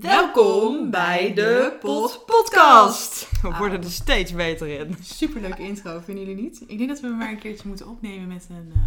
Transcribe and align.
Welkom 0.00 0.90
bij 0.90 1.34
de 1.34 1.76
Pot 1.80 2.22
Podcast. 2.26 3.28
We 3.42 3.48
Ah. 3.48 3.58
worden 3.58 3.82
er 3.82 3.90
steeds 3.90 4.32
beter 4.32 4.68
in. 4.68 4.96
Superleuke 5.02 5.62
intro, 5.62 6.00
vinden 6.00 6.24
jullie 6.26 6.42
niet? 6.42 6.62
Ik 6.66 6.76
denk 6.78 6.88
dat 6.90 7.00
we 7.00 7.06
maar 7.08 7.28
een 7.30 7.38
keertje 7.38 7.68
moeten 7.68 7.88
opnemen 7.88 8.28
met 8.28 8.46
een... 8.50 8.72
eh, 8.74 8.82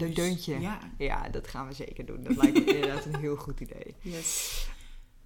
Leuk 0.00 0.14
deuntje. 0.16 0.60
Ja. 0.60 0.78
Ja, 0.98 1.28
dat 1.28 1.48
gaan 1.48 1.66
we 1.68 1.74
zeker 1.74 2.06
doen. 2.06 2.22
Dat 2.22 2.36
lijkt 2.36 2.58
me 2.58 2.64
inderdaad 2.74 3.04
een 3.04 3.16
heel 3.16 3.36
goed 3.36 3.60
idee. 3.60 3.94
Yes. 4.00 4.66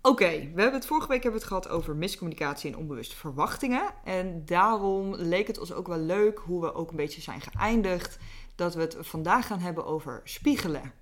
Oké, 0.02 0.29
we 0.30 0.61
hebben 0.61 0.73
het 0.75 0.87
vorige 0.87 1.09
week 1.09 1.23
hebben 1.23 1.41
we 1.41 1.46
het 1.46 1.55
gehad 1.57 1.69
over 1.69 1.96
miscommunicatie 1.96 2.73
en 2.73 2.79
onbewuste 2.79 3.16
verwachtingen. 3.16 3.82
En 4.05 4.43
daarom 4.45 5.14
leek 5.14 5.46
het 5.46 5.59
ons 5.59 5.73
ook 5.73 5.87
wel 5.87 5.98
leuk 6.00 6.39
hoe 6.39 6.61
we 6.61 6.75
ook 6.75 6.91
een 6.91 6.96
beetje 6.96 7.21
zijn 7.21 7.41
geëindigd. 7.41 8.19
Dat 8.55 8.75
we 8.75 8.80
het 8.80 8.96
vandaag 9.00 9.46
gaan 9.46 9.61
hebben 9.61 9.84
over 9.87 10.21
spiegelen. 10.25 10.93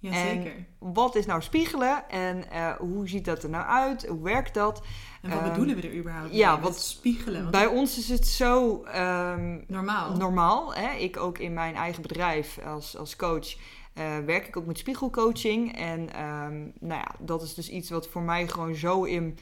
Jazeker. 0.00 0.52
En 0.52 0.66
wat 0.78 1.14
is 1.14 1.26
nou 1.26 1.42
spiegelen 1.42 2.08
en 2.08 2.50
eh, 2.50 2.70
hoe 2.76 3.08
ziet 3.08 3.24
dat 3.24 3.42
er 3.42 3.48
nou 3.50 3.66
uit? 3.66 4.06
Hoe 4.06 4.22
werkt 4.22 4.54
dat? 4.54 4.82
En 5.22 5.30
wat 5.30 5.38
ehm, 5.38 5.48
bedoelen 5.48 5.76
we 5.76 5.82
er 5.88 5.96
überhaupt 5.96 6.34
ja, 6.34 6.52
mee? 6.52 6.62
wat- 6.62 6.80
spiegelen. 6.80 7.40
Want 7.40 7.50
Bij 7.50 7.66
ons 7.66 7.98
is 7.98 8.08
het 8.08 8.26
zo 8.26 8.82
ehm, 8.82 9.58
normaal. 9.66 10.16
normaal. 10.16 10.74
Hè? 10.74 10.92
Ik 10.96 11.16
ook 11.16 11.38
in 11.38 11.52
mijn 11.52 11.74
eigen 11.74 12.02
bedrijf 12.02 12.58
als, 12.66 12.96
als 12.96 13.16
coach 13.16 13.56
eh, 13.94 14.18
werk 14.26 14.46
ik 14.46 14.56
ook 14.56 14.66
met 14.66 14.78
spiegelcoaching. 14.78 15.76
En 15.76 16.12
ehm, 16.12 16.58
nou 16.80 17.00
ja, 17.00 17.14
dat 17.18 17.42
is 17.42 17.54
dus 17.54 17.68
iets 17.70 17.90
wat 17.90 18.08
voor 18.08 18.22
mij 18.22 18.48
gewoon 18.48 18.74
zo 18.74 19.02
in 19.04 19.38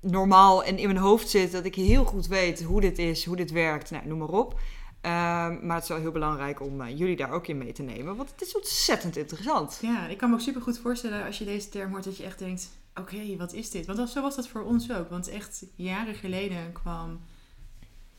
normaal 0.00 0.64
en 0.64 0.78
in 0.78 0.86
mijn 0.86 0.98
hoofd 0.98 1.28
zit 1.30 1.52
dat 1.52 1.64
ik 1.64 1.74
heel 1.74 2.04
goed 2.04 2.26
weet 2.26 2.62
hoe 2.62 2.80
dit 2.80 2.98
is, 2.98 3.24
hoe 3.24 3.36
dit 3.36 3.50
werkt. 3.50 3.90
Nou, 3.90 4.06
noem 4.06 4.18
maar 4.18 4.28
op. 4.28 4.60
Ehm, 5.04 5.66
maar 5.66 5.74
het 5.74 5.82
is 5.82 5.88
wel 5.88 5.98
heel 5.98 6.12
belangrijk 6.12 6.60
om 6.60 6.80
eh, 6.80 6.98
jullie 6.98 7.16
daar 7.16 7.30
ook 7.30 7.46
in 7.46 7.58
mee 7.58 7.72
te 7.72 7.82
nemen, 7.82 8.16
want 8.16 8.30
het 8.30 8.42
is 8.42 8.56
ontzettend 8.56 9.16
interessant. 9.16 9.78
Ja, 9.82 10.06
ik 10.06 10.18
kan 10.18 10.28
me 10.28 10.34
ook 10.34 10.40
super 10.40 10.62
goed 10.62 10.78
voorstellen 10.78 11.24
als 11.24 11.38
je 11.38 11.44
deze 11.44 11.68
term 11.68 11.90
hoort 11.90 12.04
dat 12.04 12.16
je 12.16 12.24
echt 12.24 12.38
denkt... 12.38 12.70
Oké, 12.94 13.36
wat 13.36 13.52
is 13.52 13.70
dit? 13.70 13.86
Want 13.86 14.10
zo 14.10 14.22
was 14.22 14.36
dat 14.36 14.48
voor 14.48 14.62
ons 14.62 14.92
ook. 14.92 15.10
Want 15.10 15.28
echt 15.28 15.66
jaren 15.74 16.14
geleden 16.14 16.72
kwam... 16.72 17.20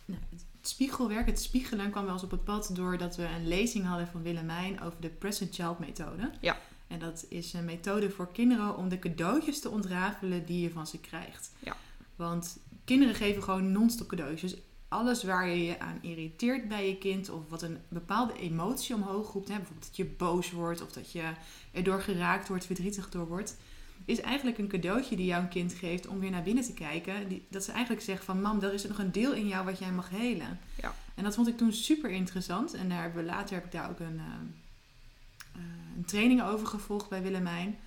Nou, 0.06 0.22
het 0.30 0.46
spiegelwerk, 0.62 1.26
het 1.26 1.42
spiegelen 1.42 1.92
kwam 1.92 2.04
wel 2.04 2.14
eens 2.14 2.24
op 2.24 2.32
het 2.32 2.44
pad... 2.44 2.70
doordat 2.74 3.16
we 3.16 3.24
een 3.24 3.48
lezing 3.48 3.86
hadden 3.86 4.08
van 4.08 4.22
Willemijn 4.22 4.81
over 4.81 5.02
de 5.02 5.09
Present 5.09 5.56
Child 5.56 5.80
methode. 5.80 6.31
Ja. 6.42 6.58
En 6.88 7.00
dat 7.00 7.26
is 7.30 7.54
een 7.54 7.66
methode 7.66 8.09
voor 8.09 8.31
kinderen 8.31 8.78
om 8.78 8.90
de 8.90 9.00
cadeautjes 9.00 9.62
te 9.62 9.70
ontrafelen 9.70 10.46
die 10.46 10.62
je 10.62 10.70
van 10.70 10.88
ze 10.88 11.00
krijgt. 11.00 11.52
Ja. 11.59 11.76
Want 12.16 12.58
kinderen 12.84 13.16
geven 13.16 13.44
gewoon 13.44 13.72
non-stop 13.72 14.08
cadeautjes. 14.08 14.56
Alles 14.88 15.23
waar 15.23 15.47
je 15.47 15.66
je 15.66 15.80
aan 15.80 15.97
irriteert 16.02 16.67
bij 16.67 16.88
je 16.88 16.97
kind... 16.97 17.30
of 17.30 17.50
wat 17.50 17.61
een 17.61 17.78
bepaalde 17.88 18.33
emotie 18.39 18.95
omhoog 18.95 19.33
roept... 19.33 19.47
Hè, 19.47 19.55
bijvoorbeeld 19.55 19.88
dat 19.88 19.95
je 19.95 20.05
boos 20.05 20.52
wordt 20.52 20.81
of 20.81 20.91
dat 20.91 21.11
je 21.11 21.31
erdoor 21.72 22.02
geraakt 22.02 22.47
wordt, 22.47 22.66
verdrietig 22.66 23.09
door 23.09 23.28
wordt... 23.28 23.58
is 24.06 24.22
eigenlijk 24.22 24.58
een 24.58 24.67
cadeautje 24.67 25.16
die 25.16 25.25
jouw 25.25 25.47
kind 25.47 25.73
geeft 25.73 26.08
om 26.08 26.19
weer 26.19 26.31
naar 26.31 26.44
binnen 26.44 26.63
te 26.63 26.73
kijken. 26.73 27.28
Die, 27.28 27.45
dat 27.50 27.63
ze 27.63 27.72
eigenlijk 27.72 28.03
zegt 28.03 28.23
van... 28.23 28.41
mam, 28.41 28.61
er 28.61 28.73
is 28.73 28.88
nog 28.88 28.97
een 28.97 29.11
deel 29.11 29.33
in 29.33 29.47
jou 29.47 29.66
wat 29.66 29.80
jij 29.80 29.91
mag 29.91 30.09
helen. 30.09 30.59
Ja. 30.81 30.94
En 31.16 31.23
dat 31.23 31.36
vond 31.36 31.47
ik 31.47 31.58
toen 31.58 31.73
super 31.73 32.09
interessant. 32.09 32.73
En 32.73 32.89
daar 32.89 33.02
hebben 33.02 33.23
we, 33.23 33.30
later 33.30 33.56
heb 33.56 33.66
ik 33.66 33.72
daar 33.72 33.89
ook 33.89 34.00
een, 34.00 34.19
eh, 34.19 35.61
eh, 35.61 35.61
een 35.97 36.06
training 36.06 36.44
over 36.44 36.67
gevolgd 36.67 37.09
bij 37.09 37.22
Willemijn. 37.22 37.78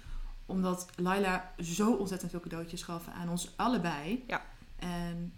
Omdat 0.47 0.89
Laila 0.97 1.53
zo 1.61 1.93
ontzettend 1.93 2.31
veel 2.31 2.41
cadeautjes 2.41 2.83
gaf 2.83 3.09
aan 3.09 3.29
ons 3.29 3.53
allebei. 3.57 4.25
Ja. 4.27 4.47
En 4.77 5.33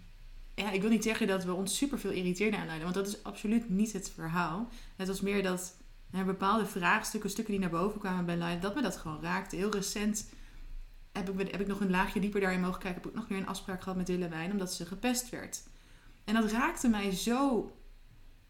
ja, 0.55 0.71
ik 0.71 0.81
wil 0.81 0.89
niet 0.89 1.03
zeggen 1.03 1.27
dat 1.27 1.43
we 1.43 1.53
ons 1.53 1.77
super 1.77 1.99
veel 1.99 2.11
irriteerden 2.11 2.59
aan 2.59 2.65
Laila. 2.65 2.83
Want 2.83 2.95
dat 2.95 3.07
is 3.07 3.23
absoluut 3.23 3.69
niet 3.69 3.93
het 3.93 4.11
verhaal. 4.15 4.69
Het 4.95 5.07
was 5.07 5.21
meer 5.21 5.43
dat 5.43 5.75
er 6.11 6.25
bepaalde 6.25 6.65
vraagstukken, 6.65 7.29
stukken 7.29 7.53
die 7.53 7.61
naar 7.61 7.71
boven 7.71 7.99
kwamen 7.99 8.25
bij 8.25 8.37
Laila, 8.37 8.61
dat 8.61 8.75
me 8.75 8.81
dat 8.81 8.97
gewoon 8.97 9.21
raakte. 9.21 9.55
Heel 9.55 9.71
recent 9.71 10.29
heb 11.11 11.39
ik, 11.39 11.51
heb 11.51 11.61
ik 11.61 11.67
nog 11.67 11.79
een 11.79 11.89
laagje 11.89 12.19
dieper 12.19 12.41
daarin 12.41 12.61
mogen 12.61 12.79
kijken. 12.79 13.01
Heb 13.01 13.11
ik 13.11 13.17
nog 13.17 13.27
weer 13.27 13.37
een 13.37 13.47
afspraak 13.47 13.81
gehad 13.81 13.97
met 13.97 14.07
Willemijn, 14.07 14.51
omdat 14.51 14.73
ze 14.73 14.85
gepest 14.85 15.29
werd. 15.29 15.63
En 16.23 16.33
dat 16.33 16.51
raakte 16.51 16.87
mij 16.87 17.11
zo 17.11 17.71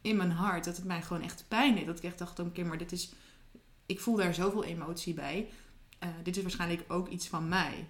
in 0.02 0.18
mijn 0.18 0.32
hart, 0.32 0.64
dat 0.66 0.76
het 0.76 0.86
mij 0.86 1.02
gewoon 1.02 1.24
echt 1.24 1.46
pijn 1.48 1.76
deed. 1.76 1.86
Dat 1.86 1.98
ik 1.98 2.04
echt 2.04 2.18
dacht, 2.18 2.40
oké, 2.40 2.64
maar 2.64 2.78
dit 2.78 2.92
is... 2.92 3.14
Ik 3.86 4.00
voel 4.00 4.16
daar 4.16 4.34
zoveel 4.34 4.64
emotie 4.64 5.14
bij. 5.14 5.50
Eh, 6.00 6.10
dit 6.24 6.38
is 6.38 6.42
waarschijnlijk 6.42 6.84
ook 6.88 7.08
iets 7.08 7.28
van 7.28 7.50
mij. 7.50 7.88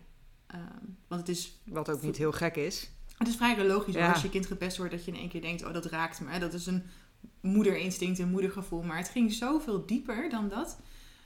Ehm, 0.47 0.85
want 1.07 1.21
het 1.21 1.29
is 1.29 1.61
Wat 1.65 1.89
ook 1.89 2.01
niet 2.01 2.17
heel 2.17 2.31
gek 2.31 2.55
is. 2.55 2.89
Het 3.21 3.29
is 3.29 3.35
vrij 3.35 3.65
logisch 3.65 3.93
Ja. 3.93 4.11
als 4.11 4.21
je 4.21 4.29
kind 4.29 4.45
gepest 4.45 4.77
wordt 4.77 4.91
dat 4.91 5.05
je 5.05 5.11
in 5.11 5.17
één 5.17 5.29
keer 5.29 5.41
denkt, 5.41 5.65
oh 5.65 5.73
dat 5.73 5.85
raakt 5.85 6.21
me. 6.21 6.39
Dat 6.39 6.53
is 6.53 6.65
een 6.65 6.83
moederinstinct, 7.41 8.19
een 8.19 8.29
moedergevoel. 8.29 8.83
Maar 8.83 8.97
het 8.97 9.09
ging 9.09 9.33
zoveel 9.33 9.85
dieper 9.85 10.29
dan 10.29 10.49
dat. 10.49 10.79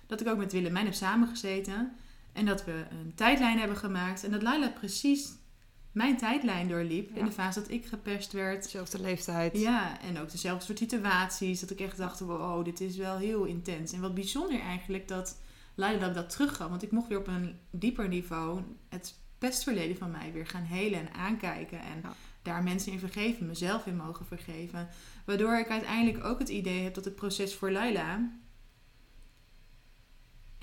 Dat 0.07 0.21
ik 0.21 0.27
ook 0.27 0.37
met 0.37 0.51
Willemijn 0.51 0.85
heb 0.85 0.93
samengezeten. 0.93 1.95
En 2.33 2.45
dat 2.45 2.65
we 2.65 2.71
een 2.71 3.13
tijdlijn 3.15 3.59
hebben 3.59 3.77
gemaakt. 3.77 4.23
En 4.23 4.31
dat 4.31 4.41
Laila 4.41 4.69
precies 4.69 5.33
mijn 5.91 6.17
tijdlijn 6.17 6.67
doorliep. 6.67 7.09
Ja. 7.13 7.19
In 7.19 7.25
de 7.25 7.31
fase 7.31 7.59
dat 7.59 7.69
ik 7.69 7.85
gepest 7.85 8.31
werd. 8.31 8.63
Dezelfde 8.63 9.01
leeftijd. 9.01 9.57
Ja, 9.57 10.01
en 10.01 10.19
ook 10.19 10.31
dezelfde 10.31 10.65
soort 10.65 10.77
situaties. 10.77 11.59
Dat 11.59 11.69
ik 11.69 11.79
echt 11.79 11.97
dacht, 11.97 12.19
wow, 12.19 12.65
dit 12.65 12.81
is 12.81 12.97
wel 12.97 13.17
heel 13.17 13.43
intens. 13.43 13.91
En 13.91 14.01
wat 14.01 14.13
bijzonder 14.13 14.59
eigenlijk 14.59 15.07
dat 15.07 15.37
Laila 15.75 15.99
dat, 15.99 16.13
dat 16.13 16.29
teruggaf. 16.29 16.69
Want 16.69 16.83
ik 16.83 16.91
mocht 16.91 17.07
weer 17.07 17.17
op 17.17 17.27
een 17.27 17.55
dieper 17.69 18.07
niveau 18.07 18.61
het 18.89 19.15
pestverleden 19.49 19.97
van 19.97 20.11
mij 20.11 20.31
weer 20.33 20.47
gaan 20.47 20.63
helen 20.63 20.99
en 20.99 21.13
aankijken. 21.13 21.79
En 21.79 21.99
Ja. 22.03 22.13
daar 22.41 22.63
mensen 22.63 22.91
in 22.91 22.99
vergeven, 22.99 23.45
mezelf 23.45 23.85
in 23.85 23.95
mogen 23.95 24.25
vergeven. 24.25 24.89
Waardoor 25.25 25.57
ik 25.57 25.69
uiteindelijk 25.69 26.23
ook 26.23 26.39
het 26.39 26.49
idee 26.49 26.83
heb 26.83 26.93
dat 26.93 27.05
het 27.05 27.15
proces 27.15 27.55
voor 27.55 27.71
Laila 27.71 28.29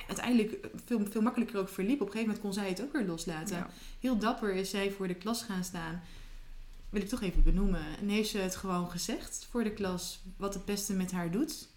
uiteindelijk 0.07 0.69
veel, 0.85 1.07
veel 1.11 1.23
makkelijker 1.23 1.59
ook 1.59 1.69
verliep. 1.69 2.01
Op 2.01 2.07
een 2.07 2.13
gegeven 2.13 2.27
moment 2.27 2.41
kon 2.41 2.53
zij 2.53 2.69
het 2.69 2.83
ook 2.83 2.93
weer 2.93 3.07
loslaten. 3.07 3.57
Ja. 3.57 3.71
Heel 4.01 4.19
dapper 4.19 4.55
is 4.55 4.71
zij 4.71 4.91
voor 4.91 5.09
de 5.09 5.15
klas 5.15 5.43
gaan 5.43 5.65
staan. 5.65 6.03
Wil 6.91 7.03
ik 7.03 7.09
toch 7.09 7.23
even 7.23 7.43
benoemen. 7.43 7.99
En 8.01 8.09
heeft 8.09 8.31
ze 8.31 8.39
het 8.39 8.57
gewoon 8.57 8.91
gezegd 8.91 9.47
voor 9.51 9.65
de 9.65 9.73
klas 9.73 10.21
wat 10.37 10.55
het 10.55 10.65
beste 10.65 10.93
met 10.93 11.13
haar 11.13 11.31
doet. 11.31 11.69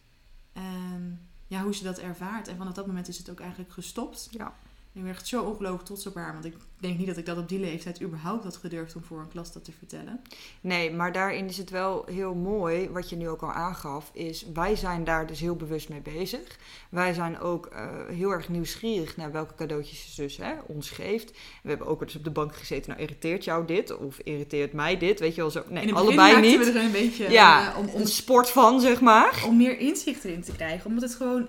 En 0.53 1.27
ja, 1.47 1.63
hoe 1.63 1.75
ze 1.75 1.83
dat 1.83 1.97
ervaart. 1.99 2.47
En 2.47 2.57
vanaf 2.57 2.73
dat 2.73 2.88
moment 2.88 3.07
is 3.07 3.17
het 3.17 3.29
ook 3.29 3.39
eigenlijk 3.39 3.71
gestopt. 3.71 4.27
Ja. 4.31 4.55
Ik 4.95 5.01
ben 5.01 5.11
echt 5.11 5.28
zo 5.28 5.44
ongelooflijk 5.44 5.85
trots 5.85 6.07
op 6.07 6.16
haar. 6.16 6.33
Want 6.33 6.45
ik 6.45 6.56
denk 6.79 6.97
niet 6.97 7.07
dat 7.07 7.17
ik 7.17 7.25
dat 7.25 7.38
op 7.38 7.50
die 7.50 7.59
leeftijd 7.59 8.01
überhaupt 8.01 8.44
had 8.44 8.57
gedurfd 8.57 8.95
om 8.95 9.03
voor 9.03 9.19
een 9.19 9.28
klas 9.28 9.53
dat 9.53 9.63
te 9.63 9.72
vertellen. 9.72 10.22
Nee, 10.61 10.91
maar 10.91 11.11
daarin 11.11 11.45
is 11.45 11.57
het 11.57 11.69
wel 11.69 12.06
heel 12.06 12.33
mooi, 12.33 12.89
wat 12.89 13.09
je 13.09 13.16
nu 13.16 13.29
ook 13.29 13.41
al 13.41 13.51
aangaf, 13.51 14.09
is 14.13 14.45
wij 14.53 14.75
zijn 14.75 15.03
daar 15.03 15.28
dus 15.28 15.39
heel 15.39 15.56
bewust 15.56 15.89
mee 15.89 16.01
bezig. 16.01 16.57
Wij 16.89 17.13
zijn 17.13 17.39
ook 17.39 17.66
eh, 17.66 17.88
heel 18.07 18.31
erg 18.31 18.50
nieuwsgierig 18.50 19.17
naar 19.17 19.31
welke 19.31 19.56
cadeautjes 19.56 20.16
ze 20.16 20.22
dus 20.22 20.38
hè, 20.38 20.53
ons 20.67 20.89
geeft. 20.89 21.31
We 21.63 21.69
hebben 21.69 21.88
ook 21.88 22.01
eens 22.01 22.16
op 22.16 22.23
de 22.23 22.31
bank 22.31 22.56
gezeten, 22.56 22.89
nou 22.89 23.01
irriteert 23.01 23.44
jou 23.44 23.66
dit 23.66 23.97
of 23.97 24.19
irriteert 24.19 24.73
mij 24.73 24.97
dit? 24.97 25.19
Weet 25.19 25.35
je 25.35 25.41
wel 25.41 25.51
zo? 25.51 25.63
Nee, 25.69 25.94
allebei 25.94 26.41
niet. 26.41 26.57
we 26.57 26.79
er 26.79 26.85
een 26.85 26.91
beetje 26.91 27.31
ja, 27.31 27.72
eh, 27.72 27.77
om, 27.77 27.88
om 27.88 28.01
een 28.01 28.07
sport 28.07 28.50
van, 28.50 28.81
zeg 28.81 29.01
maar. 29.01 29.44
om 29.47 29.57
meer 29.57 29.79
inzicht 29.79 30.23
erin 30.23 30.41
te 30.41 30.51
krijgen. 30.51 30.85
Omdat 30.85 31.03
het 31.03 31.16
gewoon 31.16 31.47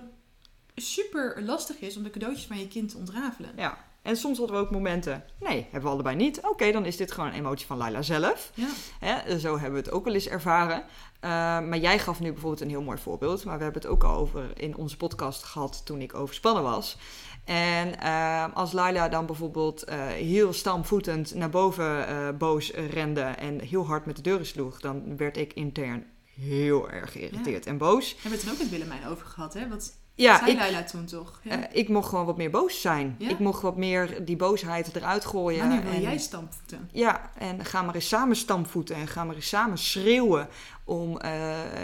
super 0.81 1.43
lastig 1.43 1.79
is 1.79 1.97
om 1.97 2.03
de 2.03 2.09
cadeautjes 2.09 2.45
van 2.47 2.59
je 2.59 2.67
kind 2.67 2.89
te 2.89 2.97
ontrafelen. 2.97 3.49
Ja. 3.55 3.85
En 4.01 4.17
soms 4.17 4.37
hadden 4.37 4.55
we 4.55 4.61
ook 4.61 4.71
momenten, 4.71 5.23
nee, 5.39 5.61
hebben 5.61 5.81
we 5.81 5.87
allebei 5.89 6.15
niet. 6.15 6.39
Oké, 6.41 6.71
dan 6.71 6.85
is 6.85 6.97
dit 6.97 7.11
gewoon 7.11 7.29
een 7.29 7.35
emotie 7.35 7.65
van 7.65 7.77
Laila 7.77 8.01
zelf. 8.01 8.51
Ja. 8.53 8.67
Hè, 8.99 9.39
zo 9.39 9.53
hebben 9.53 9.79
we 9.79 9.85
het 9.85 9.91
ook 9.95 10.05
wel 10.05 10.13
eens 10.13 10.27
ervaren. 10.27 10.77
Uh, 10.79 11.29
maar 11.59 11.77
jij 11.77 11.99
gaf 11.99 12.19
nu 12.19 12.31
bijvoorbeeld 12.31 12.61
een 12.61 12.69
heel 12.69 12.81
mooi 12.81 12.97
voorbeeld. 12.97 13.45
Maar 13.45 13.57
we 13.57 13.63
hebben 13.63 13.81
het 13.81 13.91
ook 13.91 14.03
al 14.03 14.15
over 14.15 14.61
in 14.61 14.75
onze 14.75 14.97
podcast 14.97 15.43
gehad 15.43 15.81
toen 15.85 16.01
ik 16.01 16.13
overspannen 16.13 16.63
was. 16.63 16.97
En 17.45 17.93
uh, 18.03 18.45
als 18.53 18.71
Laila 18.71 19.09
dan 19.09 19.25
bijvoorbeeld 19.25 19.89
uh, 19.89 20.05
heel 20.07 20.53
stamvoetend 20.53 21.35
naar 21.35 21.49
boven 21.49 22.09
uh, 22.09 22.29
boos 22.37 22.71
rende 22.71 23.21
en 23.21 23.59
heel 23.61 23.85
hard 23.85 24.05
met 24.05 24.15
de 24.15 24.21
deuren 24.21 24.45
sloeg, 24.45 24.79
dan 24.79 25.17
werd 25.17 25.37
ik 25.37 25.53
intern 25.53 26.05
heel 26.35 26.89
erg 26.89 27.11
geïrriteerd 27.11 27.63
Ja. 27.65 27.71
en 27.71 27.77
boos. 27.77 28.11
Hebben 28.11 28.31
we 28.31 28.35
het 28.37 28.45
er 28.45 28.51
ook 28.51 28.57
met 28.59 28.69
Willemijn 28.69 29.05
over 29.07 29.25
gehad, 29.25 29.53
hè? 29.53 29.67
Wat 29.67 29.93
Ja, 30.17 30.37
zei 30.37 30.77
ik, 30.77 30.87
toen 30.87 31.05
toch? 31.05 31.39
Ja. 31.43 31.57
uh, 31.57 31.63
ik 31.71 31.89
mocht 31.89 32.09
gewoon 32.09 32.25
wat 32.25 32.37
meer 32.37 32.49
boos 32.49 32.81
zijn. 32.81 33.15
Ja? 33.17 33.29
Ik 33.29 33.39
mocht 33.39 33.61
wat 33.61 33.77
meer 33.77 34.25
die 34.25 34.35
boosheid 34.35 34.95
eruit 34.95 35.25
gooien. 35.25 35.59
Wanneer 35.59 35.83
wil 35.83 35.93
en- 35.93 36.01
jij 36.01 36.17
stampvoeten? 36.17 36.89
Ja, 36.91 37.31
en 37.37 37.65
ga 37.65 37.81
maar 37.81 37.95
eens 37.95 38.07
samen 38.07 38.35
stampvoeten 38.35 38.95
en 38.95 39.07
ga 39.07 39.23
maar 39.23 39.35
eens 39.35 39.47
samen 39.47 39.77
schreeuwen 39.77 40.47
om 40.83 41.17
eh, 41.17 41.31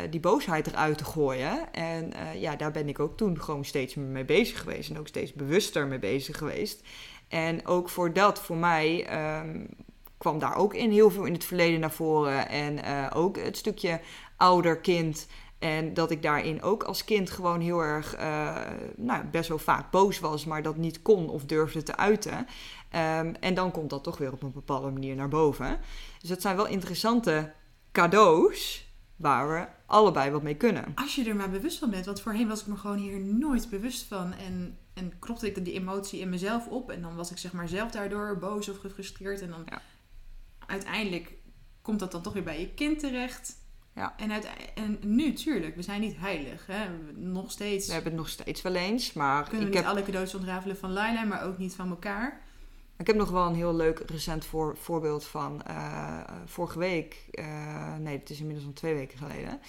die 0.09 0.19
boosheid 0.19 0.67
eruit 0.67 0.97
te 0.97 1.05
gooien. 1.05 1.73
En 1.73 2.13
eh, 2.13 2.41
ja, 2.41 2.55
daar 2.55 2.71
ben 2.71 2.89
ik 2.89 2.99
ook 2.99 3.17
toen 3.17 3.41
gewoon 3.41 3.65
steeds 3.65 3.95
mee 3.95 4.25
bezig 4.25 4.59
geweest 4.59 4.89
en 4.89 4.99
ook 4.99 5.07
steeds 5.07 5.33
bewuster 5.33 5.87
mee 5.87 5.99
bezig 5.99 6.37
geweest. 6.37 6.81
En 7.27 7.67
ook 7.67 7.89
voor 7.89 8.13
dat, 8.13 8.39
voor 8.39 8.57
mij, 8.57 9.05
ehm, 9.05 9.65
kwam 10.17 10.39
daar 10.39 10.55
ook 10.55 10.73
in 10.73 10.91
heel 10.91 11.11
veel 11.11 11.23
in 11.25 11.33
het 11.33 11.45
verleden 11.45 11.79
naar 11.79 11.91
voren. 11.91 12.49
En 12.49 12.83
eh, 12.83 13.05
ook 13.13 13.37
het 13.37 13.57
stukje 13.57 13.99
ouder 14.37 14.77
kind. 14.79 15.27
En 15.63 15.93
dat 15.93 16.11
ik 16.11 16.21
daarin 16.21 16.61
ook 16.61 16.83
als 16.83 17.03
kind 17.05 17.29
gewoon 17.29 17.61
heel 17.61 17.79
erg, 17.79 18.13
eh, 18.15 18.55
nou, 18.95 19.23
best 19.25 19.49
wel 19.49 19.57
vaak 19.57 19.91
boos 19.91 20.19
was, 20.19 20.45
maar 20.45 20.61
dat 20.61 20.77
niet 20.77 21.01
kon 21.01 21.29
of 21.29 21.45
durfde 21.45 21.83
te 21.83 21.95
uiten. 21.97 22.45
Ehm, 22.89 23.33
en 23.39 23.53
dan 23.53 23.71
komt 23.71 23.89
dat 23.89 24.03
toch 24.03 24.17
weer 24.17 24.31
op 24.31 24.43
een 24.43 24.51
bepaalde 24.51 24.91
manier 24.91 25.15
naar 25.15 25.27
boven. 25.27 25.79
Dus 26.19 26.29
dat 26.29 26.41
zijn 26.41 26.55
wel 26.55 26.67
interessante 26.67 27.53
cadeaus 27.91 28.87
waar 29.15 29.49
we 29.49 29.67
allebei 29.85 30.31
wat 30.31 30.43
mee 30.43 30.55
kunnen. 30.55 30.85
Als 30.95 31.15
je 31.15 31.29
er 31.29 31.35
maar 31.35 31.49
bewust 31.49 31.79
van 31.79 31.89
bent, 31.89 32.05
want 32.05 32.21
voorheen 32.21 32.47
was 32.47 32.61
ik 32.61 32.67
me 32.67 32.75
gewoon 32.75 32.97
hier 32.97 33.19
nooit 33.19 33.69
bewust 33.69 34.03
van. 34.07 34.33
En 34.33 34.77
en 34.93 35.19
kropte 35.19 35.47
ik 35.47 35.65
die 35.65 35.73
emotie 35.73 36.19
in 36.19 36.29
mezelf 36.29 36.67
op. 36.67 36.91
En 36.91 37.01
dan 37.01 37.15
was 37.15 37.31
ik 37.31 37.37
zeg 37.37 37.53
maar 37.53 37.67
zelf 37.67 37.91
daardoor 37.91 38.37
boos 38.37 38.69
of 38.69 38.77
gefrustreerd. 38.77 39.41
En 39.41 39.49
dan 39.49 39.61
Ja. 39.65 39.81
uiteindelijk 40.67 41.33
komt 41.81 41.99
dat 41.99 42.11
dan 42.11 42.21
toch 42.21 42.33
weer 42.33 42.43
bij 42.43 42.59
je 42.59 42.73
kind 42.73 42.99
terecht. 42.99 43.61
Ja. 43.95 44.13
En, 44.17 44.31
uit, 44.31 44.47
en 44.75 44.99
nu, 45.01 45.33
tuurlijk, 45.33 45.75
we 45.75 45.81
zijn 45.81 46.01
niet 46.01 46.17
heilig. 46.17 46.65
Hè? 46.67 46.85
Nog 47.15 47.51
steeds 47.51 47.87
We 47.87 47.93
hebben 47.93 48.11
het 48.11 48.21
nog 48.21 48.29
steeds 48.29 48.61
wel 48.61 48.75
eens, 48.75 49.13
maar 49.13 49.43
kunnen 49.43 49.59
we 49.59 49.65
ik 49.67 49.73
niet 49.73 49.83
heb, 49.83 49.91
alle 49.91 50.03
cadeaus 50.03 50.35
ontrafelen 50.35 50.77
van 50.77 50.91
Laila, 50.93 51.23
maar 51.23 51.43
ook 51.43 51.57
niet 51.57 51.75
van 51.75 51.89
elkaar. 51.89 52.41
ik 52.97 53.07
heb 53.07 53.15
nog 53.15 53.29
wel 53.29 53.47
een 53.47 53.55
heel 53.55 53.75
leuk 53.75 54.03
recent 54.05 54.45
voor, 54.45 54.77
voorbeeld 54.77 55.25
van 55.25 55.61
eh, 55.61 56.19
vorige 56.45 56.79
week. 56.79 57.25
eh, 57.31 57.95
nee, 57.95 58.17
het 58.17 58.29
is 58.29 58.39
inmiddels 58.39 58.67
al 58.67 58.73
twee 58.73 58.93
weken 58.93 59.17
geleden. 59.17 59.59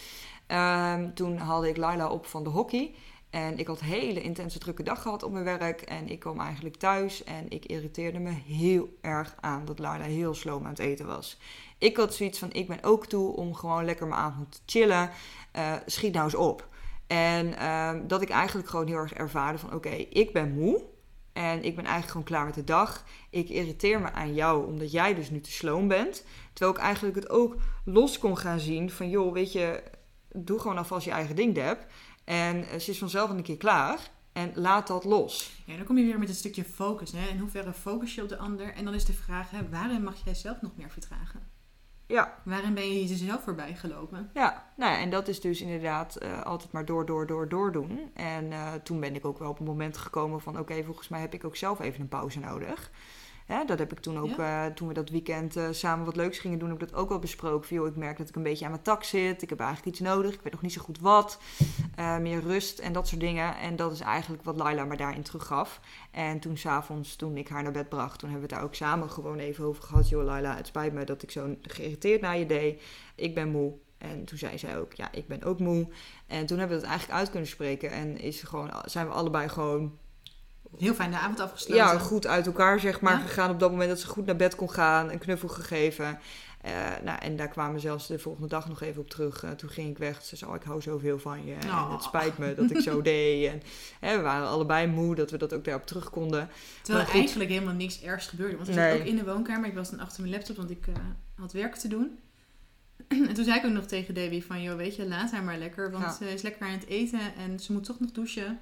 Ehm, 0.46 1.12
toen 1.14 1.36
haalde 1.36 1.68
ik 1.68 1.76
Laila 1.76 2.08
op 2.08 2.26
van 2.26 2.44
de 2.44 2.50
hockey. 2.50 2.94
En 3.34 3.58
ik 3.58 3.66
had 3.66 3.80
een 3.80 3.86
hele 3.86 4.22
intense 4.22 4.58
drukke 4.58 4.82
dag 4.82 5.02
gehad 5.02 5.22
op 5.22 5.32
mijn 5.32 5.44
werk. 5.44 5.82
En 5.82 6.08
ik 6.08 6.18
kwam 6.18 6.40
eigenlijk 6.40 6.76
thuis 6.76 7.24
en 7.24 7.48
ik 7.48 7.64
irriteerde 7.64 8.18
me 8.18 8.30
heel 8.30 8.96
erg 9.00 9.34
aan 9.40 9.64
dat 9.64 9.78
Laila 9.78 10.04
heel 10.04 10.34
sloom 10.34 10.64
aan 10.64 10.70
het 10.70 10.78
eten 10.78 11.06
was. 11.06 11.38
Ik 11.78 11.96
had 11.96 12.14
zoiets 12.14 12.38
van, 12.38 12.52
ik 12.52 12.68
ben 12.68 12.82
ook 12.82 13.06
toe 13.06 13.36
om 13.36 13.54
gewoon 13.54 13.84
lekker 13.84 14.06
mijn 14.06 14.20
avond 14.20 14.52
te 14.52 14.60
chillen. 14.66 15.10
Eh, 15.52 15.72
schiet 15.86 16.12
nou 16.12 16.24
eens 16.24 16.34
op. 16.34 16.68
En 17.06 17.58
ehm, 17.58 18.06
dat 18.06 18.22
ik 18.22 18.30
eigenlijk 18.30 18.68
gewoon 18.68 18.86
heel 18.86 18.96
erg 18.96 19.14
ervaarde 19.14 19.58
van, 19.58 19.74
oké, 19.74 19.94
ik 19.94 20.32
ben 20.32 20.54
moe. 20.54 20.82
En 21.32 21.56
ik 21.56 21.76
ben 21.76 21.84
eigenlijk 21.84 22.06
gewoon 22.06 22.26
klaar 22.26 22.44
met 22.44 22.54
de 22.54 22.64
dag. 22.64 23.04
Ik 23.30 23.48
irriteer 23.48 24.00
me 24.00 24.12
aan 24.12 24.34
jou 24.34 24.66
omdat 24.66 24.92
jij 24.92 25.14
dus 25.14 25.30
nu 25.30 25.40
te 25.40 25.52
sloom 25.52 25.88
bent. 25.88 26.24
Terwijl 26.52 26.76
ik 26.76 26.84
eigenlijk 26.84 27.16
het 27.16 27.30
ook 27.30 27.56
los 27.84 28.18
kon 28.18 28.38
gaan 28.38 28.60
zien 28.60 28.90
van, 28.90 29.08
joh, 29.08 29.32
weet 29.32 29.52
je, 29.52 29.82
doe 30.32 30.58
gewoon 30.58 30.78
alvast 30.78 31.04
je 31.04 31.10
eigen 31.10 31.36
ding, 31.36 31.54
Deb. 31.54 31.86
En 32.24 32.68
eh, 32.68 32.78
ze 32.78 32.90
is 32.90 32.98
vanzelf 32.98 33.30
een 33.30 33.42
keer 33.42 33.56
klaar. 33.56 33.98
En 34.32 34.52
laat 34.54 34.86
dat 34.86 35.04
los. 35.04 35.62
Ja, 35.64 35.76
dan 35.76 35.84
kom 35.84 35.98
je 35.98 36.04
weer 36.04 36.18
met 36.18 36.28
een 36.28 36.34
stukje 36.34 36.64
focus. 36.64 37.12
Hè? 37.12 37.28
In 37.28 37.38
hoeverre 37.38 37.72
focus 37.72 38.14
je 38.14 38.22
op 38.22 38.28
de 38.28 38.36
ander? 38.36 38.74
En 38.74 38.84
dan 38.84 38.94
is 38.94 39.04
de 39.04 39.12
vraag, 39.12 39.50
hè, 39.50 39.68
waarin 39.68 40.02
mag 40.02 40.24
jij 40.24 40.34
zelf 40.34 40.60
nog 40.60 40.76
meer 40.76 40.90
vertragen? 40.90 41.52
Ja, 42.06 42.38
Waarin 42.44 42.74
ben 42.74 42.92
je 42.92 43.06
jezelf 43.06 43.42
voorbij 43.42 43.74
gelopen? 43.74 44.30
ja. 44.34 44.72
Nou 44.76 44.92
ja, 44.92 44.98
en 44.98 45.10
dat 45.10 45.28
is 45.28 45.40
dus 45.40 45.60
inderdaad 45.60 46.16
eh, 46.16 46.42
altijd 46.42 46.72
maar 46.72 46.84
door, 46.84 47.06
door, 47.06 47.26
door, 47.26 47.48
door 47.48 47.72
doen. 47.72 48.10
En 48.14 48.52
eh, 48.52 48.72
toen 48.72 49.00
ben 49.00 49.14
ik 49.14 49.24
ook 49.24 49.38
wel 49.38 49.50
op 49.50 49.58
een 49.58 49.64
moment 49.66 49.96
gekomen 49.96 50.40
van... 50.40 50.58
oké, 50.58 50.84
volgens 50.84 51.08
mij 51.08 51.20
heb 51.20 51.34
ik 51.34 51.44
ook 51.44 51.56
zelf 51.56 51.80
even 51.80 52.00
een 52.00 52.08
pauze 52.08 52.38
nodig. 52.40 52.90
Hè, 53.44 53.64
dat 53.64 53.78
heb 53.78 53.92
ik 53.92 54.00
toen 54.00 54.18
ook, 54.18 54.38
eh, 54.38 54.66
toen 54.66 54.88
we 54.88 54.94
dat 54.94 55.10
weekend 55.10 55.56
eh, 55.56 55.68
samen 55.70 56.04
wat 56.04 56.16
leuks 56.16 56.38
gingen 56.38 56.58
doen... 56.58 56.68
heb 56.68 56.82
ik 56.82 56.88
dat 56.88 56.98
ook 56.98 57.10
al 57.10 57.18
besproken. 57.18 57.68
Van, 57.68 57.76
joh, 57.76 57.86
ik 57.86 57.96
merk 57.96 58.18
dat 58.18 58.28
ik 58.28 58.36
een 58.36 58.42
beetje 58.42 58.64
aan 58.64 58.70
mijn 58.70 58.82
tak 58.82 59.04
zit. 59.04 59.42
Ik 59.42 59.48
heb 59.48 59.60
eigenlijk 59.60 59.88
iets 59.88 60.00
nodig. 60.00 60.34
Ik 60.34 60.40
weet 60.42 60.52
nog 60.52 60.62
niet 60.62 60.72
zo 60.72 60.82
goed 60.82 61.00
wat. 61.00 61.38
Eh, 61.94 62.18
meer 62.18 62.40
rust 62.40 62.78
en 62.78 62.92
dat 62.92 63.08
soort 63.08 63.20
dingen. 63.20 63.56
En 63.56 63.76
dat 63.76 63.92
is 63.92 64.00
eigenlijk 64.00 64.42
wat 64.42 64.56
Laila 64.56 64.84
me 64.84 64.96
daarin 64.96 65.22
teruggaf. 65.22 65.80
En 66.10 66.40
toen 66.40 66.56
s'avonds, 66.56 67.16
toen 67.16 67.36
ik 67.36 67.48
haar 67.48 67.62
naar 67.62 67.72
bed 67.72 67.88
bracht... 67.88 68.18
toen 68.18 68.30
hebben 68.30 68.48
we 68.48 68.54
het 68.54 68.62
daar 68.62 68.70
ook 68.70 68.74
samen 68.74 69.10
gewoon 69.10 69.38
even 69.38 69.64
over 69.64 69.82
gehad. 69.82 70.08
Joh, 70.08 70.24
Laila, 70.24 70.56
het 70.56 70.66
spijt 70.66 70.92
me 70.92 71.04
dat 71.04 71.22
ik 71.22 71.30
zo 71.30 71.56
geïrriteerd 71.62 72.20
naar 72.20 72.38
je 72.38 72.46
deed. 72.46 72.82
Ik 73.14 73.34
ben 73.34 73.50
moe. 73.50 73.72
En 73.98 74.24
toen 74.24 74.38
zei 74.38 74.58
zij 74.58 74.78
ook, 74.78 74.92
ja, 74.92 75.12
ik 75.12 75.26
ben 75.26 75.42
ook 75.42 75.58
moe. 75.58 75.88
En 76.26 76.46
toen 76.46 76.58
hebben 76.58 76.76
we 76.76 76.82
het 76.82 76.90
eigenlijk 76.92 77.20
uit 77.20 77.30
kunnen 77.30 77.48
spreken. 77.48 77.90
En 77.90 78.18
is 78.18 78.42
gewoon, 78.42 78.70
zijn 78.84 79.06
we 79.06 79.12
allebei 79.12 79.48
gewoon 79.48 79.98
Heel 80.78 80.94
fijn 80.94 81.10
de 81.10 81.16
avond 81.18 81.40
afgesloten. 81.40 81.84
ja, 81.84 81.98
goed 81.98 82.26
uit 82.26 82.46
elkaar 82.46 82.80
zeg 82.80 83.00
maar, 83.00 83.12
Ja. 83.12 83.18
gegaan. 83.20 83.50
Op 83.50 83.60
dat 83.60 83.70
moment 83.70 83.88
dat 83.88 84.00
ze 84.00 84.06
goed 84.06 84.26
naar 84.26 84.36
bed 84.36 84.54
kon 84.54 84.70
gaan. 84.70 85.10
Een 85.10 85.18
knuffel 85.18 85.48
gegeven. 85.48 86.18
Eh, 86.60 86.72
nou, 87.04 87.18
en 87.18 87.36
daar 87.36 87.48
kwamen 87.48 87.80
zelfs 87.80 88.06
de 88.06 88.18
volgende 88.18 88.48
dag 88.48 88.68
nog 88.68 88.82
even 88.82 89.00
op 89.00 89.10
terug. 89.10 89.42
Eh, 89.42 89.50
toen 89.50 89.68
ging 89.68 89.90
ik 89.90 89.98
weg. 89.98 90.22
Ze 90.24 90.36
zei, 90.36 90.50
oh, 90.50 90.56
ik 90.56 90.62
hou 90.62 90.80
zoveel 90.82 91.18
van 91.18 91.44
je. 91.46 91.54
En 91.54 91.68
Oh. 91.68 91.92
het 91.92 92.02
spijt 92.02 92.38
me 92.38 92.54
dat 92.54 92.70
ik 92.70 92.80
zo 92.80 93.02
deed. 93.12 93.50
En 93.52 93.62
hè, 94.00 94.16
we 94.16 94.22
waren 94.22 94.48
allebei 94.48 94.86
moe 94.86 95.14
dat 95.14 95.30
we 95.30 95.36
dat 95.38 95.54
ook 95.54 95.64
daarop 95.64 95.86
terug 95.86 96.10
konden. 96.10 96.48
Terwijl 96.82 96.88
Maar 96.88 96.98
er 97.00 97.06
goed. 97.06 97.14
eigenlijk 97.20 97.50
helemaal 97.50 97.74
niks 97.74 98.02
ergs 98.02 98.26
gebeurde. 98.26 98.56
Want 98.56 98.68
ik 98.68 98.74
Nee. 98.74 98.90
zat 98.92 99.00
ook 99.00 99.06
in 99.06 99.16
de 99.16 99.24
woonkamer. 99.24 99.68
Ik 99.68 99.74
was 99.74 99.90
dan 99.90 100.00
achter 100.00 100.20
mijn 100.22 100.34
laptop, 100.34 100.56
want 100.56 100.70
ik 100.70 100.86
eh, 100.86 100.94
had 101.36 101.52
werk 101.52 101.74
te 101.74 101.88
doen. 101.88 102.18
en 103.28 103.34
toen 103.34 103.44
zei 103.44 103.58
ik 103.58 103.64
ook 103.64 103.72
nog 103.72 103.84
tegen 103.86 104.14
Debbie 104.14 104.44
van... 104.44 104.62
joh, 104.62 104.76
weet 104.76 104.96
je, 104.96 105.06
laat 105.08 105.30
haar 105.30 105.42
maar 105.42 105.58
lekker. 105.58 105.90
Want 105.90 106.04
Ja. 106.04 106.12
ze 106.12 106.32
is 106.32 106.42
lekker 106.42 106.66
aan 106.66 106.72
het 106.72 106.86
eten 106.86 107.20
en 107.38 107.60
ze 107.60 107.72
moet 107.72 107.84
toch 107.84 108.00
nog 108.00 108.10
douchen. 108.10 108.58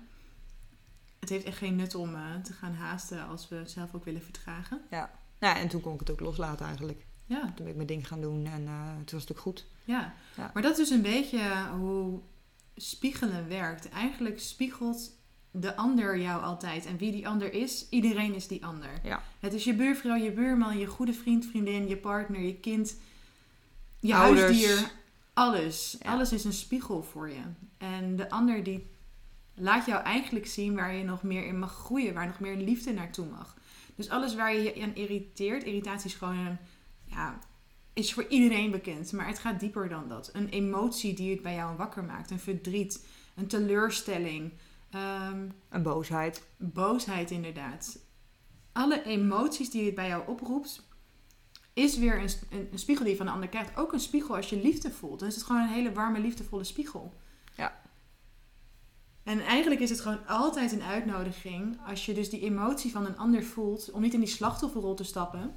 Het 1.23 1.31
heeft 1.31 1.45
echt 1.45 1.57
geen 1.57 1.77
nut 1.77 1.95
om 1.95 2.15
eh, 2.15 2.35
te 2.43 2.53
gaan 2.53 2.75
haasten 2.75 3.27
als 3.29 3.49
we 3.49 3.63
zelf 3.67 3.95
ook 3.95 4.05
willen 4.05 4.23
vertragen. 4.23 4.81
Nou, 5.39 5.59
en 5.59 5.69
toen 5.69 5.81
kon 5.81 5.95
ik 5.95 6.01
het 6.01 6.11
ook 6.11 6.21
loslaten 6.21 6.67
eigenlijk. 6.67 7.07
Ja, 7.27 7.41
Toen 7.41 7.55
ben 7.57 7.67
ik 7.69 7.75
mijn 7.75 7.87
ding 7.87 8.07
gaan 8.09 8.21
doen 8.21 8.47
en 8.47 8.67
eh, 8.67 8.91
toen 8.95 9.19
was 9.19 9.23
het 9.23 9.33
ook 9.33 9.39
goed. 9.39 9.67
ja. 9.85 10.15
Ja. 10.37 10.51
Maar 10.55 10.63
dat 10.63 10.73
is 10.73 10.77
dus 10.79 10.91
een 10.91 11.03
beetje 11.03 11.67
hoe 11.79 12.21
spiegelen 12.77 13.49
werkt. 13.49 13.89
Eigenlijk 13.89 14.41
spiegelt 14.41 15.11
de 15.51 15.77
ander 15.77 16.19
jou 16.19 16.43
altijd. 16.43 16.87
En 16.87 16.97
wie 16.97 17.13
die 17.13 17.29
ander 17.29 17.53
is, 17.53 17.87
iedereen 17.89 18.35
is 18.35 18.47
die 18.47 18.65
ander. 18.65 18.91
Ja. 19.03 19.23
Het 19.41 19.53
is 19.53 19.65
je 19.65 19.75
buurvrouw, 19.75 20.15
je 20.17 20.33
buurman, 20.33 20.79
je 20.79 20.87
goede 20.87 21.13
vriend, 21.13 21.47
vriendin, 21.47 21.89
je 21.89 21.97
partner, 21.97 22.41
je 22.41 22.55
kind, 22.55 22.97
je 24.01 24.15
Ouders. 24.15 24.41
huisdier. 24.43 24.91
Alles. 25.35 25.97
Ja. 26.01 26.13
Alles 26.13 26.33
is 26.33 26.45
een 26.45 26.53
spiegel 26.53 27.03
voor 27.03 27.29
je. 27.31 27.43
En 27.79 28.17
de 28.17 28.31
ander 28.31 28.63
die 28.65 28.91
laat 29.55 29.87
jou 29.87 30.03
eigenlijk 30.03 30.47
zien 30.47 30.75
waar 30.75 30.95
je 30.95 31.05
nog 31.05 31.23
meer 31.23 31.47
in 31.47 31.59
mag 31.59 31.73
groeien. 31.75 32.15
Waar 32.15 32.27
nog 32.27 32.41
meer 32.41 32.57
liefde 32.57 32.93
naartoe 32.93 33.27
mag. 33.27 33.57
Dus 33.95 34.09
alles 34.09 34.35
waar 34.35 34.55
je 34.55 34.63
je 34.63 34.83
aan 34.83 34.95
irriteert. 34.95 35.65
Irritatie 35.65 36.11
is 36.11 36.17
gewoon 36.17 36.37
een... 36.37 36.59
Ja, 37.05 37.39
is 37.93 38.13
voor 38.13 38.27
iedereen 38.29 38.71
bekend. 38.71 39.13
Maar 39.13 39.27
het 39.27 39.39
gaat 39.39 39.61
dieper 39.61 39.89
dan 39.89 40.09
dat. 40.09 40.31
Een 40.33 40.49
emotie 40.49 41.15
die 41.15 41.31
het 41.31 41.43
bij 41.43 41.55
jou 41.55 41.77
wakker 41.77 42.05
maakt. 42.05 42.31
Een 42.31 42.39
verdriet. 42.39 43.07
Een 43.35 43.47
teleurstelling. 43.47 44.53
ehm, 44.91 45.49
Een 45.69 45.83
boosheid. 45.83 46.43
boosheid 46.57 47.31
inderdaad. 47.31 47.99
Alle 48.73 49.03
emoties 49.03 49.71
die 49.71 49.85
het 49.87 49.95
bij 49.95 50.09
jou 50.09 50.23
oproept, 50.27 50.87
is 51.73 51.99
weer 51.99 52.19
een, 52.21 52.29
een, 52.51 52.69
een 52.73 52.79
spiegel 52.79 53.03
die 53.05 53.13
je 53.13 53.19
van 53.19 53.27
de 53.27 53.33
ander 53.33 53.49
krijgt. 53.49 53.77
Ook 53.77 53.93
een 53.93 54.01
spiegel 54.01 54.37
als 54.37 54.51
je 54.51 54.63
liefde 54.63 54.91
voelt. 54.91 55.19
Dan 55.19 55.29
is 55.29 55.35
het 55.35 55.45
gewoon 55.45 55.63
een 55.63 55.69
hele 55.69 55.93
warme, 55.93 56.21
liefdevolle 56.21 56.65
spiegel. 56.65 57.15
En 59.23 59.41
eigenlijk 59.41 59.81
is 59.81 59.91
het 59.91 60.01
gewoon 60.01 60.27
altijd 60.27 60.73
een 60.73 60.83
uitnodiging, 60.83 61.79
als 61.87 62.07
je 62.07 62.15
dus 62.15 62.31
die 62.31 62.41
emotie 62.41 62.91
van 62.91 63.07
een 63.07 63.19
ander 63.19 63.43
voelt, 63.45 63.91
om 63.91 64.01
niet 64.01 64.15
in 64.15 64.21
die 64.21 64.29
slachtofferrol 64.29 64.95
te 64.95 65.05
stappen, 65.05 65.53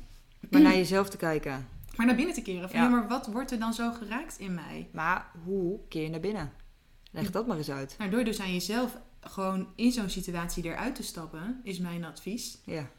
Maar 0.49 0.61
naar 0.61 0.75
jezelf 0.75 1.09
te 1.09 1.17
kijken. 1.17 1.67
maar 1.95 2.05
naar 2.05 2.15
binnen 2.15 2.35
te 2.35 2.41
keren. 2.41 2.69
Van, 2.69 2.79
Ja. 2.79 2.85
ja. 2.85 2.91
maar 2.91 3.07
wat 3.07 3.27
wordt 3.27 3.51
er 3.51 3.59
dan 3.59 3.73
zo 3.73 3.91
geraakt 3.91 4.39
in 4.39 4.53
mij? 4.53 4.89
Maar 4.91 5.31
hoe 5.43 5.79
keer 5.89 6.03
je 6.03 6.09
naar 6.09 6.19
binnen? 6.19 6.51
Leg 7.11 7.31
dat 7.31 7.47
maar 7.47 7.57
eens 7.57 7.71
uit. 7.71 7.95
Nou, 7.97 8.09
door 8.11 8.23
dus 8.23 8.39
aan 8.39 8.53
jezelf 8.53 8.97
gewoon 9.21 9.67
in 9.75 9.91
zo'n 9.91 10.09
situatie 10.09 10.63
eruit 10.65 10.95
te 10.95 11.03
stappen, 11.03 11.59
is 11.63 11.79
mijn 11.79 12.03
advies. 12.05 12.57
Ja. 12.65 12.89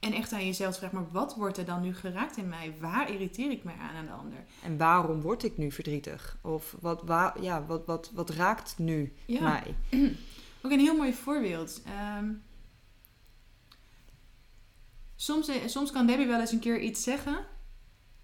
En 0.00 0.12
echt 0.12 0.32
aan 0.32 0.46
jezelf 0.46 0.76
vragen, 0.76 0.96
maar 0.98 1.10
wat 1.10 1.34
wordt 1.34 1.56
er 1.58 1.64
dan 1.64 1.82
nu 1.82 1.94
geraakt 1.94 2.36
in 2.36 2.48
mij? 2.48 2.74
Waar 2.80 3.10
irriteer 3.10 3.50
ik 3.50 3.64
mij 3.64 3.74
aan 3.74 3.94
aan 3.94 4.06
de 4.06 4.12
ander? 4.12 4.38
En 4.62 4.76
waarom 4.76 5.20
word 5.20 5.42
ik 5.44 5.56
nu 5.56 5.70
verdrietig? 5.72 6.36
Of 6.40 6.76
wat, 6.80 7.02
waar, 7.02 7.42
ja, 7.42 7.64
wat, 7.66 7.86
wat, 7.86 8.10
wat 8.14 8.30
raakt 8.30 8.74
nu 8.78 9.12
Ja. 9.26 9.40
mij? 9.40 9.74
Ook 10.62 10.72
een 10.72 10.78
heel 10.80 10.96
mooi 10.96 11.12
voorbeeld. 11.14 11.82
Ehm, 11.86 12.28
soms, 15.16 15.48
eh, 15.48 15.56
soms 15.66 15.90
kan 15.92 16.06
Debbie 16.06 16.26
wel 16.26 16.40
eens 16.40 16.52
een 16.52 16.58
keer 16.58 16.80
iets 16.80 17.02
zeggen. 17.02 17.44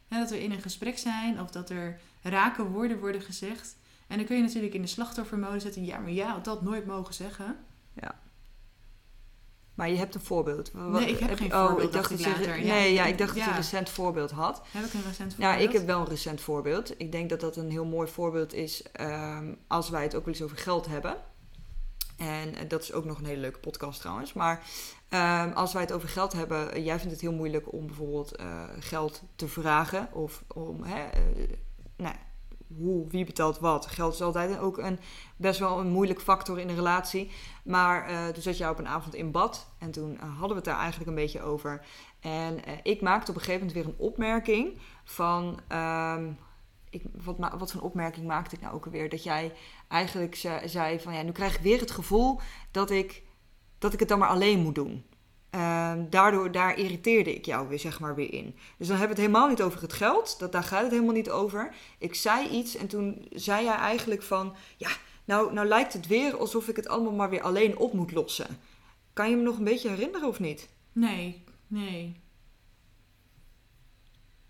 Hè, 0.09 0.19
dat 0.19 0.31
we 0.31 0.43
in 0.43 0.53
een 0.53 0.63
gesprek 0.63 0.99
zijn 0.99 1.41
of 1.41 1.51
dat 1.51 1.71
er 1.71 2.01
rake 2.23 2.65
woorden 2.69 2.99
worden 2.99 3.21
gezegd. 3.23 3.77
En 4.07 4.17
dan 4.17 4.27
kun 4.27 4.37
je 4.37 4.43
natuurlijk 4.43 4.75
in 4.75 4.83
de 4.83 4.87
slachtoffermodus 4.89 5.63
zetten. 5.63 5.85
Ja, 5.85 5.99
maar 5.99 6.11
jij 6.13 6.27
had 6.27 6.45
dat 6.45 6.63
nooit 6.63 6.87
mogen 6.87 7.15
zeggen. 7.15 7.57
Maar 9.77 9.89
je 9.91 9.97
hebt 9.97 10.15
een 10.15 10.21
voorbeeld. 10.21 10.71
Wat- 10.73 11.01
Nee, 11.01 11.09
ik 11.11 11.19
heb 11.19 11.37
geen 11.39 11.55
oh, 11.55 11.67
voorbeeld, 11.67 11.87
Ik 11.87 11.93
dacht 11.93 12.11
dat 12.11 12.19
ik 12.19 12.25
je, 12.27 12.31
later. 12.31 12.57
nee, 12.59 12.67
Ja, 12.67 13.03
ja, 13.03 13.05
ik 13.07 13.19
dacht 13.19 13.31
dat 13.35 13.39
je 13.39 13.45
ja. 13.45 13.51
een 13.51 13.57
recent 13.63 13.89
voorbeeld 13.91 14.31
had. 14.31 14.63
Heb 14.71 14.85
ik 14.85 14.93
een 14.95 15.03
recent 15.07 15.35
Ja, 15.39 15.49
voorbeeld? 15.49 15.69
ik 15.69 15.77
heb 15.77 15.87
wel 15.87 16.01
een 16.01 16.07
recent 16.09 16.41
voorbeeld. 16.41 16.95
Ik 17.01 17.13
denk 17.13 17.31
dat 17.31 17.41
dat 17.41 17.57
een 17.57 17.71
heel 17.71 17.85
mooi 17.85 18.09
voorbeeld 18.09 18.53
is 18.53 18.83
ehm, 18.93 19.55
als 19.67 19.89
wij 19.89 20.03
het 20.03 20.15
ook 20.15 20.25
wel 20.25 20.35
eens 20.35 20.43
over 20.43 20.57
geld 20.57 20.87
hebben. 20.87 21.17
En 22.17 22.55
eh, 22.55 22.69
dat 22.69 22.83
is 22.83 22.93
ook 22.93 23.05
nog 23.05 23.19
een 23.19 23.25
hele 23.25 23.41
leuke 23.41 23.59
podcast 23.59 24.01
trouwens. 24.01 24.33
Maar 24.33 24.63
ehm, 25.09 25.53
als 25.53 25.73
wij 25.73 25.83
het 25.83 25.93
over 25.93 26.09
geld 26.09 26.33
hebben, 26.33 26.73
eh, 26.73 26.85
jij 26.85 26.97
vindt 26.99 27.13
het 27.13 27.21
heel 27.21 27.33
moeilijk 27.33 27.73
om 27.73 27.87
bijvoorbeeld 27.87 28.37
eh, 28.37 28.63
geld 28.79 29.23
te 29.37 29.49
vragen. 29.49 30.09
Of 30.13 30.45
om, 30.55 30.83
hè, 30.83 31.05
nou, 31.97 32.15
hoe, 32.79 33.09
wie 33.09 33.25
betaalt 33.25 33.59
wat. 33.59 33.87
Geld 33.87 34.15
is 34.15 34.23
altijd 34.23 34.59
ook 34.59 34.79
een, 34.79 34.99
best 35.37 35.59
wel 35.59 35.79
een 35.81 35.89
moeilijk 35.89 36.21
factor 36.21 36.59
in 36.59 36.69
een 36.69 36.75
relatie. 36.75 37.31
Maar 37.65 38.07
eh, 38.09 38.27
toen 38.29 38.43
zat 38.43 38.57
jij 38.59 38.69
op 38.69 38.79
een 38.79 38.89
avond 38.89 39.15
in 39.15 39.31
bad 39.31 39.67
en 39.79 39.91
toen 39.91 40.19
eh, 40.21 40.29
hadden 40.29 40.49
we 40.49 40.55
het 40.55 40.65
daar 40.65 40.79
eigenlijk 40.79 41.09
een 41.09 41.15
beetje 41.17 41.43
over. 41.43 41.85
En 42.21 42.65
eh, 42.65 42.73
ik 42.83 43.01
maakte 43.01 43.31
op 43.31 43.37
een 43.37 43.43
gegeven 43.43 43.67
moment 43.67 43.85
weer 43.85 43.95
een 43.95 44.07
opmerking 44.09 44.79
van... 45.05 45.61
ehm, 45.69 46.31
ik, 46.91 47.03
wat, 47.25 47.37
wat 47.39 47.73
voor 47.73 47.81
een 47.81 47.87
opmerking 47.87 48.27
maakte 48.27 48.55
ik 48.55 48.61
nou 48.61 48.75
ook 48.75 48.85
alweer? 48.85 49.09
Dat 49.09 49.23
jij 49.23 49.53
eigenlijk 49.89 50.35
ze- 50.35 50.63
zei 50.65 51.01
van... 51.01 51.15
Ja, 51.15 51.23
nu 51.23 51.33
krijg 51.33 51.55
ik 51.57 51.61
weer 51.63 51.81
het 51.81 51.91
gevoel 51.91 52.41
dat 52.71 52.91
ik, 52.91 53.23
dat 53.79 53.93
ik 53.93 54.01
het 54.01 54.09
dan 54.09 54.19
maar 54.19 54.29
alleen 54.29 54.59
moet 54.61 54.75
doen. 54.75 55.05
Ehm, 55.57 56.05
daardoor, 56.11 56.53
daar 56.53 56.79
irriteerde 56.79 57.35
ik 57.35 57.45
jou 57.45 57.69
weer, 57.69 57.79
zeg 57.79 58.01
maar, 58.01 58.15
weer 58.15 58.33
in. 58.33 58.55
Dus 58.79 58.89
dan 58.89 58.97
hebben 58.97 59.17
we 59.17 59.23
het 59.23 59.31
helemaal 59.33 59.49
niet 59.49 59.63
over 59.63 59.81
het 59.81 59.93
geld. 59.93 60.39
Dat, 60.39 60.53
daar 60.53 60.63
gaat 60.63 60.83
het 60.83 60.91
helemaal 60.91 61.15
niet 61.15 61.31
over. 61.31 61.75
Ik 61.99 62.15
zei 62.15 62.49
iets 62.49 62.77
en 62.77 62.87
toen 62.87 63.27
zei 63.31 63.65
jij 63.65 63.75
eigenlijk 63.75 64.23
van... 64.23 64.55
Ja, 64.77 64.91
nou, 65.25 65.53
nou 65.53 65.67
lijkt 65.69 65.93
het 65.93 66.07
weer 66.07 66.37
alsof 66.37 66.69
ik 66.69 66.77
het 66.77 66.89
allemaal 66.89 67.13
maar 67.13 67.31
weer 67.31 67.43
alleen 67.43 67.77
op 67.77 67.93
moet 67.93 68.13
lossen. 68.13 68.59
Kan 69.13 69.31
je 69.31 69.37
me 69.37 69.43
nog 69.43 69.59
een 69.59 69.65
beetje 69.65 69.89
herinneren 69.89 70.29
of 70.29 70.41
niet? 70.41 70.69
Nee, 70.93 71.45
nee. 71.67 72.21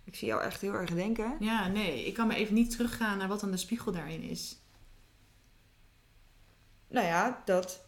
Ik 0.05 0.15
zie 0.15 0.29
jou 0.29 0.43
echt 0.43 0.61
heel 0.61 0.75
erg 0.75 0.91
denken. 0.91 1.37
Ja, 1.41 1.69
nee. 1.69 2.07
Ik 2.07 2.15
kan 2.15 2.27
me 2.27 2.35
even 2.35 2.55
niet 2.55 2.71
teruggaan 2.71 3.19
naar 3.19 3.29
wat 3.29 3.41
dan 3.41 3.51
de 3.51 3.57
spiegel 3.57 3.93
daarin 3.93 4.23
is. 4.23 4.57
Nou 6.89 7.07
ja, 7.07 7.43
dat, 7.45 7.63
dat- 7.63 7.85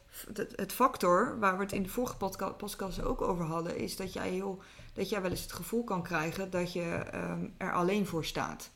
het 0.55 0.73
factor 0.73 1.38
waar 1.38 1.57
we 1.57 1.62
het 1.62 1.73
in 1.73 1.83
de 1.83 1.88
vorige 1.88 2.17
podca- 2.17 2.50
podcast 2.50 3.03
ook 3.03 3.23
over 3.23 3.45
hadden, 3.45 3.77
is 3.77 3.97
dat 3.97 4.12
jij, 4.12 4.29
heel, 4.31 4.62
dat 4.93 5.09
jij 5.09 5.23
wel 5.23 5.31
eens 5.31 5.43
het 5.43 5.53
gevoel 5.53 5.85
kan 5.85 6.03
krijgen 6.03 6.50
dat 6.50 6.73
je 6.73 6.83
ehm, 6.83 7.47
er 7.57 7.73
alleen 7.73 8.07
voor 8.07 8.25
staat. 8.25 8.71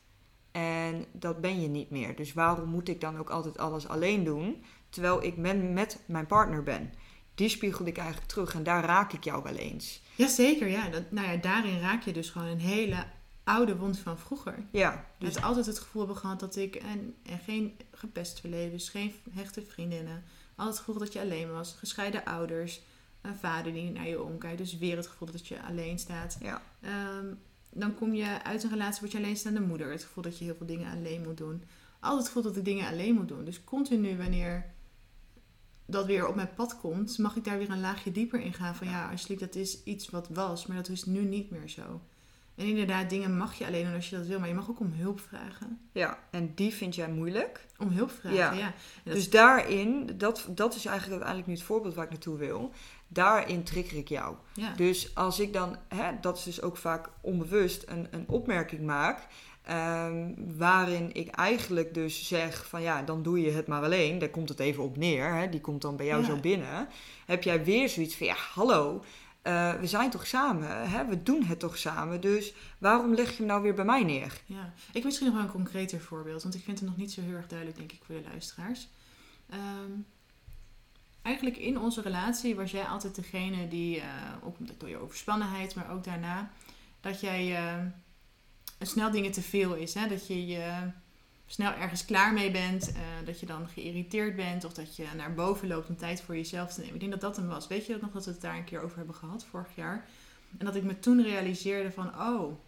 En 0.53 1.07
dat 1.12 1.41
ben 1.41 1.61
je 1.61 1.69
niet 1.69 1.91
meer. 1.91 2.17
Dus 2.17 2.33
waarom 2.33 2.69
moet 2.69 2.89
ik 2.89 3.01
dan 3.01 3.19
ook 3.19 3.31
altijd 3.31 3.59
alles 3.59 3.89
alleen 3.89 4.25
doen, 4.25 4.65
terwijl 4.89 5.23
ik 5.23 5.37
met 5.37 5.99
mijn 6.07 6.27
partner 6.27 6.62
ben? 6.62 6.93
Die 7.35 7.49
spiegelde 7.49 7.91
ik 7.91 7.97
eigenlijk 7.97 8.29
terug 8.29 8.55
en 8.55 8.62
daar 8.62 8.85
raak 8.85 9.12
ik 9.12 9.25
jou 9.25 9.43
wel 9.43 9.55
eens. 9.55 10.03
Jazeker, 10.15 10.69
ja. 10.69 10.89
Dat, 10.89 11.11
nou 11.11 11.29
ja. 11.31 11.37
Daarin 11.37 11.81
raak 11.81 12.03
je 12.03 12.12
dus 12.12 12.31
gewoon 12.31 12.49
een 12.49 12.61
hele 12.61 13.05
oude 13.45 13.77
wond 13.77 13.99
van 13.99 14.19
vroeger. 14.19 14.67
Ja, 14.71 15.07
Dus 15.19 15.43
altijd 15.43 15.67
het 15.67 15.79
gevoel 15.79 16.03
hebben 16.03 16.21
gehad 16.21 16.41
dat 16.41 16.57
ik... 16.57 16.75
En, 16.75 17.15
en 17.23 17.39
geen 17.39 17.77
gepest 17.91 18.41
verleden, 18.41 18.81
geen 18.81 19.15
hechte 19.31 19.62
vriendinnen. 19.62 20.25
Altijd 20.62 20.78
het 20.78 20.87
gevoel 20.87 21.04
dat 21.04 21.12
je 21.12 21.21
alleen 21.21 21.52
was. 21.52 21.75
Gescheiden 21.78 22.25
ouders. 22.25 22.81
Een 23.21 23.37
vader 23.37 23.73
die 23.73 23.90
naar 23.90 24.09
je 24.09 24.23
omkijkt. 24.23 24.59
Dus 24.59 24.78
weer 24.78 24.97
het 24.97 25.07
gevoel 25.07 25.31
dat 25.33 25.47
je 25.47 25.62
alleen 25.62 25.99
staat. 25.99 26.37
ja, 26.40 26.62
Ehm, 26.81 27.26
dan 27.71 27.95
kom 27.95 28.14
je 28.14 28.42
uit 28.45 28.62
een 28.62 28.71
relatie, 28.71 29.00
word 29.00 29.12
je 29.12 29.19
alleenstaande 29.19 29.61
moeder. 29.61 29.90
Het 29.90 30.04
gevoel 30.04 30.23
dat 30.23 30.38
je 30.38 30.45
heel 30.45 30.54
veel 30.54 30.66
dingen 30.66 30.92
alleen 30.92 31.23
moet 31.23 31.37
doen. 31.37 31.62
Altijd 32.00 32.19
het 32.19 32.26
gevoel 32.26 32.42
dat 32.42 32.57
ik 32.57 32.64
dingen 32.64 32.88
alleen 32.88 33.14
moet 33.14 33.28
doen. 33.28 33.45
Dus 33.45 33.64
continu 33.64 34.16
wanneer 34.16 34.73
dat 35.87 36.07
weer 36.07 36.28
op 36.28 36.35
mijn 36.35 36.54
pad 36.54 36.81
komt, 36.81 37.19
mag 37.19 37.37
ik 37.37 37.45
daar 37.45 37.59
weer 37.59 37.71
een 37.71 37.81
laagje 37.81 38.12
dieper 38.12 38.40
in 38.40 38.52
gaan. 38.52 38.75
Van 38.75 38.88
ja, 38.88 39.11
alsjeblieft, 39.11 39.40
dat 39.40 39.54
is 39.54 39.83
iets 39.83 40.11
wat 40.11 40.28
was, 40.28 40.66
maar 40.66 40.76
dat 40.76 40.88
is 40.88 41.04
nu 41.04 41.25
niet 41.25 41.50
meer 41.50 41.69
zo. 41.69 42.00
En 42.57 42.67
inderdaad, 42.67 43.11
dingen 43.11 43.37
mag 43.37 43.55
je 43.59 43.67
alleen 43.67 43.85
doen 43.85 43.95
als 43.95 44.11
je 44.11 44.17
dat 44.17 44.27
wil, 44.27 44.39
maar 44.39 44.49
je 44.49 44.55
mag 44.55 44.71
ook 44.71 44.81
om 44.81 44.93
hulp 44.97 45.21
vragen. 45.21 45.79
ja, 45.93 46.19
en 46.31 46.53
die 46.55 46.73
vind 46.75 46.95
jij 46.95 47.09
moeilijk. 47.09 47.67
Om 47.79 47.89
hulp 47.89 48.11
vragen, 48.11 48.37
Ja. 48.39 48.53
ja. 48.53 48.67
En 48.67 48.73
dat 49.05 49.15
Dus 49.15 49.31
daarin, 49.31 50.11
dat, 50.17 50.47
dat 50.51 50.75
is 50.75 50.85
eigenlijk 50.87 51.11
uiteindelijk 51.23 51.47
nu 51.47 51.55
het 51.55 51.63
voorbeeld 51.63 51.95
waar 51.95 52.05
ik 52.05 52.11
naartoe 52.11 52.37
wil. 52.39 52.71
Daarin 53.09 53.63
trigger 53.63 53.99
ik 53.99 54.09
jou. 54.09 54.37
ja. 54.55 54.73
Dus 54.77 55.15
als 55.15 55.41
ik 55.41 55.53
dan, 55.53 55.77
hè, 55.89 56.11
dat 56.21 56.37
is 56.39 56.43
dus 56.45 56.63
ook 56.63 56.77
vaak 56.77 57.09
onbewust, 57.21 57.85
een, 57.89 58.07
een 58.11 58.25
opmerking 58.29 58.81
maak. 58.83 59.27
ehm, 59.63 60.31
waarin 60.57 61.11
ik 61.15 61.29
eigenlijk 61.29 61.95
dus 61.95 62.29
zeg 62.29 62.67
van 62.69 62.83
ja, 62.83 63.03
dan 63.03 63.23
doe 63.23 63.41
je 63.41 63.51
het 63.51 63.67
maar 63.67 63.83
alleen. 63.83 64.19
Daar 64.19 64.29
komt 64.29 64.49
het 64.49 64.61
even 64.61 64.83
op 64.83 64.97
neer. 64.97 65.35
Hè, 65.35 65.49
die 65.49 65.61
komt 65.61 65.83
dan 65.83 65.97
bij 65.97 66.07
jou 66.07 66.21
Ja. 66.21 66.27
zo 66.27 66.37
binnen. 66.37 66.89
Heb 67.27 67.43
jij 67.43 67.65
weer 67.65 67.89
zoiets 67.89 68.17
van 68.17 68.27
ja, 68.27 68.35
hallo. 68.55 69.03
Eh, 69.43 69.75
we 69.75 69.87
zijn 69.87 70.11
toch 70.11 70.27
samen, 70.27 70.91
hè? 70.91 71.07
we 71.07 71.23
doen 71.23 71.45
het 71.45 71.59
toch 71.59 71.79
samen. 71.79 72.21
Dus 72.21 72.55
waarom 72.79 73.15
leg 73.15 73.31
je 73.31 73.37
hem 73.37 73.47
nou 73.47 73.63
weer 73.63 73.75
bij 73.75 73.85
mij 73.85 74.03
neer? 74.03 74.41
Ja, 74.47 74.73
ik 74.93 75.05
misschien 75.05 75.27
nog 75.27 75.35
wel 75.35 75.45
een 75.45 75.51
concreter 75.51 76.01
voorbeeld, 76.01 76.43
want 76.43 76.55
ik 76.55 76.65
vind 76.65 76.81
het 76.81 76.89
nog 76.89 76.97
niet 76.97 77.13
zo 77.13 77.21
heel 77.21 77.37
erg 77.37 77.47
duidelijk, 77.47 77.79
denk 77.79 77.93
ik, 77.93 78.01
voor 78.05 78.15
de 78.15 78.29
luisteraars. 78.29 78.89
Ehm, 79.49 79.91
eigenlijk 81.23 81.57
in 81.57 81.79
onze 81.79 82.01
relatie 82.01 82.55
was 82.55 82.71
jij 82.71 82.85
altijd 82.85 83.15
degene 83.15 83.69
die, 83.69 84.01
eh, 84.01 84.07
ook 84.45 84.57
door 84.79 84.89
je 84.89 84.97
overspannenheid, 84.97 85.75
maar 85.75 85.91
ook 85.91 86.05
daarna, 86.05 86.51
dat 87.01 87.21
jij 87.21 87.57
eh, 87.57 87.85
snel 88.81 89.11
dingen 89.11 89.33
te 89.33 89.43
veel 89.43 89.75
is. 89.75 89.95
Hè? 89.95 90.09
Dat 90.09 90.27
je 90.27 90.47
je 90.47 90.91
snel 91.53 91.73
ergens 91.73 92.05
klaar 92.05 92.33
mee 92.33 92.51
bent, 92.51 92.93
eh, 92.93 93.01
dat 93.25 93.41
je 93.41 93.47
dan 93.47 93.69
geïrriteerd 93.69 94.37
bent 94.37 94.65
of 94.65 94.73
dat 94.73 94.97
je 94.97 95.07
naar 95.17 95.35
boven 95.35 95.69
loopt 95.69 95.89
om 95.89 95.97
tijd 95.97 96.21
voor 96.23 96.37
jezelf 96.37 96.73
te 96.73 96.81
nemen. 96.81 96.95
Ik 96.95 97.01
denk 97.01 97.13
dat 97.13 97.21
dat 97.21 97.37
hem 97.37 97.49
was. 97.49 97.67
Weet 97.67 97.87
je 97.87 97.93
dat 97.93 98.01
nog, 98.01 98.11
dat 98.13 98.25
we 98.25 98.31
het 98.31 98.41
daar 98.41 98.57
een 98.57 98.65
keer 98.65 98.81
over 98.81 98.97
hebben 98.97 99.15
gehad, 99.15 99.45
vorig 99.45 99.75
jaar? 99.75 100.09
En 100.59 100.67
dat 100.67 100.75
ik 100.75 100.83
me 100.83 100.99
toen 100.99 101.23
realiseerde 101.23 101.93
van, 101.93 102.21
oh, 102.21 102.59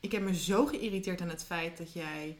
ik 0.00 0.12
heb 0.12 0.22
me 0.22 0.34
zo 0.34 0.66
geïrriteerd 0.66 1.20
aan 1.20 1.28
het 1.28 1.44
feit 1.44 1.78
dat 1.78 1.92
jij 1.92 2.38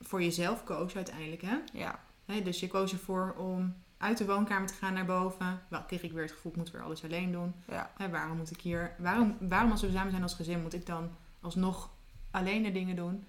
voor 0.00 0.22
jezelf 0.22 0.64
koos 0.64 0.96
uiteindelijk. 0.96 1.42
Hè? 1.42 1.56
Ja, 1.72 2.00
dus 2.42 2.60
je 2.60 2.68
koos 2.68 2.92
ervoor 2.92 3.34
om 3.38 3.74
uit 3.98 4.18
de 4.18 4.26
woonkamer 4.26 4.68
te 4.68 4.74
gaan 4.74 4.94
naar 4.94 5.06
boven. 5.06 5.60
Wel 5.68 5.82
kreeg 5.82 6.02
ik 6.02 6.12
weer 6.12 6.22
het 6.22 6.32
gevoel, 6.32 6.52
ik 6.52 6.58
moet 6.58 6.70
weer 6.70 6.82
alles 6.82 7.04
alleen 7.04 7.32
doen. 7.32 7.54
ja, 7.68 7.92
waarom 8.10 8.36
moet 8.36 8.50
ik 8.50 8.60
hier, 8.60 8.94
waarom, 8.98 9.36
waarom 9.40 9.70
als 9.70 9.80
we 9.80 9.90
samen 9.90 10.10
zijn 10.10 10.22
als 10.22 10.34
gezin, 10.34 10.62
moet 10.62 10.74
ik 10.74 10.86
dan 10.86 11.10
alsnog 11.40 11.90
alleen 12.30 12.62
de 12.62 12.72
dingen 12.72 12.96
doen? 12.96 13.24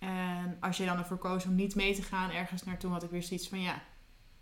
En 0.00 0.56
als 0.60 0.76
je 0.76 0.84
dan 0.84 0.98
ervoor 0.98 1.18
koos 1.18 1.44
om 1.44 1.54
niet 1.54 1.74
mee 1.74 1.94
te 1.94 2.02
gaan 2.02 2.30
ergens 2.30 2.64
naartoe, 2.64 2.90
had 2.90 3.02
ik 3.02 3.10
weer 3.10 3.22
zoiets 3.22 3.48
van 3.48 3.60
ja, 3.60 3.82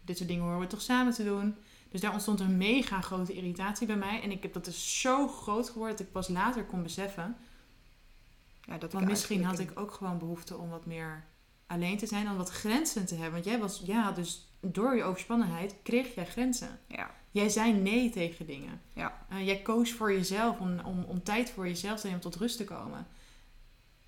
dit 0.01 0.17
soort 0.17 0.29
dingen 0.29 0.45
horen 0.45 0.61
we 0.61 0.67
toch 0.67 0.83
samen 0.83 1.13
te 1.13 1.25
doen. 1.25 1.57
Dus 1.91 2.01
daar 2.01 2.13
ontstond 2.13 2.41
een 2.41 2.57
mega 2.57 3.01
grote 3.01 3.33
irritatie 3.33 3.87
bij 3.87 3.97
mij. 3.97 4.23
En 4.23 4.31
ik 4.31 4.43
heb 4.43 4.53
dat 4.53 4.67
is 4.67 5.01
zo 5.01 5.29
groot 5.29 5.69
geworden 5.71 5.97
dat 5.97 6.07
ik 6.07 6.13
pas 6.13 6.29
later 6.29 6.65
kon 6.65 6.83
beseffen. 6.83 7.37
ja 8.65 8.79
dat 8.79 8.93
Want 8.93 9.07
misschien 9.07 9.45
had 9.45 9.59
ik 9.59 9.71
ook 9.75 9.93
gewoon 9.93 10.19
behoefte 10.19 10.57
om 10.57 10.69
wat 10.71 10.87
meer 10.87 11.25
alleen 11.67 11.99
te 11.99 12.07
zijn. 12.07 12.27
En 12.27 12.37
wat 12.37 12.51
grenzen 12.51 13.07
te 13.07 13.15
hebben. 13.15 13.33
Want 13.33 13.45
jij 13.45 13.59
was, 13.59 13.83
ja, 13.85 14.13
dus 14.13 14.49
door 14.61 14.97
je 14.97 15.03
overspannenheid 15.03 15.75
kreeg 15.83 16.15
jij 16.15 16.27
grenzen. 16.27 16.79
Ja, 16.87 17.11
Jij 17.31 17.49
zei 17.49 17.73
nee 17.73 18.11
tegen 18.11 18.47
dingen. 18.47 18.81
ja, 18.93 19.27
Eh, 19.29 19.47
jij 19.47 19.63
koos 19.63 19.93
voor 19.93 20.13
jezelf 20.13 20.59
om, 20.59 20.79
om, 20.81 21.05
om 21.05 21.23
tijd 21.23 21.51
voor 21.51 21.67
jezelf 21.67 22.01
te 22.01 22.07
nemen 22.07 22.25
om 22.25 22.31
tot 22.31 22.41
rust 22.41 22.57
te 22.57 22.65
komen. 22.65 23.07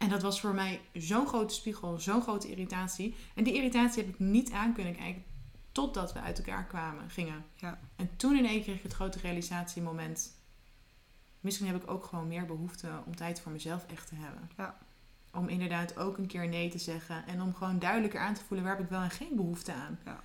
En 0.00 0.08
dat 0.08 0.22
was 0.22 0.40
voor 0.40 0.54
mij 0.54 0.80
zo'n 0.92 1.26
grote 1.26 1.54
spiegel, 1.54 1.98
zo'n 1.98 2.22
grote 2.22 2.50
irritatie. 2.50 3.14
En 3.34 3.44
die 3.44 3.54
irritatie 3.54 4.02
heb 4.02 4.12
ik 4.12 4.18
niet 4.18 4.50
aan 4.50 4.72
kunnen 4.72 4.96
kijken 4.96 5.24
totdat 5.72 6.12
we 6.12 6.20
uit 6.20 6.38
elkaar 6.38 6.64
kwamen, 6.64 7.10
gingen. 7.10 7.44
ja, 7.54 7.78
En 7.96 8.10
toen 8.16 8.36
in 8.36 8.46
één 8.46 8.54
keer 8.54 8.62
kreeg 8.62 8.76
ik 8.76 8.82
het 8.82 8.92
grote 8.92 9.18
realisatiemoment. 9.18 10.32
Misschien 11.40 11.66
heb 11.66 11.82
ik 11.82 11.90
ook 11.90 12.04
gewoon 12.04 12.28
meer 12.28 12.46
behoefte 12.46 12.88
om 13.06 13.16
tijd 13.16 13.40
voor 13.40 13.52
mezelf 13.52 13.86
echt 13.86 14.08
te 14.08 14.14
hebben. 14.14 14.50
Ja. 14.56 14.78
Om 15.32 15.48
inderdaad 15.48 15.96
ook 15.96 16.18
een 16.18 16.26
keer 16.26 16.48
nee 16.48 16.70
te 16.70 16.78
zeggen. 16.78 17.26
En 17.26 17.42
om 17.42 17.54
gewoon 17.54 17.78
duidelijker 17.78 18.20
aan 18.20 18.34
te 18.34 18.44
voelen 18.44 18.66
waar 18.66 18.76
heb 18.76 18.84
ik 18.84 18.90
wel 18.90 19.00
en 19.00 19.10
geen 19.10 19.36
behoefte 19.36 19.72
aan. 19.72 19.98
Ja, 20.04 20.20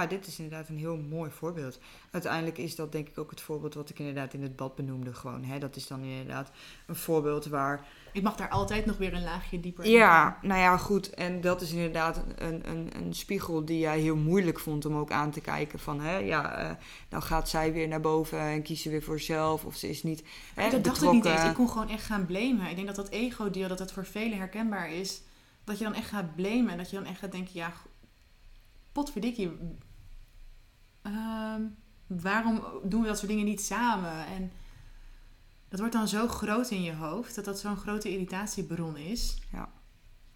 dit 0.00 0.26
is 0.26 0.38
inderdaad 0.38 0.68
een 0.68 0.78
heel 0.78 0.96
mooi 0.96 1.30
voorbeeld. 1.30 1.78
Uiteindelijk 2.10 2.58
is 2.58 2.76
dat 2.76 2.92
denk 2.92 3.08
ik 3.08 3.18
ook 3.18 3.30
het 3.30 3.40
voorbeeld 3.40 3.74
wat 3.74 3.90
ik 3.90 3.98
inderdaad 3.98 4.34
in 4.34 4.42
het 4.42 4.56
bad 4.56 4.74
benoemde. 4.74 5.14
Gewoon, 5.14 5.44
hè? 5.44 5.58
Dat 5.58 5.76
is 5.76 5.86
dan 5.86 6.02
inderdaad 6.02 6.50
een 6.86 6.96
voorbeeld 6.96 7.46
waar... 7.46 7.86
Ik 8.12 8.22
mag 8.22 8.36
daar 8.36 8.48
altijd 8.48 8.86
nog 8.86 8.96
weer 8.96 9.14
een 9.14 9.22
laagje 9.22 9.60
dieper 9.60 9.84
in 9.84 9.90
Ja, 9.90 10.38
nou 10.42 10.60
ja, 10.60 10.76
goed. 10.76 11.10
En 11.10 11.40
dat 11.40 11.60
is 11.60 11.72
inderdaad 11.72 12.22
een, 12.36 12.70
een, 12.70 12.90
een 12.96 13.14
spiegel 13.14 13.64
die 13.64 13.78
jij 13.78 14.00
heel 14.00 14.16
moeilijk 14.16 14.60
vond 14.60 14.84
om 14.84 14.96
ook 14.96 15.10
aan 15.10 15.30
te 15.30 15.40
kijken. 15.40 15.78
Van, 15.78 16.00
hè, 16.00 16.16
ja, 16.16 16.56
eh, 16.56 16.70
dan 17.08 17.22
gaat 17.22 17.48
zij 17.48 17.72
weer 17.72 17.88
naar 17.88 18.00
boven 18.00 18.38
en 18.38 18.62
kiest 18.62 18.82
ze 18.82 18.90
weer 18.90 19.02
voor 19.02 19.18
zichzelf. 19.18 19.64
Of 19.64 19.76
ze 19.76 19.88
is 19.88 20.02
niet 20.02 20.24
hè, 20.54 20.70
dat 20.70 20.84
dacht 20.84 21.02
ik 21.02 21.10
niet 21.10 21.24
eens. 21.24 21.44
Ik 21.44 21.54
kon 21.54 21.68
gewoon 21.68 21.88
echt 21.88 22.04
gaan 22.04 22.26
blamen. 22.26 22.68
Ik 22.68 22.74
denk 22.74 22.86
dat 22.86 22.96
dat 22.96 23.08
ego-deel, 23.08 23.68
dat 23.68 23.78
dat 23.78 23.92
voor 23.92 24.06
velen 24.06 24.38
herkenbaar 24.38 24.92
is. 24.92 25.22
Dat 25.64 25.78
je 25.78 25.84
dan 25.84 25.94
echt 25.94 26.08
gaat 26.08 26.34
blamen. 26.34 26.68
En 26.68 26.76
dat 26.76 26.90
je 26.90 26.96
dan 26.96 27.06
echt 27.06 27.18
gaat 27.18 27.32
denken, 27.32 27.52
ja, 27.54 27.72
potverdikkie. 28.94 29.50
ehm, 31.02 31.62
waarom 32.06 32.64
doen 32.84 33.00
we 33.00 33.06
dat 33.06 33.16
soort 33.18 33.30
dingen 33.30 33.44
niet 33.44 33.60
samen? 33.60 34.26
En 34.26 34.50
dat 35.68 35.78
wordt 35.78 35.94
dan 35.94 36.08
zo 36.08 36.28
groot 36.28 36.70
in 36.70 36.82
je 36.82 36.94
hoofd. 36.94 37.34
Dat 37.34 37.44
dat 37.44 37.58
zo'n 37.60 37.76
grote 37.76 38.10
irritatiebron 38.10 38.96
is. 38.96 39.38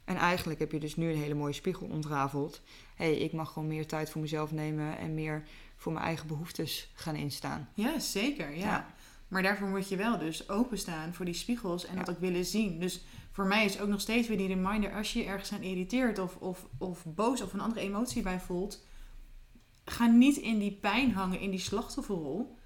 En 0.05 0.17
eigenlijk 0.17 0.59
heb 0.59 0.73
je 0.73 0.81
dus 0.81 0.97
nu 0.97 1.11
een 1.11 1.19
hele 1.19 1.35
mooie 1.35 1.53
spiegel 1.53 1.87
ontrafeld. 1.87 2.61
Hé, 2.95 3.05
hey, 3.05 3.17
ik 3.17 3.33
mag 3.33 3.53
gewoon 3.53 3.69
meer 3.69 3.87
tijd 3.87 4.11
voor 4.11 4.21
mezelf 4.21 4.53
nemen 4.53 4.99
en 4.99 5.15
meer 5.15 5.43
voor 5.77 5.93
mijn 5.93 6.05
eigen 6.05 6.27
behoeftes 6.27 6.91
gaan 6.95 7.17
instaan. 7.17 7.69
Ja, 7.75 7.99
zeker. 7.99 8.51
Ja. 8.51 8.57
Ja. 8.67 8.95
Maar 9.29 9.43
daarvoor 9.43 9.69
moet 9.69 9.89
je 9.89 9.97
wel 9.97 10.19
dus 10.19 10.49
openstaan 10.49 11.15
voor 11.15 11.25
die 11.25 11.35
spiegels 11.35 11.87
en 11.87 11.97
dat 11.97 12.07
Ja. 12.07 12.13
ook 12.13 12.21
willen 12.21 12.45
zien. 12.45 12.81
Dus 12.81 13.01
voor 13.39 13.47
mij 13.47 13.65
is 13.65 13.81
ook 13.81 13.89
nog 13.89 14.01
steeds 14.01 14.29
weer 14.29 14.37
die 14.37 14.47
reminder: 14.47 14.95
als 14.95 15.13
je 15.13 15.19
je 15.19 15.25
ergens 15.25 15.53
aan 15.53 15.63
irriteert 15.63 16.19
of, 16.19 16.37
of, 16.37 16.67
of 16.79 17.05
boos 17.05 17.43
of 17.43 17.53
een 17.53 17.61
andere 17.61 17.81
emotie 17.81 18.23
bij 18.23 18.41
voelt, 18.41 18.85
ga 19.85 20.07
niet 20.07 20.37
in 20.37 20.59
die 20.59 20.73
pijn 20.73 21.13
hangen, 21.13 21.41
in 21.41 21.51
die 21.51 21.61
slachtofferrol. 21.61 22.57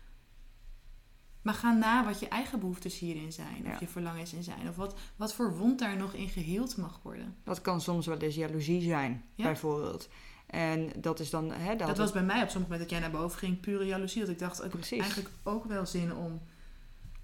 Maar 1.43 1.55
ga 1.55 1.73
na 1.73 2.05
wat 2.05 2.21
je 2.21 2.29
eigen 2.29 2.61
behoeftes 2.61 2.99
hierin 2.99 3.33
zijn, 3.33 3.62
Ja. 3.64 3.73
of 3.73 3.81
je 3.81 3.88
verlangens 3.88 4.33
in 4.33 4.43
zijn, 4.43 4.69
of 4.69 4.76
wat, 4.76 4.99
wat 5.17 5.35
voor 5.35 5.57
wond 5.57 5.79
daar 5.79 5.97
nog 5.97 6.12
in 6.12 6.29
geheeld 6.29 6.76
mag 6.76 7.00
worden. 7.02 7.37
Dat 7.45 7.61
kan 7.61 7.81
soms 7.81 8.07
wel 8.07 8.19
eens 8.19 8.35
jaloezie 8.35 8.83
zijn, 8.83 9.25
Ja. 9.35 9.45
bijvoorbeeld. 9.45 10.09
En 10.47 10.93
dat 11.00 11.21
is 11.21 11.31
dan... 11.31 11.50
Hè, 11.52 11.76
Dat 11.76 11.99
was 11.99 12.12
bij 12.12 12.23
mij 12.23 12.43
op 12.43 12.49
sommige 12.49 12.73
moment 12.73 12.81
dat 12.81 12.91
jij 12.91 13.00
naar 13.00 13.21
boven 13.21 13.38
ging, 13.38 13.61
pure 13.61 13.85
jaloezie. 13.87 14.21
Dat 14.21 14.31
ik 14.31 14.38
dacht, 14.38 14.64
ik 14.64 14.73
heb 14.73 15.00
eigenlijk 15.00 15.31
ook 15.43 15.64
wel 15.64 15.87
zin 15.87 16.14
om 16.14 16.41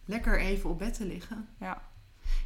lekker 0.04 0.40
even 0.40 0.70
op 0.70 0.78
bed 0.78 0.94
te 0.94 1.06
liggen. 1.06 1.48
Ja. 1.60 1.87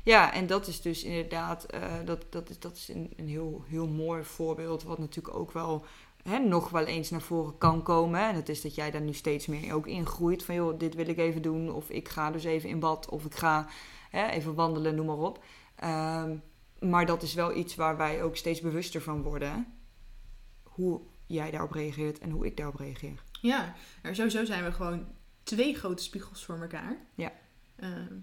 Ja, 0.02 0.32
en 0.32 0.46
dat 0.46 0.66
is 0.66 0.80
dus 0.80 1.04
inderdaad... 1.04 1.64
eh, 1.64 1.92
dat, 2.04 2.26
dat 2.30 2.50
is, 2.50 2.58
dat 2.58 2.76
is 2.76 2.88
een, 2.88 3.12
een 3.16 3.28
heel, 3.28 3.64
heel 3.66 3.88
mooi 3.88 4.24
voorbeeld... 4.24 4.82
wat 4.82 4.98
natuurlijk 4.98 5.36
ook 5.36 5.52
wel... 5.52 5.84
Hè, 6.22 6.38
nog 6.38 6.68
wel 6.68 6.84
eens 6.84 7.10
naar 7.10 7.20
voren 7.20 7.58
kan 7.58 7.82
komen. 7.82 8.20
En 8.20 8.34
dat 8.34 8.48
is 8.48 8.60
dat 8.60 8.74
jij 8.74 8.90
daar 8.90 9.00
nu 9.00 9.12
steeds 9.12 9.46
meer 9.46 9.74
ook 9.74 9.86
in 9.86 10.06
groeit. 10.06 10.44
Van 10.44 10.54
joh, 10.54 10.78
dit 10.78 10.94
wil 10.94 11.08
ik 11.08 11.18
even 11.18 11.42
doen. 11.42 11.72
Of 11.72 11.90
ik 11.90 12.08
ga 12.08 12.30
dus 12.30 12.44
even 12.44 12.68
in 12.68 12.78
bad. 12.78 13.08
Of 13.08 13.24
ik 13.24 13.34
ga 13.34 13.68
hè, 14.10 14.26
even 14.26 14.54
wandelen, 14.54 14.94
noem 14.94 15.06
maar 15.06 15.16
op. 15.16 15.44
Ehm, 15.76 16.36
maar 16.80 17.06
dat 17.06 17.22
is 17.22 17.34
wel 17.34 17.56
iets 17.56 17.74
waar 17.74 17.96
wij 17.96 18.22
ook 18.22 18.36
steeds 18.36 18.60
bewuster 18.60 19.02
van 19.02 19.22
worden. 19.22 19.66
Hoe 20.62 21.00
jij 21.26 21.50
daarop 21.50 21.72
reageert 21.72 22.18
en 22.18 22.30
hoe 22.30 22.46
ik 22.46 22.56
daarop 22.56 22.76
reageer. 22.76 23.22
Ja, 23.40 23.74
maar 24.02 24.14
sowieso 24.14 24.44
zijn 24.44 24.64
we 24.64 24.72
gewoon 24.72 25.06
twee 25.42 25.74
grote 25.74 26.02
spiegels 26.02 26.44
voor 26.44 26.60
elkaar. 26.60 26.96
Ja. 27.14 27.32
Ehm, 27.76 28.14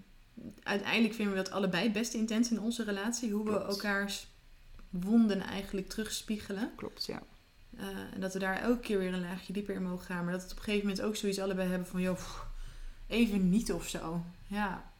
uiteindelijk 0.62 1.14
vinden 1.14 1.34
we 1.34 1.42
dat 1.42 1.52
allebei 1.52 1.90
best 1.90 2.14
intens 2.14 2.50
in 2.50 2.60
onze 2.60 2.84
relatie. 2.84 3.32
Hoe 3.32 3.44
we 3.44 3.58
elkaars 3.58 4.26
wonden 4.90 5.40
eigenlijk 5.40 5.88
terugspiegelen. 5.88 6.72
Klopt, 6.76 7.06
ja. 7.06 7.22
Eh, 7.76 7.86
en 8.14 8.20
dat 8.20 8.32
we 8.32 8.38
daar 8.38 8.60
elke 8.60 8.80
keer 8.80 8.98
weer 8.98 9.12
een 9.12 9.20
laagje 9.20 9.52
dieper 9.52 9.74
in 9.74 9.82
mogen 9.82 10.06
gaan. 10.06 10.24
Maar 10.24 10.32
dat 10.32 10.44
we 10.44 10.50
op 10.50 10.56
een 10.56 10.62
gegeven 10.62 10.86
moment 10.86 11.06
ook 11.06 11.16
zoiets 11.16 11.38
allebei 11.38 11.68
hebben 11.68 11.88
van... 11.88 12.00
joh, 12.00 12.14
pff, 12.14 12.46
even 13.06 13.50
niet 13.50 13.72
of 13.72 13.88
zo. 13.88 14.24
Ja. 14.46 14.92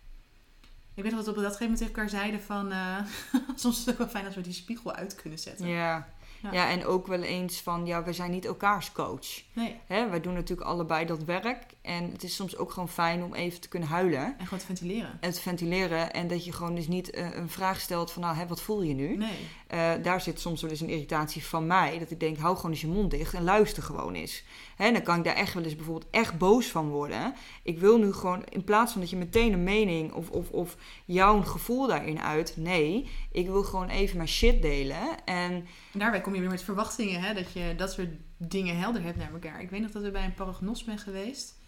Ik 0.95 1.03
weet 1.03 1.13
nog 1.13 1.25
dat 1.25 1.35
we 1.35 1.41
op 1.41 1.47
dat 1.47 1.57
gegeven 1.57 1.73
moment 1.73 1.79
tegen 1.79 1.95
elkaar 1.95 2.21
zeiden 2.21 2.43
van... 2.43 2.73
eh, 2.73 3.05
soms 3.63 3.79
is 3.79 3.85
het 3.85 3.91
ook 3.91 3.99
wel 3.99 4.09
fijn 4.09 4.27
als 4.27 4.35
we 4.35 4.41
die 4.41 4.53
spiegel 4.53 4.93
uit 4.93 5.15
kunnen 5.15 5.39
zetten. 5.39 5.67
Ja. 5.67 6.09
Ja. 6.43 6.53
Ja, 6.53 6.71
en 6.71 6.85
ook 6.85 7.07
wel 7.07 7.23
eens 7.23 7.61
van, 7.61 7.87
ja, 7.87 8.03
we 8.03 8.13
zijn 8.13 8.31
niet 8.31 8.47
elkaars 8.47 8.93
coach. 8.93 9.43
Nee, 9.53 9.77
Hè, 9.87 10.09
wij 10.09 10.21
doen 10.21 10.35
natuurlijk 10.35 10.69
allebei 10.69 11.07
dat 11.07 11.25
werk. 11.25 11.65
En 11.83 12.11
het 12.13 12.23
is 12.23 12.35
soms 12.35 12.57
ook 12.57 12.71
gewoon 12.71 12.89
fijn 12.89 13.25
om 13.25 13.35
even 13.35 13.61
te 13.61 13.69
kunnen 13.69 13.89
huilen. 13.89 14.25
en 14.39 14.45
gewoon 14.45 14.59
te 14.59 14.67
ventileren. 14.67 15.19
En 15.21 15.33
te 15.33 15.41
ventileren. 15.41 16.13
En 16.13 16.29
dat 16.29 16.45
je 16.45 16.53
gewoon 16.53 16.75
dus 16.75 16.89
niet 16.89 17.11
eh, 17.11 17.35
een 17.35 17.49
vraag 17.49 17.81
stelt 17.81 18.11
van, 18.13 18.23
nou, 18.23 18.37
hè, 18.37 18.47
wat 18.47 18.61
voel 18.63 18.83
je 18.83 18.95
nu? 18.95 19.17
Nee. 19.17 19.31
Eh, 19.67 19.91
daar 20.03 20.21
zit 20.21 20.41
soms 20.41 20.63
wel 20.63 20.71
eens 20.71 20.81
een 20.81 20.89
irritatie 20.89 21.45
van 21.45 21.67
mij. 21.67 21.99
Dat 21.99 22.11
ik 22.11 22.21
denk, 22.21 22.39
hou 22.39 22.57
gewoon 22.57 22.71
eens 22.71 22.81
je 22.81 22.87
mond 22.87 23.11
dicht 23.11 23.35
en 23.35 23.45
luister 23.45 23.83
gewoon 23.83 24.15
eens. 24.15 24.43
Hè, 24.77 24.93
dan 24.93 25.03
kan 25.03 25.19
ik 25.19 25.25
daar 25.25 25.35
echt 25.35 25.55
wel 25.55 25.63
eens 25.63 25.77
bijvoorbeeld 25.77 26.11
echt 26.11 26.39
boos 26.39 26.67
van 26.67 26.89
worden. 26.89 27.35
Ik 27.63 27.79
wil 27.79 27.99
nu 27.99 28.13
gewoon, 28.13 28.45
in 28.49 28.65
plaats 28.65 28.93
van 28.93 29.01
dat 29.01 29.11
je 29.11 29.17
meteen 29.17 29.53
een 29.53 29.65
mening 29.65 30.13
of, 30.13 30.31
of, 30.31 30.51
of 30.51 30.77
jouw 31.05 31.43
gevoel 31.43 31.87
daarin 31.87 32.21
uit. 32.21 32.55
Nee, 32.57 33.09
ik 33.33 33.47
wil 33.47 33.63
gewoon 33.63 33.89
even 33.89 34.17
mijn 34.17 34.29
shit 34.29 34.63
delen. 34.63 35.25
En 35.25 35.67
En 35.93 35.99
daarbij 35.99 36.21
kom 36.21 36.35
je 36.35 36.41
weer 36.41 36.51
met 36.51 36.63
verwachtingen, 36.63 37.21
hè? 37.21 37.35
dat 37.35 37.53
je 37.53 37.75
dat 37.77 37.93
soort 37.93 38.09
dingen 38.37 38.79
helder 38.79 39.03
hebt 39.03 39.17
naar 39.17 39.33
elkaar. 39.33 39.61
Ik 39.61 39.71
weet 39.71 39.81
nog 39.81 39.91
dat 39.91 40.03
we 40.03 40.11
bij 40.11 40.25
een 40.25 40.35
paragnos 40.35 40.85
ben 40.85 40.99
geweest. 40.99 41.59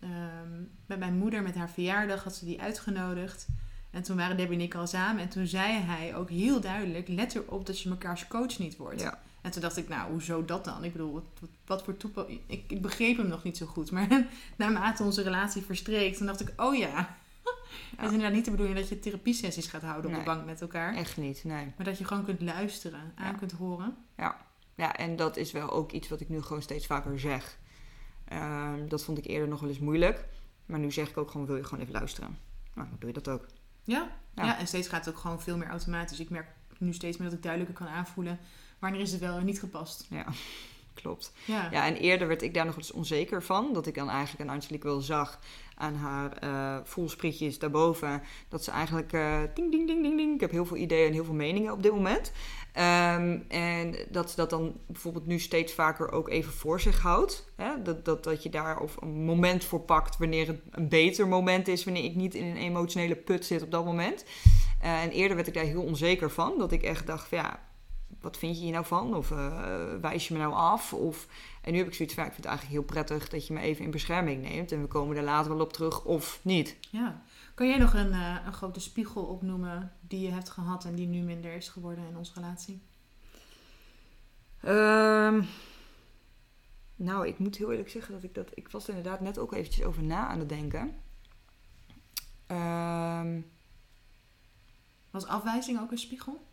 Ehm, 0.00 0.62
met 0.86 0.98
mijn 0.98 1.18
moeder, 1.18 1.42
met 1.42 1.54
haar 1.54 1.70
verjaardag, 1.70 2.24
had 2.24 2.34
ze 2.34 2.44
die 2.44 2.60
uitgenodigd. 2.60 3.46
En 3.90 4.02
toen 4.02 4.16
waren 4.16 4.36
Debbie 4.36 4.58
en 4.58 4.64
ik 4.64 4.74
al 4.74 4.86
samen. 4.86 5.22
En 5.22 5.28
toen 5.28 5.46
zei 5.46 5.72
hij 5.72 6.16
ook 6.16 6.30
heel 6.30 6.60
duidelijk, 6.60 7.08
let 7.08 7.34
erop 7.34 7.66
dat 7.66 7.80
je 7.80 7.88
mekaars 7.88 8.26
coach 8.26 8.58
niet 8.58 8.76
wordt. 8.76 9.00
Ja. 9.00 9.18
En 9.40 9.50
toen 9.50 9.60
dacht 9.62 9.76
ik, 9.76 9.88
nou, 9.88 10.10
hoezo 10.10 10.44
dat 10.44 10.64
dan? 10.64 10.84
Ik 10.84 10.92
bedoel, 10.92 11.12
wat, 11.12 11.24
wat, 11.40 11.50
wat 11.66 11.82
voor 11.82 11.96
toepa... 11.96 12.24
Ik, 12.46 12.64
ik 12.68 12.82
begreep 12.82 13.16
hem 13.16 13.28
nog 13.28 13.42
niet 13.42 13.56
zo 13.56 13.66
goed. 13.66 13.90
Maar 13.90 14.08
naarmate 14.56 15.02
onze 15.02 15.22
relatie 15.22 15.62
verstreek, 15.62 16.16
toen 16.16 16.26
dacht 16.26 16.40
ik, 16.40 16.52
oh 16.56 16.76
ja. 16.76 17.16
Het 17.90 18.04
is 18.04 18.10
inderdaad 18.10 18.32
niet 18.32 18.44
de 18.44 18.50
bedoeling 18.50 18.78
dat 18.78 18.88
je 18.88 18.98
therapiesessies 18.98 19.66
gaat 19.66 19.82
houden 19.82 20.04
op 20.04 20.10
Nee. 20.10 20.20
de 20.24 20.30
bank 20.30 20.44
met 20.46 20.60
elkaar. 20.60 20.94
echt 20.94 21.16
niet, 21.16 21.44
nee. 21.44 21.72
Maar 21.76 21.86
dat 21.86 21.98
je 21.98 22.04
gewoon 22.04 22.24
kunt 22.24 22.40
luisteren, 22.40 23.12
aan 23.14 23.32
Ja. 23.32 23.38
kunt 23.38 23.52
horen. 23.52 23.96
Ja, 24.74 24.96
en 24.96 25.16
dat 25.16 25.36
is 25.36 25.52
wel 25.52 25.70
ook 25.70 25.92
iets 25.92 26.08
wat 26.08 26.20
ik 26.20 26.28
nu 26.28 26.42
gewoon 26.42 26.62
steeds 26.62 26.86
vaker 26.86 27.20
zeg. 27.20 27.58
Ehm, 28.24 28.88
dat 28.88 29.04
vond 29.04 29.18
ik 29.18 29.26
eerder 29.26 29.48
nog 29.48 29.60
wel 29.60 29.68
eens 29.68 29.78
moeilijk. 29.78 30.24
Maar 30.66 30.78
nu 30.78 30.90
zeg 30.92 31.08
ik 31.08 31.16
ook 31.16 31.30
gewoon, 31.30 31.46
wil 31.46 31.56
je 31.56 31.64
gewoon 31.64 31.80
even 31.80 31.92
luisteren? 31.92 32.38
Nou, 32.74 32.88
dan 32.88 32.96
doe 32.98 33.08
je 33.08 33.14
dat 33.20 33.28
ook. 33.28 33.46
Ja. 33.84 34.08
Ja. 34.34 34.44
Ja. 34.44 34.58
en 34.58 34.66
steeds 34.66 34.88
gaat 34.88 35.04
het 35.04 35.14
ook 35.14 35.20
gewoon 35.20 35.40
veel 35.42 35.56
meer 35.56 35.68
automatisch. 35.68 36.20
Ik 36.20 36.30
merk 36.30 36.48
nu 36.78 36.92
steeds 36.92 37.16
meer 37.16 37.26
dat 37.28 37.36
ik 37.36 37.42
duidelijker 37.42 37.84
kan 37.84 37.94
aanvoelen 37.94 38.38
wanneer 38.78 39.00
is 39.00 39.10
het 39.12 39.20
wel 39.20 39.36
en 39.38 39.44
niet 39.44 39.60
gepast. 39.60 40.06
Ja, 40.10 40.26
klopt. 41.02 41.32
Ja. 41.44 41.68
Ja, 41.70 41.86
en 41.86 41.96
eerder 41.96 42.28
werd 42.28 42.42
ik 42.42 42.54
daar 42.54 42.66
nog 42.66 42.76
eens 42.76 42.92
onzeker 42.92 43.42
van. 43.42 43.72
Dat 43.72 43.86
ik 43.86 43.94
dan 43.94 44.10
eigenlijk 44.10 44.50
aan 44.50 44.56
Angelique 44.56 44.88
wel 44.88 45.00
zag 45.00 45.38
aan 45.74 45.94
haar 45.94 46.32
eh 46.32 46.76
voelsprietjes 46.84 47.58
daarboven. 47.58 48.22
Dat 48.48 48.64
ze 48.64 48.70
eigenlijk 48.70 49.12
eh 49.12 49.40
ding, 49.54 49.70
ding, 49.70 49.86
ding, 49.86 50.02
ding, 50.02 50.16
ding. 50.16 50.34
Ik 50.34 50.40
heb 50.40 50.50
heel 50.50 50.66
veel 50.66 50.76
ideeën 50.76 51.06
en 51.06 51.12
heel 51.12 51.24
veel 51.24 51.34
meningen 51.34 51.72
op 51.72 51.82
dit 51.82 51.92
moment. 51.92 52.32
Ehm, 52.72 53.38
en 53.48 53.94
dat 54.10 54.30
ze 54.30 54.36
dat 54.36 54.50
dan 54.50 54.80
bijvoorbeeld 54.86 55.26
nu 55.26 55.38
steeds 55.38 55.72
vaker 55.72 56.12
ook 56.12 56.28
even 56.28 56.52
voor 56.52 56.80
zich 56.80 57.00
houdt. 57.00 57.48
Hè? 57.56 57.82
Dat, 57.82 58.04
dat, 58.04 58.24
dat 58.24 58.42
je 58.42 58.50
daar 58.50 58.78
of 58.80 58.96
een 59.00 59.24
moment 59.24 59.64
voor 59.64 59.80
pakt 59.80 60.18
wanneer 60.18 60.46
het 60.46 60.60
een 60.70 60.88
beter 60.88 61.28
moment 61.28 61.68
is. 61.68 61.84
Wanneer 61.84 62.04
ik 62.04 62.14
niet 62.14 62.34
in 62.34 62.44
een 62.44 62.56
emotionele 62.56 63.16
put 63.16 63.44
zit 63.44 63.62
op 63.62 63.70
dat 63.70 63.84
moment. 63.84 64.24
Eh, 64.80 65.02
en 65.02 65.10
eerder 65.10 65.36
werd 65.36 65.48
ik 65.48 65.54
daar 65.54 65.64
heel 65.64 65.82
onzeker 65.82 66.30
van. 66.30 66.58
Dat 66.58 66.72
ik 66.72 66.82
echt 66.82 67.06
dacht 67.06 67.28
van 67.28 67.38
ja, 67.38 67.65
wat 68.20 68.36
vind 68.36 68.56
je 68.56 68.62
hier 68.62 68.72
nou 68.72 68.86
van? 68.86 69.14
Of 69.14 69.30
eh, 69.30 69.94
wijs 70.00 70.28
je 70.28 70.34
me 70.34 70.40
nou 70.40 70.52
af? 70.52 70.92
Of... 70.92 71.26
En 71.62 71.72
nu 71.72 71.78
heb 71.78 71.86
ik 71.86 71.94
zoiets 71.94 72.14
van, 72.14 72.24
ik 72.24 72.32
vind 72.32 72.44
het 72.44 72.52
eigenlijk 72.52 72.78
heel 72.78 72.92
prettig 72.92 73.28
dat 73.28 73.46
je 73.46 73.52
me 73.52 73.60
even 73.60 73.84
in 73.84 73.90
bescherming 73.90 74.42
neemt. 74.42 74.72
En 74.72 74.80
we 74.80 74.86
komen 74.86 75.14
daar 75.14 75.24
later 75.24 75.52
wel 75.52 75.64
op 75.64 75.72
terug 75.72 76.04
of 76.04 76.40
niet. 76.42 76.76
Ja. 76.90 77.22
Kan 77.54 77.68
jij 77.68 77.78
nog 77.78 77.94
een, 77.94 78.12
eh, 78.12 78.36
een 78.46 78.52
grote 78.52 78.80
spiegel 78.80 79.22
opnoemen 79.22 79.92
die 80.00 80.20
je 80.20 80.32
hebt 80.32 80.50
gehad 80.50 80.84
en 80.84 80.94
die 80.94 81.06
nu 81.06 81.20
minder 81.20 81.52
is 81.54 81.68
geworden 81.68 82.04
in 82.08 82.16
onze 82.16 82.32
relatie? 82.34 82.82
Ehm, 84.60 85.42
nou, 86.96 87.26
ik 87.26 87.38
moet 87.38 87.56
heel 87.56 87.70
eerlijk 87.70 87.90
zeggen 87.90 88.12
dat 88.12 88.22
ik 88.22 88.34
dat... 88.34 88.50
Ik 88.54 88.68
was 88.68 88.88
er 88.88 88.94
inderdaad 88.94 89.20
net 89.20 89.38
ook 89.38 89.52
eventjes 89.52 89.84
over 89.84 90.02
na 90.02 90.26
aan 90.26 90.38
het 90.38 90.48
denken. 90.48 90.96
Ehm, 92.46 93.40
Was 95.10 95.26
afwijzing 95.26 95.80
ook 95.80 95.90
een 95.90 95.98
spiegel? 95.98 96.45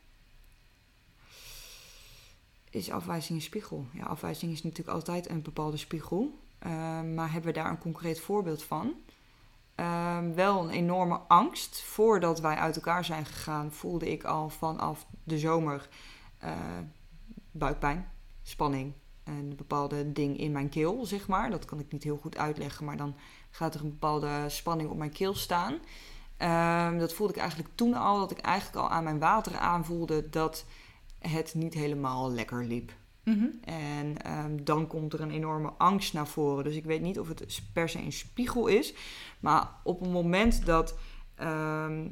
Is 2.73 2.91
afwijzing 2.91 3.37
een 3.37 3.43
spiegel? 3.43 3.85
Ja, 3.91 4.03
afwijzing 4.03 4.51
is 4.51 4.63
natuurlijk 4.63 4.95
altijd 4.95 5.29
een 5.29 5.41
bepaalde 5.41 5.77
spiegel. 5.77 6.39
Ehm, 6.59 7.13
maar 7.13 7.31
hebben 7.31 7.53
we 7.53 7.59
daar 7.59 7.69
een 7.69 7.77
concreet 7.77 8.19
voorbeeld 8.19 8.63
van? 8.63 8.93
Ehm, 9.75 10.33
wel 10.33 10.63
een 10.63 10.69
enorme 10.69 11.15
angst. 11.15 11.81
Voordat 11.81 12.39
wij 12.39 12.55
uit 12.55 12.75
elkaar 12.75 13.05
zijn 13.05 13.25
gegaan, 13.25 13.71
voelde 13.71 14.11
ik 14.11 14.23
al 14.23 14.49
vanaf 14.49 15.05
de 15.23 15.39
zomer 15.39 15.89
eh, 16.37 16.51
buikpijn, 17.51 18.11
spanning. 18.41 18.93
Een 19.23 19.55
bepaalde 19.55 20.11
ding 20.11 20.37
in 20.37 20.51
mijn 20.51 20.69
keel, 20.69 21.05
zeg 21.05 21.27
maar. 21.27 21.49
Dat 21.49 21.65
kan 21.65 21.79
ik 21.79 21.91
niet 21.91 22.03
heel 22.03 22.17
goed 22.17 22.37
uitleggen, 22.37 22.85
maar 22.85 22.97
dan 22.97 23.15
gaat 23.49 23.75
er 23.75 23.81
een 23.81 23.89
bepaalde 23.89 24.45
spanning 24.47 24.89
op 24.89 24.97
mijn 24.97 25.11
keel 25.11 25.35
staan. 25.35 25.79
Ehm, 26.37 26.97
dat 26.97 27.13
voelde 27.13 27.33
ik 27.33 27.39
eigenlijk 27.39 27.69
toen 27.75 27.93
al, 27.93 28.19
dat 28.19 28.31
ik 28.31 28.37
eigenlijk 28.39 28.77
al 28.77 28.89
aan 28.89 29.03
mijn 29.03 29.19
wateren 29.19 29.59
aanvoelde 29.59 30.29
dat 30.29 30.65
het 31.27 31.53
niet 31.53 31.73
helemaal 31.73 32.31
lekker 32.31 32.65
liep. 32.65 32.91
Mhm. 33.23 33.45
En 33.63 34.21
ehm, 34.21 34.63
dan 34.63 34.87
komt 34.87 35.13
er 35.13 35.21
een 35.21 35.31
enorme 35.31 35.69
angst 35.77 36.13
naar 36.13 36.27
voren. 36.27 36.63
Dus 36.63 36.75
ik 36.75 36.85
weet 36.85 37.01
niet 37.01 37.19
of 37.19 37.27
het 37.27 37.61
per 37.73 37.89
se 37.89 37.99
een 37.99 38.11
spiegel 38.11 38.67
is. 38.67 38.93
Maar 39.39 39.69
op 39.83 39.99
het 39.99 40.11
moment 40.11 40.65
dat. 40.65 40.97
ehm, 41.35 42.07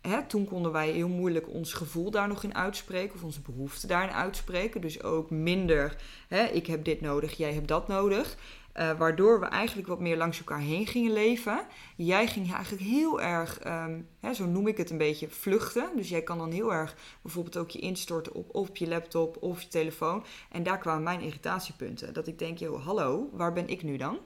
hè, 0.00 0.26
toen 0.26 0.44
konden 0.44 0.72
wij 0.72 0.90
heel 0.90 1.08
moeilijk 1.08 1.48
ons 1.48 1.72
gevoel 1.72 2.10
daar 2.10 2.28
nog 2.28 2.42
in 2.42 2.54
uitspreken. 2.54 3.14
Of 3.14 3.24
onze 3.24 3.40
behoefte 3.40 3.86
daarin 3.86 4.14
uitspreken. 4.14 4.80
Dus 4.80 5.02
ook 5.02 5.30
minder. 5.30 5.96
Hè, 6.28 6.44
ik 6.44 6.66
heb 6.66 6.84
dit 6.84 7.00
nodig, 7.00 7.36
jij 7.36 7.52
hebt 7.52 7.68
dat 7.68 7.88
nodig. 7.88 8.36
Eh, 8.74 8.98
waardoor 8.98 9.40
we 9.40 9.46
eigenlijk 9.46 9.88
wat 9.88 10.00
meer 10.00 10.16
langs 10.16 10.38
elkaar 10.38 10.60
heen 10.60 10.86
gingen 10.86 11.12
leven. 11.12 11.66
Jij 11.96 12.26
ging 12.26 12.52
eigenlijk 12.52 12.82
heel 12.82 13.20
erg, 13.20 13.58
ehm, 13.58 14.00
hè, 14.20 14.34
zo 14.34 14.46
noem 14.46 14.66
ik 14.66 14.76
het 14.76 14.90
een 14.90 14.98
beetje, 14.98 15.28
vluchten. 15.28 15.88
Dus 15.96 16.08
jij 16.08 16.22
kan 16.22 16.38
dan 16.38 16.50
heel 16.50 16.72
erg 16.72 16.96
bijvoorbeeld 17.22 17.56
ook 17.56 17.70
je 17.70 17.78
instorten 17.78 18.34
op 18.34 18.54
of 18.54 18.68
je 18.72 18.88
laptop 18.88 19.36
of 19.42 19.62
je 19.62 19.68
telefoon. 19.68 20.24
En 20.50 20.62
daar 20.62 20.78
kwamen 20.78 21.02
mijn 21.02 21.20
irritatiepunten. 21.20 22.12
Dat 22.12 22.26
ik 22.26 22.38
denk, 22.38 22.58
joh, 22.58 22.84
hallo, 22.84 23.28
waar 23.32 23.52
ben 23.52 23.68
ik 23.68 23.82
nu 23.82 23.96
dan? 23.96 24.18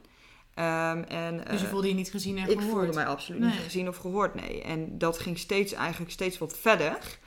Ehm, 0.54 1.02
en, 1.02 1.36
Dus 1.36 1.60
je 1.60 1.66
eh, 1.66 1.72
voelde 1.72 1.88
je 1.88 1.94
niet 1.94 2.10
gezien 2.10 2.38
en 2.38 2.50
ik 2.50 2.58
gehoord? 2.58 2.76
voelde 2.76 2.94
mij 2.94 3.06
absoluut 3.06 3.40
niet 3.40 3.52
gezien 3.52 3.88
of 3.88 3.96
gehoord, 3.96 4.34
nee. 4.34 4.62
En 4.62 4.98
dat 4.98 5.18
ging 5.18 5.38
steeds, 5.38 5.72
eigenlijk 5.72 6.12
steeds 6.12 6.38
wat 6.38 6.58
verder. 6.58 7.18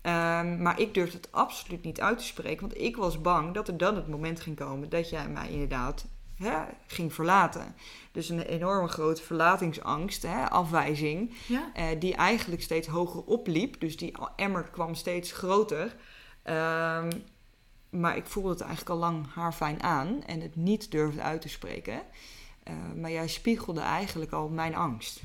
Ehm, 0.00 0.62
maar 0.62 0.80
ik 0.80 0.94
durfde 0.94 1.16
het 1.16 1.32
absoluut 1.32 1.82
niet 1.82 2.00
uit 2.00 2.18
te 2.18 2.24
spreken. 2.24 2.60
Want 2.60 2.80
ik 2.80 2.96
was 2.96 3.20
bang 3.20 3.54
dat 3.54 3.68
er 3.68 3.76
dan 3.76 3.96
het 3.96 4.08
moment 4.08 4.40
ging 4.40 4.56
komen 4.56 4.88
dat 4.88 5.10
jij 5.10 5.28
mij 5.28 5.50
inderdaad 5.50 6.06
hè, 6.36 6.62
ging 6.86 7.12
verlaten. 7.14 7.74
Dus 8.12 8.28
een 8.28 8.40
enorme 8.40 8.88
grote 8.88 9.22
verlatingsangst, 9.22 10.22
hè, 10.22 10.50
afwijzing. 10.50 11.34
Ja? 11.46 11.70
Eh, 11.74 11.86
die 11.98 12.14
eigenlijk 12.14 12.62
steeds 12.62 12.86
hoger 12.86 13.24
opliep. 13.24 13.80
Dus 13.80 13.96
die 13.96 14.14
emmer 14.36 14.62
kwam 14.62 14.94
steeds 14.94 15.32
groter. 15.32 15.96
Ehm, 16.42 17.10
maar 17.90 18.16
ik 18.16 18.26
voelde 18.26 18.48
het 18.48 18.60
eigenlijk 18.60 18.90
al 18.90 18.98
lang 18.98 19.26
haarfijn 19.34 19.82
aan 19.82 20.22
en 20.24 20.40
het 20.40 20.56
niet 20.56 20.90
durfde 20.90 21.22
uit 21.22 21.40
te 21.40 21.48
spreken. 21.48 22.02
Eh, 22.62 22.74
maar 22.96 23.10
jij 23.10 23.28
spiegelde 23.28 23.80
eigenlijk 23.80 24.32
al 24.32 24.48
mijn 24.48 24.74
angst. 24.74 25.22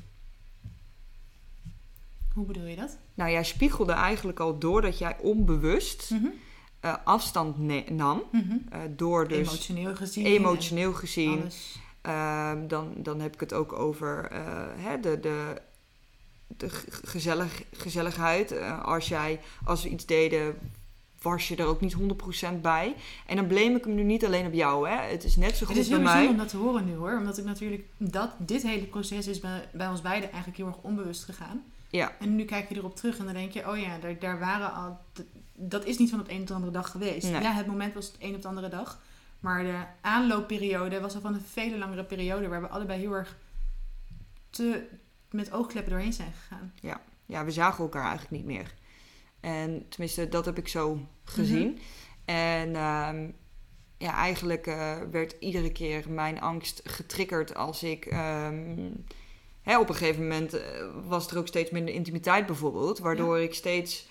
Hoe 2.34 2.46
bedoel 2.46 2.66
je 2.66 2.76
dat? 2.76 2.98
Nou, 3.14 3.32
jij 3.32 3.44
spiegelde 3.44 3.92
eigenlijk 3.92 4.40
al 4.40 4.58
doordat 4.58 4.98
jij 4.98 5.18
onbewust 5.20 6.12
Mhm. 6.12 6.28
Eh, 6.80 6.94
afstand 7.04 7.58
nam. 7.90 8.22
Eh, 8.70 8.80
door 8.90 9.28
dus 9.28 9.38
Emotioneel 9.48 9.96
gezien. 9.96 10.26
emotioneel 10.26 10.90
en 10.90 10.96
gezien. 10.96 11.44
Ehm, 12.02 12.68
dan, 12.68 12.94
dan 12.98 13.20
heb 13.20 13.34
ik 13.34 13.40
het 13.40 13.54
ook 13.54 13.74
over 13.74 14.26
eh, 14.32 14.64
hè, 14.76 15.00
de, 15.00 15.20
de, 15.20 15.62
de 16.48 16.70
ge- 16.70 16.88
gezellig, 17.04 17.64
gezelligheid. 17.72 18.60
Als, 18.84 19.08
jij, 19.08 19.40
als 19.66 19.84
we 19.84 19.90
iets 19.90 20.06
deden, 20.06 20.58
was 21.22 21.48
je 21.48 21.56
er 21.56 21.66
ook 21.66 21.82
niet 21.82 21.96
100% 21.96 22.62
bij. 22.62 22.96
En 23.28 23.36
dan 23.36 23.48
blame 23.48 23.76
ik 23.78 23.84
hem 23.84 23.96
nu 23.96 24.04
niet 24.04 24.26
alleen 24.26 24.46
op 24.46 24.54
jou. 24.54 24.90
Hè. 24.90 24.96
Het 24.96 25.24
is 25.24 25.36
net 25.36 25.58
zo 25.58 25.66
goed 25.66 25.76
Het 25.76 25.84
is 25.84 25.90
bij 25.90 25.98
heel 26.00 26.08
mij. 26.08 26.14
bijzonder 26.16 26.32
om 26.32 26.38
dat 26.38 26.50
te 26.50 26.58
horen 26.68 26.86
nu 26.86 26.96
hoor. 26.96 27.18
Omdat 27.18 27.38
ik 27.38 27.46
natuurlijk 27.46 27.84
dat 27.98 28.30
dit 28.38 28.64
hele 28.64 28.86
proces 28.86 29.28
is 29.28 29.40
bij, 29.40 29.70
bij 29.74 29.88
ons 29.88 30.02
beiden 30.02 30.28
eigenlijk 30.30 30.58
heel 30.58 30.68
erg 30.68 30.78
onbewust 30.82 31.24
gegaan. 31.24 31.64
Ja. 31.90 32.12
En 32.20 32.36
nu 32.36 32.46
kijk 32.46 32.70
je 32.70 32.76
erop 32.76 32.96
terug 32.96 33.18
en 33.18 33.26
dan 33.26 33.34
denk 33.34 33.52
je, 33.52 33.70
oh 33.72 33.78
ja, 33.78 33.98
daar, 33.98 34.20
daar 34.20 34.40
waren 34.40 34.74
al. 34.74 35.00
Dat 35.62 35.86
is 35.86 35.98
niet 35.98 36.10
van 36.10 36.20
op 36.20 36.30
een 36.30 36.42
op 36.42 36.48
de 36.48 36.54
andere 36.54 36.72
dag 36.72 36.92
geweest. 36.92 37.32
Nee. 37.32 37.42
Ja, 37.42 37.54
het 37.54 37.68
moment 37.68 37.94
was 37.94 38.06
het 38.06 38.16
een 38.20 38.36
op 38.36 38.42
de 38.42 38.48
andere 38.48 38.70
dag. 38.70 39.00
Maar 39.40 39.64
de 39.64 39.84
aanloopperiode 40.02 41.00
was 41.00 41.16
al 41.16 41.22
van 41.22 41.34
een 41.34 41.42
vele 41.42 41.78
langere 41.78 42.04
periode 42.04 42.48
waar 42.48 42.62
we 42.62 42.68
allebei 42.68 43.00
heel 43.00 43.14
erg 43.14 43.38
te 44.50 44.88
met 45.32 45.52
oogkleppen 45.52 45.92
doorheen 45.92 46.14
zijn 46.14 46.34
gegaan. 46.34 46.74
ja, 47.26 47.46
we 47.46 47.52
zagen 47.52 47.84
elkaar 47.84 48.06
eigenlijk 48.06 48.32
niet 48.32 48.46
meer. 48.46 48.74
En 49.40 49.86
tenminste, 49.90 50.30
dat 50.30 50.46
heb 50.46 50.58
ik 50.58 50.68
zo 50.68 51.08
gezien. 51.24 51.80
En 52.26 52.76
ehm, 52.76 53.30
ja, 53.98 54.14
eigenlijk 54.14 54.68
eh, 54.68 54.98
werd 55.12 55.36
iedere 55.40 55.72
keer 55.72 56.10
mijn 56.10 56.42
angst 56.42 56.82
getriggerd 56.84 57.56
als 57.56 57.84
ik. 57.84 58.06
ehm, 58.06 58.90
hè, 59.62 59.80
op 59.80 59.90
een 59.90 59.96
gegeven 59.96 60.22
moment 60.22 60.54
eh, 60.54 60.86
was 61.08 61.32
er 61.32 61.38
ook 61.38 61.48
steeds 61.48 61.72
minder 61.72 61.94
intimiteit 61.94 62.46
bijvoorbeeld, 62.46 63.00
waardoor 63.00 63.40
ik 63.40 63.54
steeds 63.54 64.09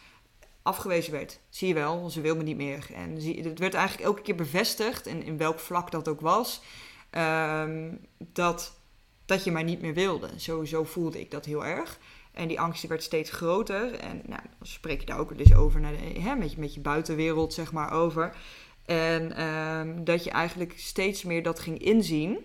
afgewezen 0.69 1.13
werd. 1.13 1.41
Zie 1.49 1.69
je 1.69 1.75
wel, 1.75 2.11
ze 2.11 2.21
wil 2.21 2.37
me 2.37 2.43
niet 2.43 2.57
meer. 2.57 2.87
En 2.95 3.21
zie, 3.21 3.43
het 3.43 3.59
werd 3.59 3.75
eigenlijk 3.75 4.09
elke 4.09 4.23
keer 4.23 4.35
bevestigd, 4.35 5.07
en 5.07 5.23
in 5.23 5.37
welk 5.37 5.59
vlak 5.59 5.91
dat 5.91 6.09
ook 6.09 6.21
was, 6.21 6.63
ehm, 7.11 7.95
dat, 8.19 8.81
dat 9.25 9.45
je 9.45 9.51
mij 9.51 9.63
niet 9.63 9.81
meer 9.81 9.95
wilde. 9.95 10.29
Sowieso 10.37 10.85
voelde 10.85 11.21
ik 11.21 11.31
dat 11.31 11.45
heel 11.45 11.65
erg. 11.65 11.99
En 12.33 12.49
die 12.49 12.61
angst 12.61 12.87
werd 12.87 13.03
steeds 13.03 13.31
groter. 13.31 13.95
En 13.95 14.23
nou, 14.27 14.43
dan 14.59 14.67
spreek 14.67 15.01
je 15.01 15.07
daar 15.07 15.19
ook 15.19 15.39
dus 15.39 15.55
over 15.55 15.81
naar 15.81 15.95
hè, 15.99 16.35
met, 16.35 16.53
je, 16.53 16.61
met 16.61 16.75
je 16.75 16.81
buitenwereld, 16.81 17.55
zeg 17.55 17.73
maar, 17.73 17.93
over. 17.93 18.37
En 18.85 19.37
ehm, 19.37 20.05
dat 20.05 20.25
je 20.25 20.31
eigenlijk 20.31 20.73
steeds 20.77 21.23
meer 21.23 21.43
dat 21.43 21.59
ging 21.59 21.79
inzien, 21.79 22.39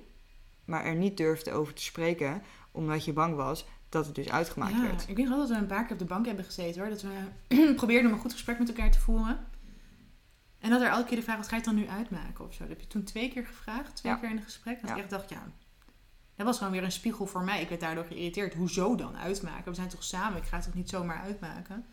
maar 0.65 0.85
er 0.85 0.95
niet 0.95 1.17
durfde 1.17 1.51
over 1.51 1.73
te 1.73 1.83
spreken, 1.83 2.43
omdat 2.71 3.05
je 3.05 3.13
bang 3.13 3.35
was 3.35 3.65
dat 3.93 4.05
het 4.05 4.15
dus 4.15 4.29
uitgemaakt 4.29 4.73
ja, 4.73 4.81
werd. 4.81 5.05
ik 5.09 5.15
denk 5.15 5.27
wel 5.27 5.37
dat 5.37 5.49
we 5.49 5.55
een 5.55 5.65
paar 5.65 5.83
keer 5.83 5.91
op 5.93 5.99
de 5.99 6.05
bank 6.05 6.25
hebben 6.25 6.45
gezeten 6.45 6.81
hoor. 6.81 6.89
Dat 6.89 7.01
we 7.01 7.73
probeerden 7.75 8.07
om 8.07 8.15
een 8.15 8.21
goed 8.21 8.31
gesprek 8.31 8.59
met 8.59 8.67
elkaar 8.69 8.91
te 8.91 8.99
voeren. 8.99 9.37
En 10.59 10.69
dat 10.69 10.81
er 10.81 10.87
elke 10.89 11.07
keer 11.07 11.17
de 11.17 11.23
vraag 11.23 11.37
was, 11.37 11.47
ga 11.47 11.55
je 11.55 11.61
het 11.61 11.71
dan 11.71 11.75
nu 11.79 11.87
uitmaken 11.87 12.45
of 12.45 12.53
zo? 12.53 12.59
Dat 12.59 12.69
heb 12.69 12.79
je 12.81 12.87
toen 12.87 13.03
twee 13.03 13.29
keer 13.29 13.45
gevraagd, 13.45 13.95
twee 13.95 14.11
Ja. 14.11 14.17
keer 14.17 14.29
in 14.29 14.37
een 14.37 14.43
gesprek. 14.43 14.79
Dat 14.81 14.89
Ja. 14.89 14.95
ik 14.95 15.01
echt 15.01 15.09
dacht, 15.09 15.29
ja, 15.29 15.43
dat 16.35 16.45
was 16.45 16.57
gewoon 16.57 16.73
weer 16.73 16.83
een 16.83 16.91
spiegel 16.91 17.25
voor 17.25 17.43
mij. 17.43 17.61
Ik 17.61 17.69
werd 17.69 17.81
daardoor 17.81 18.05
geïrriteerd. 18.05 18.53
Hoezo 18.53 18.95
dan 18.95 19.17
uitmaken? 19.17 19.65
We 19.69 19.75
zijn 19.75 19.87
toch 19.89 20.03
samen? 20.03 20.37
Ik 20.37 20.43
ga 20.47 20.55
het 20.55 20.65
toch 20.65 20.73
niet 20.73 20.89
zomaar 20.89 21.21
uitmaken? 21.21 21.85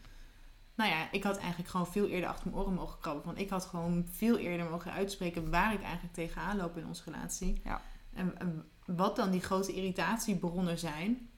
Nou 0.75 0.91
ja, 0.91 1.09
ik 1.13 1.23
had 1.23 1.39
eigenlijk 1.39 1.69
gewoon 1.71 1.87
veel 1.87 2.07
eerder 2.07 2.29
achter 2.29 2.47
mijn 2.51 2.63
oren 2.63 2.75
mogen 2.75 3.01
krabben. 3.01 3.25
Want 3.25 3.39
ik 3.39 3.51
had 3.51 3.65
gewoon 3.65 4.07
veel 4.13 4.37
eerder 4.39 4.71
mogen 4.71 4.93
uitspreken 4.93 5.51
waar 5.51 5.73
ik 5.73 5.83
eigenlijk 5.83 6.15
tegenaan 6.15 6.57
loop 6.57 6.77
in 6.77 6.87
onze 6.87 7.03
relatie. 7.05 7.61
Ja. 7.65 7.81
En, 8.15 8.39
en 8.39 8.65
wat 8.87 9.17
dan 9.17 9.31
die 9.31 9.41
grote 9.41 9.73
irritatiebronnen 9.73 10.79
zijn. 10.79 11.29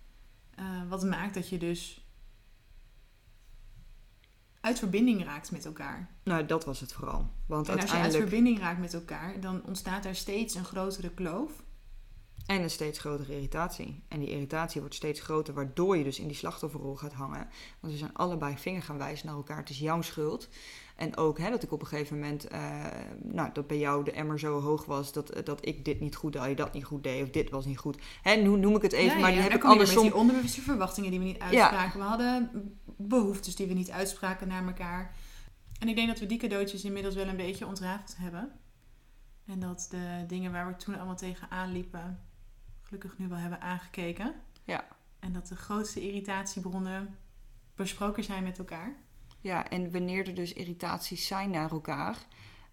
Eh, 0.55 0.65
wat 0.89 1.05
maakt 1.05 1.35
dat 1.35 1.49
je 1.49 1.59
dus 1.59 2.07
uit 4.63 4.79
verbinding 4.79 5.25
raakt 5.25 5.51
met 5.51 5.65
elkaar. 5.65 6.11
Nou, 6.23 6.47
dat 6.47 6.65
was 6.65 6.81
het 6.81 6.93
vooral. 6.93 7.31
Want 7.47 7.69
En 7.69 7.81
als 7.81 7.91
je 7.91 7.97
uit 7.97 8.17
verbinding 8.17 8.59
raakt 8.59 8.81
met 8.81 8.95
elkaar, 8.95 9.41
dan 9.41 9.65
ontstaat 9.65 10.05
er 10.05 10.15
steeds 10.15 10.55
een 10.55 10.65
grotere 10.65 11.11
kloof. 11.11 11.63
En 12.47 12.63
een 12.63 12.71
steeds 12.71 12.99
grotere 12.99 13.35
irritatie. 13.35 14.03
En 14.09 14.19
die 14.19 14.31
irritatie 14.31 14.81
wordt 14.81 14.97
steeds 14.97 15.21
groter, 15.21 15.55
waardoor 15.55 15.97
je 15.97 16.05
dus 16.05 16.19
in 16.19 16.27
die 16.27 16.37
slachtofferrol 16.37 16.97
gaat 16.97 17.13
hangen. 17.13 17.49
Want 17.81 17.93
we 17.93 17.99
zijn 17.99 18.15
allebei 18.15 18.59
vinger 18.59 18.83
gaan 18.83 18.99
wijzen 18.99 19.27
naar 19.27 19.37
elkaar. 19.37 19.57
Het 19.57 19.71
is 19.71 19.79
jouw 19.79 20.03
schuld. 20.03 20.49
En 20.97 21.17
ook 21.17 21.39
hè, 21.39 21.51
dat 21.51 21.63
ik 21.63 21.73
op 21.73 21.81
een 21.81 21.87
gegeven 21.87 22.19
moment, 22.19 22.49
eh, 22.49 22.85
nou, 23.23 23.51
dat 23.53 23.67
bij 23.67 23.79
jou 23.79 24.05
de 24.05 24.13
emmer 24.13 24.39
zo 24.39 24.61
hoog 24.61 24.85
was 24.85 25.13
dat, 25.13 25.41
dat 25.45 25.67
ik 25.67 25.85
dit 25.85 26.01
niet 26.01 26.17
goed 26.17 26.33
deed, 26.33 26.45
je 26.45 26.55
dat 26.55 26.73
niet 26.73 26.85
goed 26.85 27.03
deed, 27.03 27.23
of 27.23 27.31
dit 27.31 27.51
was 27.51 27.65
niet 27.65 27.79
goed. 27.79 27.99
Hè, 28.23 28.35
nu 28.35 28.49
noem 28.49 28.77
ik 28.77 28.83
het 28.83 28.93
even, 28.93 29.15
Ja, 29.15 29.21
maar 29.21 29.31
ja, 29.31 29.35
die 29.35 29.45
heb 29.45 29.55
ik 29.55 29.65
andersom. 29.65 30.03
Die 30.03 30.15
onderbewuste 30.15 30.61
verwachtingen 30.61 31.11
die 31.11 31.19
we 31.19 31.25
niet 31.25 31.39
uitspraken. 31.39 31.99
We 31.99 32.07
hadden 32.07 32.51
behoeftes 32.97 33.57
die 33.57 33.67
we 33.67 33.75
niet 33.75 33.91
uitspraken 33.91 34.49
naar 34.49 34.67
elkaar. 34.67 35.15
En 35.79 35.89
ik 35.89 35.97
denk 35.97 36.09
dat 36.09 36.19
we 36.19 36.27
die 36.27 36.39
cadeautjes 36.39 36.85
inmiddels 36.85 37.15
wel 37.15 37.29
een 37.29 37.37
beetje 37.37 37.67
ontrafeld 37.67 38.17
hebben. 38.17 38.53
En 39.47 39.61
dat 39.61 39.87
de 39.91 40.25
dingen 40.27 40.53
waar 40.53 40.67
we 40.67 40.77
toen 40.77 40.97
allemaal 40.97 41.17
tegenaan 41.17 41.73
liepen, 41.73 42.21
gelukkig 42.83 43.19
nu 43.19 43.29
wel 43.29 43.39
hebben 43.39 43.61
aangekeken. 43.61 44.35
Ja. 44.65 44.85
En 45.19 45.33
dat 45.33 45.49
de 45.49 45.57
grootste 45.57 46.01
irritatiebronnen 46.01 47.17
besproken 47.75 48.25
zijn 48.25 48.43
met 48.43 48.59
elkaar. 48.59 48.97
Ja, 49.43 49.69
en 49.69 49.93
wanneer 49.93 50.27
er 50.27 50.35
dus 50.35 50.53
irritaties 50.53 51.27
zijn 51.27 51.51
naar 51.51 51.71
elkaar, 51.71 52.17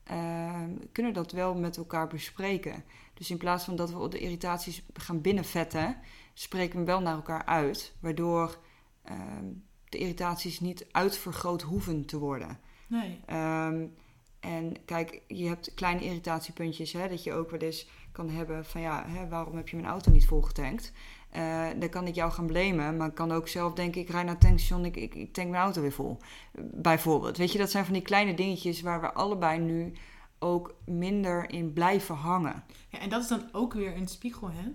ehm, 0.03 0.71
kunnen 0.91 1.13
we 1.13 1.19
dat 1.19 1.31
wel 1.31 1.55
met 1.55 1.77
elkaar 1.77 2.07
bespreken. 2.07 2.83
Dus 3.13 3.29
in 3.29 3.37
plaats 3.37 3.63
van 3.63 3.75
dat 3.75 3.91
we 3.91 4.07
de 4.07 4.19
irritaties 4.19 4.83
gaan 4.93 5.21
binnenvetten, 5.21 5.97
spreken 6.33 6.79
we 6.79 6.85
wel 6.85 7.01
naar 7.01 7.15
elkaar 7.15 7.45
uit, 7.45 7.93
waardoor 7.99 8.59
ehm, 9.03 9.45
de 9.89 9.97
irritaties 9.97 10.59
niet 10.59 10.85
uitvergroot 10.91 11.61
hoeven 11.61 12.05
te 12.05 12.17
worden. 12.17 12.59
Nee. 12.87 13.19
Ehm, 13.25 13.85
en 14.39 14.85
kijk, 14.85 15.21
je 15.27 15.47
hebt 15.47 15.73
kleine 15.73 16.03
irritatiepuntjes, 16.03 16.93
hè, 16.93 17.07
dat 17.07 17.23
je 17.23 17.33
ook 17.33 17.49
wel 17.49 17.59
eens 17.59 17.87
kan 18.11 18.29
hebben 18.29 18.65
van 18.65 18.81
ja, 18.81 19.07
hè, 19.07 19.27
waarom 19.27 19.55
heb 19.55 19.69
je 19.69 19.75
mijn 19.75 19.87
auto 19.87 20.11
niet 20.11 20.25
volgetankt? 20.25 20.91
Eh 21.29 21.67
dan 21.79 21.89
kan 21.89 22.07
ik 22.07 22.15
jou 22.15 22.31
gaan 22.31 22.45
blamen, 22.45 22.97
maar 22.97 23.07
ik 23.07 23.15
kan 23.15 23.31
ook 23.31 23.47
zelf 23.47 23.73
denken, 23.73 24.01
ik 24.01 24.09
rijd 24.09 24.25
naar 24.25 24.33
het 24.33 24.43
tankstation, 24.43 24.85
ik, 24.85 24.95
ik, 24.95 25.15
ik 25.15 25.33
tank 25.33 25.49
mijn 25.49 25.63
auto 25.63 25.81
weer 25.81 25.91
vol. 25.91 26.17
Bijvoorbeeld. 26.61 27.37
Weet 27.37 27.51
je, 27.51 27.57
dat 27.57 27.71
zijn 27.71 27.85
van 27.85 27.93
die 27.93 28.01
kleine 28.01 28.33
dingetjes 28.33 28.81
waar 28.81 29.01
we 29.01 29.13
allebei 29.13 29.59
nu 29.59 29.93
ook 30.39 30.75
minder 30.85 31.49
in 31.49 31.73
blijven 31.73 32.15
hangen. 32.15 32.63
Ja, 32.89 32.99
en 32.99 33.09
dat 33.09 33.21
is 33.21 33.27
dan 33.27 33.49
ook 33.51 33.73
weer 33.73 33.95
een 33.95 34.07
spiegel, 34.07 34.49
hè? 34.51 34.71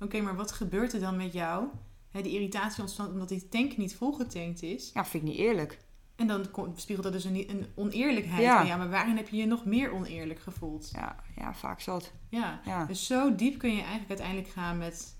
Oké, 0.00 0.20
maar 0.20 0.36
wat 0.36 0.52
gebeurt 0.52 0.92
er 0.92 1.00
dan 1.00 1.16
met 1.16 1.32
jou? 1.32 1.66
Hè, 2.10 2.22
die 2.22 2.32
irritatie 2.32 2.82
ontstaat 2.82 3.10
omdat 3.10 3.28
die 3.28 3.48
tank 3.48 3.76
niet 3.76 3.96
volgetankt 3.96 4.62
is. 4.62 4.90
Ja, 4.94 5.04
vind 5.04 5.22
ik 5.22 5.28
niet 5.28 5.38
eerlijk. 5.38 5.78
En 6.16 6.26
dan 6.26 6.46
spiegelt 6.74 7.02
dat 7.04 7.12
dus 7.12 7.24
een, 7.24 7.50
een 7.50 7.66
oneerlijkheid. 7.74 8.42
Ja. 8.42 8.60
Ja. 8.60 8.66
ja, 8.66 8.76
maar 8.76 8.90
waarin 8.90 9.16
heb 9.16 9.28
je 9.28 9.36
je 9.36 9.46
nog 9.46 9.64
meer 9.64 9.92
oneerlijk 9.92 10.40
gevoeld? 10.40 10.90
Ja, 10.92 11.16
ja 11.36 11.54
vaak 11.54 11.80
zat. 11.80 12.12
Ja. 12.28 12.60
Ja. 12.64 12.84
Dus 12.84 13.06
zo 13.06 13.34
diep 13.34 13.58
kun 13.58 13.70
je 13.70 13.80
eigenlijk 13.80 14.08
uiteindelijk 14.08 14.48
gaan 14.48 14.78
met 14.78 15.15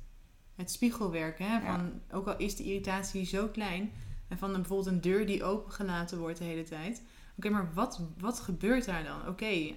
het 0.57 0.71
spiegelwerk. 0.71 1.39
Hè? 1.39 1.61
Van, 1.61 1.93
Ja. 2.09 2.17
Ook 2.17 2.27
al 2.27 2.37
is 2.37 2.57
de 2.57 2.65
irritatie 2.65 3.27
zo 3.27 3.49
klein. 3.49 3.93
En 4.29 4.39
van 4.39 4.53
bijvoorbeeld 4.53 4.87
een 4.89 5.01
deur 5.01 5.27
die 5.27 5.45
opengelaten 5.45 6.19
wordt 6.19 6.39
de 6.39 6.45
hele 6.45 6.63
tijd. 6.63 7.03
Oké, 7.37 7.49
maar 7.49 7.71
wat, 7.75 8.01
wat 8.19 8.41
gebeurt 8.41 8.85
daar 8.85 9.05
dan? 9.05 9.29
Oké, 9.29 9.75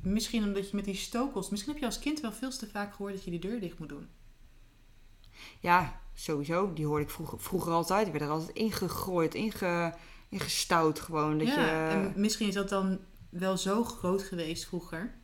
misschien 0.00 0.44
omdat 0.44 0.70
je 0.70 0.76
met 0.76 0.84
die 0.84 0.94
stokels... 0.94 1.50
Misschien 1.50 1.72
heb 1.72 1.80
je 1.80 1.86
als 1.86 1.98
kind 1.98 2.20
wel 2.20 2.32
veel 2.32 2.50
te 2.50 2.68
vaak 2.68 2.94
gehoord 2.94 3.14
dat 3.14 3.24
je 3.24 3.30
die 3.30 3.40
deur 3.40 3.60
dicht 3.60 3.78
moet 3.78 3.88
doen. 3.88 4.08
Ja, 5.60 6.00
sowieso. 6.14 6.72
Die 6.72 6.86
hoorde 6.86 7.04
ik 7.04 7.10
vroeger, 7.10 7.40
vroeger 7.40 7.72
altijd. 7.72 8.02
Die 8.02 8.12
werd 8.12 8.24
er 8.24 8.30
altijd 8.30 8.56
ingegooid, 8.56 9.34
inge, 9.34 9.94
ingestouwd 10.28 11.00
gewoon. 11.00 11.38
Dat 11.38 11.46
ja, 11.46 11.90
je, 11.90 11.94
en 11.94 12.12
misschien 12.16 12.48
is 12.48 12.54
dat 12.54 12.68
dan 12.68 12.98
wel 13.30 13.56
zo 13.56 13.84
groot 13.84 14.22
geweest 14.22 14.66
vroeger. 14.66 15.14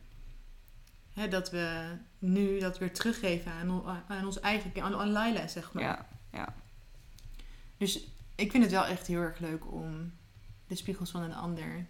Hè, 1.13 1.27
dat 1.27 1.49
we 1.51 1.95
nu 2.19 2.59
dat 2.59 2.77
weer 2.77 2.93
teruggeven 2.93 3.51
aan, 3.51 3.83
aan 4.07 4.25
ons 4.25 4.39
eigen 4.39 4.71
kind, 4.71 4.85
aan, 4.85 4.95
aan 4.95 5.09
Laila, 5.11 5.47
zeg 5.47 5.73
maar. 5.73 5.83
ja, 5.83 6.05
ja. 6.31 6.53
Dus 7.77 8.07
ik 8.35 8.51
vind 8.51 8.63
het 8.63 8.71
wel 8.71 8.85
echt 8.85 9.07
heel 9.07 9.21
erg 9.21 9.39
leuk 9.39 9.71
om 9.71 10.11
de 10.67 10.75
spiegels 10.75 11.11
van 11.11 11.21
een 11.21 11.33
ander 11.35 11.85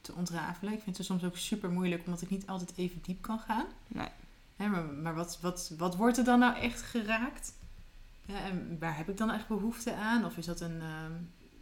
te 0.00 0.12
ontrafelen. 0.12 0.72
Ik 0.72 0.82
vind 0.82 0.96
het 0.96 1.06
soms 1.06 1.24
ook 1.24 1.36
super 1.36 1.70
moeilijk, 1.70 2.02
omdat 2.04 2.22
ik 2.22 2.30
niet 2.30 2.46
altijd 2.46 2.72
even 2.76 3.02
diep 3.02 3.22
kan 3.22 3.38
gaan. 3.38 3.66
Nee. 3.88 4.08
Hè, 4.56 4.66
maar 4.68 4.84
maar 4.84 5.14
wat, 5.14 5.38
wat, 5.40 5.72
wat 5.78 5.96
wordt 5.96 6.18
er 6.18 6.24
dan 6.24 6.38
nou 6.38 6.56
echt 6.56 6.82
geraakt? 6.82 7.52
Ja, 8.24 8.44
en 8.44 8.76
waar 8.80 8.96
heb 8.96 9.08
ik 9.08 9.16
dan 9.16 9.30
echt 9.30 9.48
behoefte 9.48 9.94
aan? 9.94 10.24
Of 10.24 10.36
is 10.36 10.46
dat 10.46 10.60
een... 10.60 10.80
ehm, 10.80 11.12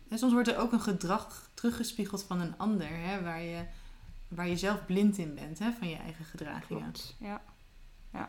hè, 0.09 0.17
soms 0.17 0.33
wordt 0.33 0.49
er 0.49 0.59
ook 0.59 0.73
een 0.73 0.81
gedrag 0.81 1.51
teruggespiegeld 1.55 2.23
van 2.23 2.41
een 2.41 2.55
ander, 2.59 2.89
hè, 2.89 3.23
waar, 3.23 3.43
je, 3.43 3.65
waar 4.31 4.49
je 4.49 4.57
zelf 4.57 4.87
blind 4.87 5.19
in 5.19 5.35
bent, 5.35 5.59
hè, 5.59 5.73
van 5.73 5.89
je 5.89 5.97
eigen 5.97 6.25
gedragingen. 6.25 6.83
Klopt. 6.83 7.17
Ja. 7.21 7.43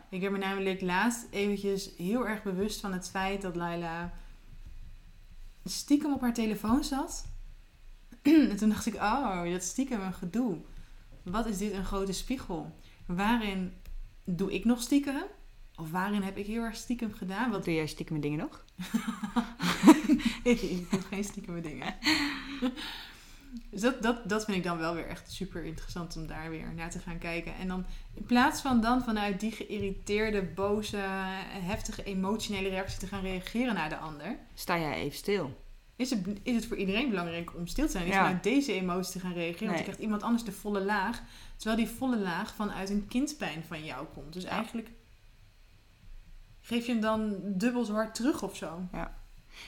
Ik 0.09 0.21
werd 0.21 0.31
me 0.31 0.37
namelijk 0.37 0.81
laatst 0.81 1.27
eventjes 1.29 1.89
heel 1.97 2.27
erg 2.27 2.43
bewust 2.43 2.79
van 2.79 2.93
het 2.93 3.09
feit 3.09 3.41
dat 3.41 3.55
Laila 3.55 4.13
stiekem 5.63 6.13
op 6.13 6.21
haar 6.21 6.33
telefoon 6.33 6.83
zat. 6.83 7.27
en 8.21 8.57
toen 8.57 8.69
dacht 8.69 8.85
ik, 8.85 8.95
oh, 8.95 9.51
dat 9.51 9.63
stiekem 9.63 10.01
een 10.01 10.13
gedoe. 10.13 10.57
Wat 11.23 11.45
is 11.45 11.57
dit 11.57 11.73
een 11.73 11.85
grote 11.85 12.13
spiegel? 12.13 12.75
Waarin 13.05 13.73
doe 14.23 14.53
ik 14.53 14.65
nog 14.65 14.81
stiekem? 14.81 15.23
Of 15.75 15.91
waarin 15.91 16.21
heb 16.21 16.37
ik 16.37 16.45
heel 16.45 16.63
erg 16.63 16.75
stiekem 16.75 17.13
gedaan? 17.13 17.51
Wat 17.51 17.65
doe 17.65 17.73
jij 17.73 17.87
stiekem 17.87 18.19
dingen 18.19 18.39
nog? 18.39 18.65
ik 20.43 20.91
doe 20.91 21.01
geen 21.01 21.23
stiekeme 21.23 21.61
dingen. 21.61 21.95
Dus 23.69 23.81
dat, 23.81 24.01
dat, 24.01 24.29
dat 24.29 24.45
vind 24.45 24.57
ik 24.57 24.63
dan 24.63 24.77
wel 24.77 24.93
weer 24.95 25.07
echt 25.07 25.31
super 25.31 25.63
interessant 25.63 26.15
om 26.17 26.27
daar 26.27 26.49
weer 26.49 26.73
naar 26.75 26.89
te 26.89 26.99
gaan 26.99 27.17
kijken. 27.17 27.55
En 27.55 27.67
dan 27.67 27.85
in 28.13 28.23
plaats 28.25 28.61
van 28.61 28.81
dan 28.81 29.03
vanuit 29.03 29.39
die 29.39 29.51
geïrriteerde, 29.51 30.41
boze, 30.43 30.97
heftige, 31.49 32.03
emotionele 32.03 32.69
reactie 32.69 32.99
te 32.99 33.07
gaan 33.07 33.21
reageren 33.21 33.73
naar 33.73 33.89
de 33.89 33.97
ander, 33.97 34.37
Sta 34.53 34.79
jij 34.79 34.93
even 34.93 35.17
stil? 35.17 35.59
is 35.95 36.09
het, 36.09 36.27
is 36.43 36.55
het 36.55 36.65
voor 36.65 36.77
iedereen 36.77 37.09
belangrijk 37.09 37.55
om 37.55 37.67
stil 37.67 37.85
te 37.85 37.91
zijn. 37.91 38.05
Is 38.07 38.13
Ja. 38.13 38.23
vanuit 38.23 38.43
deze 38.43 38.73
emotie 38.73 39.11
te 39.11 39.19
gaan 39.19 39.33
reageren. 39.33 39.65
Want 39.65 39.77
je 39.77 39.83
krijgt 39.83 40.01
iemand 40.01 40.23
anders 40.23 40.43
de 40.43 40.51
volle 40.51 40.81
laag. 40.85 41.21
Terwijl 41.57 41.77
die 41.85 41.95
volle 41.95 42.17
laag 42.17 42.55
vanuit 42.55 42.89
een 42.89 43.07
kindpijn 43.07 43.63
van 43.67 43.85
jou 43.85 44.05
komt. 44.13 44.33
Dus 44.33 44.43
Ja. 44.43 44.49
eigenlijk 44.49 44.89
geef 46.61 46.85
je 46.85 46.91
hem 46.91 47.01
dan 47.01 47.35
dubbel 47.43 47.83
zo 47.85 47.93
hard 47.93 48.15
terug 48.15 48.43
of 48.43 48.55
zo. 48.55 48.87
Ja, 48.91 49.17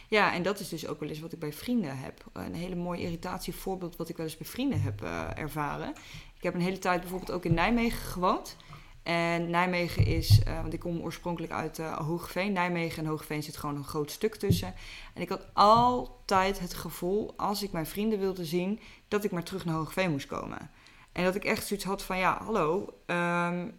en 0.10 0.44
dat 0.44 0.60
is 0.60 0.70
dus 0.70 0.88
ook 0.88 1.00
wel 1.00 1.10
eens 1.10 1.20
wat 1.20 1.34
ik 1.34 1.40
bij 1.40 1.54
vrienden 1.54 1.98
heb. 1.98 2.24
Een 2.34 2.56
hele 2.56 2.76
mooi 2.76 3.02
irritatievoorbeeld 3.02 3.96
wat 3.96 4.10
ik 4.10 4.18
wel 4.18 4.26
eens 4.26 4.38
bij 4.38 4.48
vrienden 4.48 4.82
heb 4.82 5.04
eh, 5.04 5.38
ervaren. 5.38 5.90
Ik 6.38 6.44
heb 6.44 6.54
een 6.54 6.62
hele 6.62 6.80
tijd 6.80 7.00
bijvoorbeeld 7.02 7.32
ook 7.32 7.46
in 7.46 7.54
Nijmegen 7.54 8.02
gewoond. 8.02 8.58
En 9.04 9.50
Nijmegen 9.50 10.06
is, 10.06 10.40
uh, 10.48 10.62
want 10.62 10.74
ik 10.74 10.80
kom 10.80 11.02
oorspronkelijk 11.02 11.54
uit 11.54 11.80
uh, 11.80 11.98
Hoogeveen. 11.98 12.54
Nijmegen 12.54 13.04
en 13.04 13.10
Hoogeveen 13.10 13.44
zit 13.44 13.58
gewoon 13.58 13.76
een 13.76 13.84
groot 13.84 14.12
stuk 14.12 14.36
tussen. 14.36 14.74
En 15.14 15.22
ik 15.22 15.30
had 15.30 15.48
altijd 15.54 16.60
het 16.60 16.74
gevoel, 16.74 17.34
als 17.38 17.64
ik 17.64 17.72
mijn 17.72 17.86
vrienden 17.86 18.20
wilde 18.20 18.46
zien, 18.46 18.80
dat 19.08 19.24
ik 19.24 19.32
maar 19.32 19.44
terug 19.44 19.66
naar 19.66 19.76
Hoogeveen 19.76 20.12
moest 20.12 20.28
komen. 20.28 20.72
En 21.12 21.24
dat 21.24 21.36
ik 21.36 21.46
echt 21.46 21.68
zoiets 21.68 21.86
had 21.86 22.04
van, 22.04 22.18
ja, 22.18 22.44
hallo, 22.44 22.94
um, 23.06 23.74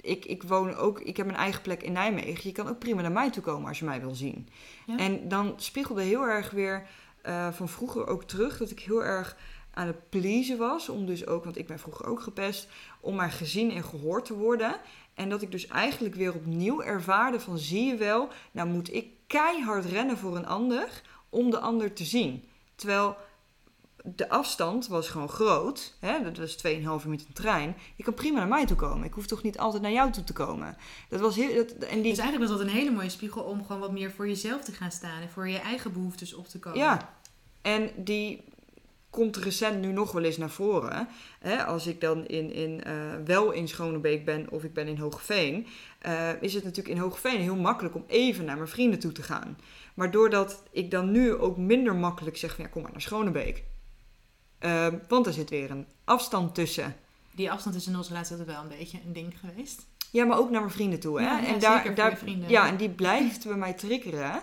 ik, 0.00 0.24
ik 0.24 0.42
woon 0.42 0.74
ook, 0.74 1.00
ik 1.00 1.16
heb 1.16 1.26
mijn 1.26 1.38
eigen 1.38 1.62
plek 1.62 1.82
in 1.82 1.92
Nijmegen. 1.92 2.48
Je 2.48 2.52
kan 2.52 2.68
ook 2.68 2.78
prima 2.78 3.02
naar 3.02 3.12
mij 3.12 3.30
toe 3.30 3.42
komen 3.42 3.68
als 3.68 3.78
je 3.78 3.84
mij 3.84 4.00
wil 4.00 4.14
zien. 4.14 4.48
Ja. 4.86 4.96
En 4.96 5.28
dan 5.28 5.54
spiegelde 5.56 6.02
heel 6.02 6.22
erg 6.22 6.50
weer 6.50 6.86
uh, 7.26 7.52
van 7.52 7.68
vroeger 7.68 8.06
ook 8.06 8.24
terug 8.24 8.58
dat 8.58 8.70
ik 8.70 8.80
heel 8.80 9.04
erg 9.04 9.36
aan 9.74 9.86
het 9.86 10.08
pleasen 10.08 10.58
was. 10.58 10.88
Om 10.88 11.06
dus 11.06 11.26
ook, 11.26 11.44
want 11.44 11.58
ik 11.58 11.66
ben 11.66 11.78
vroeger 11.78 12.06
ook 12.06 12.20
gepest, 12.20 12.68
om 13.00 13.14
maar 13.14 13.30
gezien 13.30 13.70
en 13.70 13.84
gehoord 13.84 14.24
te 14.24 14.34
worden. 14.34 14.76
En 15.14 15.28
dat 15.28 15.42
ik 15.42 15.50
dus 15.50 15.66
eigenlijk 15.66 16.14
weer 16.14 16.34
opnieuw 16.34 16.82
ervaarde 16.82 17.40
van 17.40 17.58
zie 17.58 17.84
je 17.84 17.96
wel, 17.96 18.28
nou 18.52 18.68
moet 18.68 18.92
ik 18.94 19.06
keihard 19.26 19.84
rennen 19.84 20.18
voor 20.18 20.36
een 20.36 20.46
ander 20.46 21.02
om 21.28 21.50
de 21.50 21.58
ander 21.58 21.92
te 21.92 22.04
zien. 22.04 22.44
Terwijl 22.74 23.16
de 24.04 24.28
afstand 24.28 24.86
was 24.86 25.08
gewoon 25.08 25.28
groot. 25.28 25.94
Hè? 26.00 26.22
Dat 26.22 26.36
was 26.36 26.56
2,5 26.66 26.70
uur 26.72 27.08
met 27.08 27.26
een 27.26 27.32
trein. 27.32 27.76
Je 27.96 28.02
kan 28.04 28.14
prima 28.14 28.38
naar 28.38 28.48
mij 28.48 28.66
toe 28.66 28.76
komen. 28.76 29.06
Ik 29.06 29.12
hoef 29.12 29.26
toch 29.26 29.42
niet 29.42 29.58
altijd 29.58 29.82
naar 29.82 29.92
jou 29.92 30.12
toe 30.12 30.24
te 30.24 30.32
komen. 30.32 30.76
Dat 31.08 31.20
was 31.20 31.36
heel. 31.36 31.54
Dat, 31.54 31.72
en 31.72 32.02
die... 32.02 32.10
Dus 32.10 32.18
eigenlijk 32.18 32.50
was 32.50 32.58
dat 32.58 32.60
een 32.68 32.74
hele 32.74 32.90
mooie 32.90 33.08
spiegel 33.08 33.42
om 33.42 33.66
gewoon 33.66 33.80
wat 33.80 33.92
meer 33.92 34.10
voor 34.10 34.28
jezelf 34.28 34.64
te 34.64 34.72
gaan 34.72 34.90
staan 34.90 35.22
en 35.22 35.30
voor 35.30 35.48
je 35.48 35.58
eigen 35.58 35.92
behoeftes 35.92 36.34
op 36.34 36.48
te 36.48 36.58
komen. 36.58 36.78
Ja, 36.78 37.14
en 37.62 37.90
die 37.96 38.44
komt 39.10 39.36
recent 39.36 39.80
nu 39.80 39.92
nog 39.92 40.12
wel 40.12 40.22
eens 40.22 40.36
naar 40.36 40.50
voren. 40.50 41.08
Hè? 41.38 41.64
Als 41.64 41.86
ik 41.86 42.00
dan 42.00 42.26
in, 42.26 42.52
in, 42.52 42.82
uh, 42.86 42.92
wel 43.24 43.50
in 43.50 43.68
Schonebeek 43.68 44.24
ben 44.24 44.50
of 44.50 44.64
ik 44.64 44.72
ben 44.74 44.86
in 44.86 44.98
Hoogveen, 44.98 45.66
uh, 46.06 46.42
is 46.42 46.54
het 46.54 46.64
natuurlijk 46.64 46.94
in 46.94 47.02
Hoogveen 47.02 47.40
heel 47.40 47.56
makkelijk 47.56 47.94
om 47.94 48.04
even 48.06 48.44
naar 48.44 48.56
mijn 48.56 48.68
vrienden 48.68 48.98
toe 48.98 49.12
te 49.12 49.22
gaan. 49.22 49.58
Maar 49.94 50.10
doordat 50.10 50.62
ik 50.70 50.90
dan 50.90 51.10
nu 51.10 51.34
ook 51.34 51.56
minder 51.56 51.94
makkelijk 51.94 52.36
zeg 52.36 52.54
van 52.54 52.64
ja, 52.64 52.70
kom 52.70 52.82
maar 52.82 52.92
naar 52.92 53.00
Schonebeek 53.00 53.64
uh, 54.60 54.86
want 55.08 55.26
er 55.26 55.32
zit 55.32 55.50
weer 55.50 55.70
een 55.70 55.86
afstand 56.04 56.54
tussen. 56.54 56.96
Die 57.30 57.50
afstand 57.50 57.76
is 57.76 57.86
in 57.86 57.96
onze 57.96 58.12
laatste 58.12 58.36
tijd 58.36 58.46
wel 58.46 58.62
een 58.62 58.78
beetje 58.78 58.98
een 59.06 59.12
ding 59.12 59.34
geweest. 59.40 59.86
Ja, 60.10 60.24
maar 60.24 60.38
ook 60.38 60.50
naar 60.50 60.60
mijn 60.60 60.72
vrienden 60.72 61.00
toe. 61.00 61.20
Hè? 61.20 61.24
Ja, 61.24 61.38
ja, 61.38 61.84
en 61.84 61.94
daar. 61.94 62.18
Ja, 62.46 62.68
en 62.68 62.76
die 62.76 62.90
blijft 62.90 63.46
bij 63.46 63.56
mij 63.56 63.72
triggeren. 63.72 64.42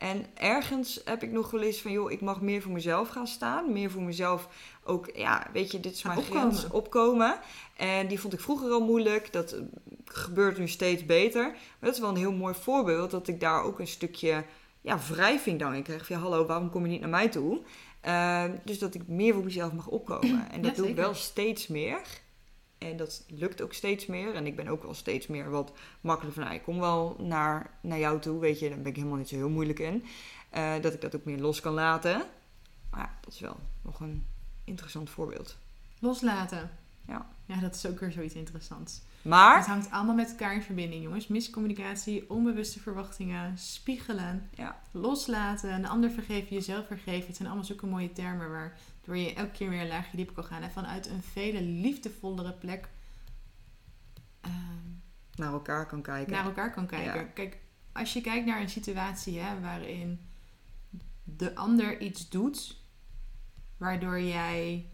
En 0.00 0.26
ergens 0.34 1.00
heb 1.04 1.22
ik 1.22 1.30
nog 1.30 1.50
wel 1.50 1.62
eens 1.62 1.80
van, 1.80 1.92
joh, 1.92 2.10
ik 2.10 2.20
mag 2.20 2.40
meer 2.40 2.62
voor 2.62 2.72
mezelf 2.72 3.08
gaan 3.08 3.26
staan. 3.26 3.72
Meer 3.72 3.90
voor 3.90 4.02
mezelf 4.02 4.48
ook, 4.84 5.10
ja, 5.14 5.46
weet 5.52 5.70
je, 5.70 5.80
dit 5.80 5.92
is 5.92 6.02
mijn 6.02 6.18
opkomen. 6.18 6.40
grens, 6.40 6.70
opkomen. 6.70 7.38
En 7.76 8.06
die 8.06 8.20
vond 8.20 8.32
ik 8.32 8.40
vroeger 8.40 8.70
al 8.70 8.80
moeilijk. 8.80 9.32
Dat 9.32 9.52
eh, 9.52 9.60
gebeurt 10.04 10.58
nu 10.58 10.68
steeds 10.68 11.06
beter. 11.06 11.42
Maar 11.42 11.54
dat 11.80 11.94
is 11.94 12.00
wel 12.00 12.08
een 12.08 12.16
heel 12.16 12.32
mooi 12.32 12.54
voorbeeld. 12.54 13.10
Dat 13.10 13.28
ik 13.28 13.40
daar 13.40 13.62
ook 13.62 13.78
een 13.78 13.86
stukje, 13.86 14.44
ja, 14.80 14.98
wrijving 14.98 15.58
dan 15.58 15.74
in 15.74 15.82
kreeg. 15.82 16.06
Van, 16.06 16.16
ja, 16.16 16.22
hallo, 16.22 16.46
waarom 16.46 16.70
kom 16.70 16.82
je 16.82 16.90
niet 16.90 17.00
naar 17.00 17.08
mij 17.08 17.28
toe? 17.28 17.60
Uh, 18.06 18.44
dus 18.64 18.78
dat 18.78 18.94
ik 18.94 19.08
meer 19.08 19.34
voor 19.34 19.44
mezelf 19.44 19.72
mag 19.72 19.86
opkomen. 19.86 20.50
En 20.52 20.62
dat 20.62 20.70
ja, 20.70 20.76
doe 20.76 20.88
ik 20.90 20.96
wel 20.96 21.14
steeds 21.14 21.66
meer. 21.66 22.00
En 22.78 22.96
dat 22.96 23.24
lukt 23.28 23.62
ook 23.62 23.72
steeds 23.72 24.06
meer. 24.06 24.34
En 24.34 24.46
ik 24.46 24.56
ben 24.56 24.68
ook 24.68 24.82
wel 24.82 24.94
steeds 24.94 25.26
meer 25.26 25.50
wat 25.50 25.72
makkelijker 26.00 26.40
van... 26.40 26.42
Nou, 26.42 26.54
ik 26.60 26.64
kom 26.64 26.80
wel 26.80 27.16
naar, 27.18 27.70
naar 27.80 27.98
jou 27.98 28.20
toe, 28.20 28.40
weet 28.40 28.58
je. 28.58 28.68
Daar 28.68 28.78
ben 28.78 28.86
ik 28.86 28.96
helemaal 28.96 29.18
niet 29.18 29.28
zo 29.28 29.36
heel 29.36 29.48
moeilijk 29.48 29.78
in. 29.78 30.04
Uh, 30.54 30.72
dat 30.80 30.94
ik 30.94 31.00
dat 31.00 31.16
ook 31.16 31.24
meer 31.24 31.38
los 31.38 31.60
kan 31.60 31.72
laten. 31.72 32.22
Maar 32.90 33.18
dat 33.20 33.32
is 33.32 33.40
wel 33.40 33.56
nog 33.82 34.00
een 34.00 34.26
interessant 34.64 35.10
voorbeeld. 35.10 35.56
Loslaten. 35.98 36.70
Ja. 37.06 37.28
Ja, 37.46 37.60
dat 37.60 37.74
is 37.74 37.86
ook 37.86 38.00
weer 38.00 38.12
zoiets 38.12 38.34
interessants. 38.34 39.00
Maar... 39.22 39.56
Het 39.56 39.66
hangt 39.66 39.90
allemaal 39.90 40.14
met 40.14 40.30
elkaar 40.30 40.54
in 40.54 40.62
verbinding, 40.62 41.02
jongens. 41.02 41.26
Miscommunicatie, 41.26 42.30
onbewuste 42.30 42.80
verwachtingen, 42.80 43.58
spiegelen, 43.58 44.50
ja. 44.54 44.80
loslaten, 44.90 45.72
een 45.72 45.86
ander 45.88 46.10
vergeven, 46.10 46.54
jezelf 46.54 46.86
vergeven. 46.86 47.26
Het 47.26 47.36
zijn 47.36 47.48
allemaal 47.48 47.66
zulke 47.66 47.86
mooie 47.86 48.12
termen 48.12 48.50
waardoor 48.50 49.16
je 49.16 49.34
elke 49.34 49.50
keer 49.50 49.68
weer 49.68 49.80
een 49.80 49.88
laagje 49.88 50.16
dieper 50.16 50.34
kan 50.34 50.44
gaan. 50.44 50.62
En 50.62 50.70
vanuit 50.70 51.06
een 51.06 51.22
vele 51.22 51.62
liefdevollere 51.62 52.52
plek... 52.52 52.88
Uh, 54.46 54.52
naar 55.34 55.52
elkaar 55.52 55.86
kan 55.86 56.02
kijken. 56.02 56.32
Naar 56.32 56.44
elkaar 56.44 56.72
kan 56.72 56.86
kijken. 56.86 57.20
Ja. 57.20 57.22
Kijk, 57.22 57.58
als 57.92 58.12
je 58.12 58.20
kijkt 58.20 58.46
naar 58.46 58.60
een 58.60 58.68
situatie 58.68 59.38
hè, 59.38 59.60
waarin 59.60 60.20
de 61.24 61.54
ander 61.54 62.00
iets 62.00 62.28
doet... 62.28 62.76
waardoor 63.76 64.20
jij 64.20 64.90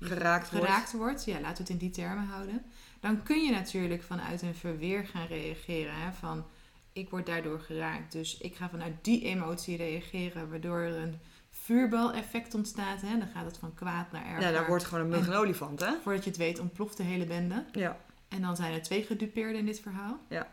geraakt 0.00 0.50
wordt. 0.50 0.66
geraakt 0.66 0.92
wordt. 0.92 1.24
Ja, 1.24 1.40
laten 1.40 1.56
we 1.56 1.62
het 1.62 1.70
in 1.70 1.76
die 1.76 1.90
termen 1.90 2.26
houden. 2.26 2.64
Dan 3.02 3.22
kun 3.22 3.42
je 3.44 3.50
natuurlijk 3.50 4.02
vanuit 4.02 4.42
een 4.42 4.54
verweer 4.54 5.06
gaan 5.06 5.26
reageren. 5.26 5.94
Hè? 5.94 6.12
Van 6.12 6.44
ik 6.92 7.10
word 7.10 7.26
daardoor 7.26 7.60
geraakt. 7.60 8.12
Dus 8.12 8.38
ik 8.38 8.56
ga 8.56 8.68
vanuit 8.68 9.04
die 9.04 9.22
emotie 9.22 9.76
reageren. 9.76 10.50
Waardoor 10.50 10.78
er 10.78 10.96
een 10.96 11.18
vuurbal-effect 11.50 12.54
ontstaat. 12.54 13.00
Hè? 13.00 13.18
Dan 13.18 13.28
gaat 13.28 13.44
het 13.44 13.58
van 13.58 13.74
kwaad 13.74 14.12
naar 14.12 14.24
erger. 14.24 14.40
Ja, 14.40 14.50
daar 14.50 14.66
wordt 14.66 14.84
gewoon 14.84 15.04
een 15.04 15.10
mug 15.10 15.26
en 15.26 15.34
olifant, 15.34 15.80
hè? 15.80 15.92
Voordat 16.02 16.24
je 16.24 16.30
het 16.30 16.38
weet 16.38 16.58
ontploft 16.58 16.96
de 16.96 17.02
hele 17.02 17.26
bende. 17.26 17.64
Ja. 17.72 17.98
En 18.28 18.40
dan 18.40 18.56
zijn 18.56 18.72
er 18.72 18.82
twee 18.82 19.02
gedupeerden 19.02 19.58
in 19.58 19.66
dit 19.66 19.80
verhaal. 19.80 20.18
Ja. 20.28 20.52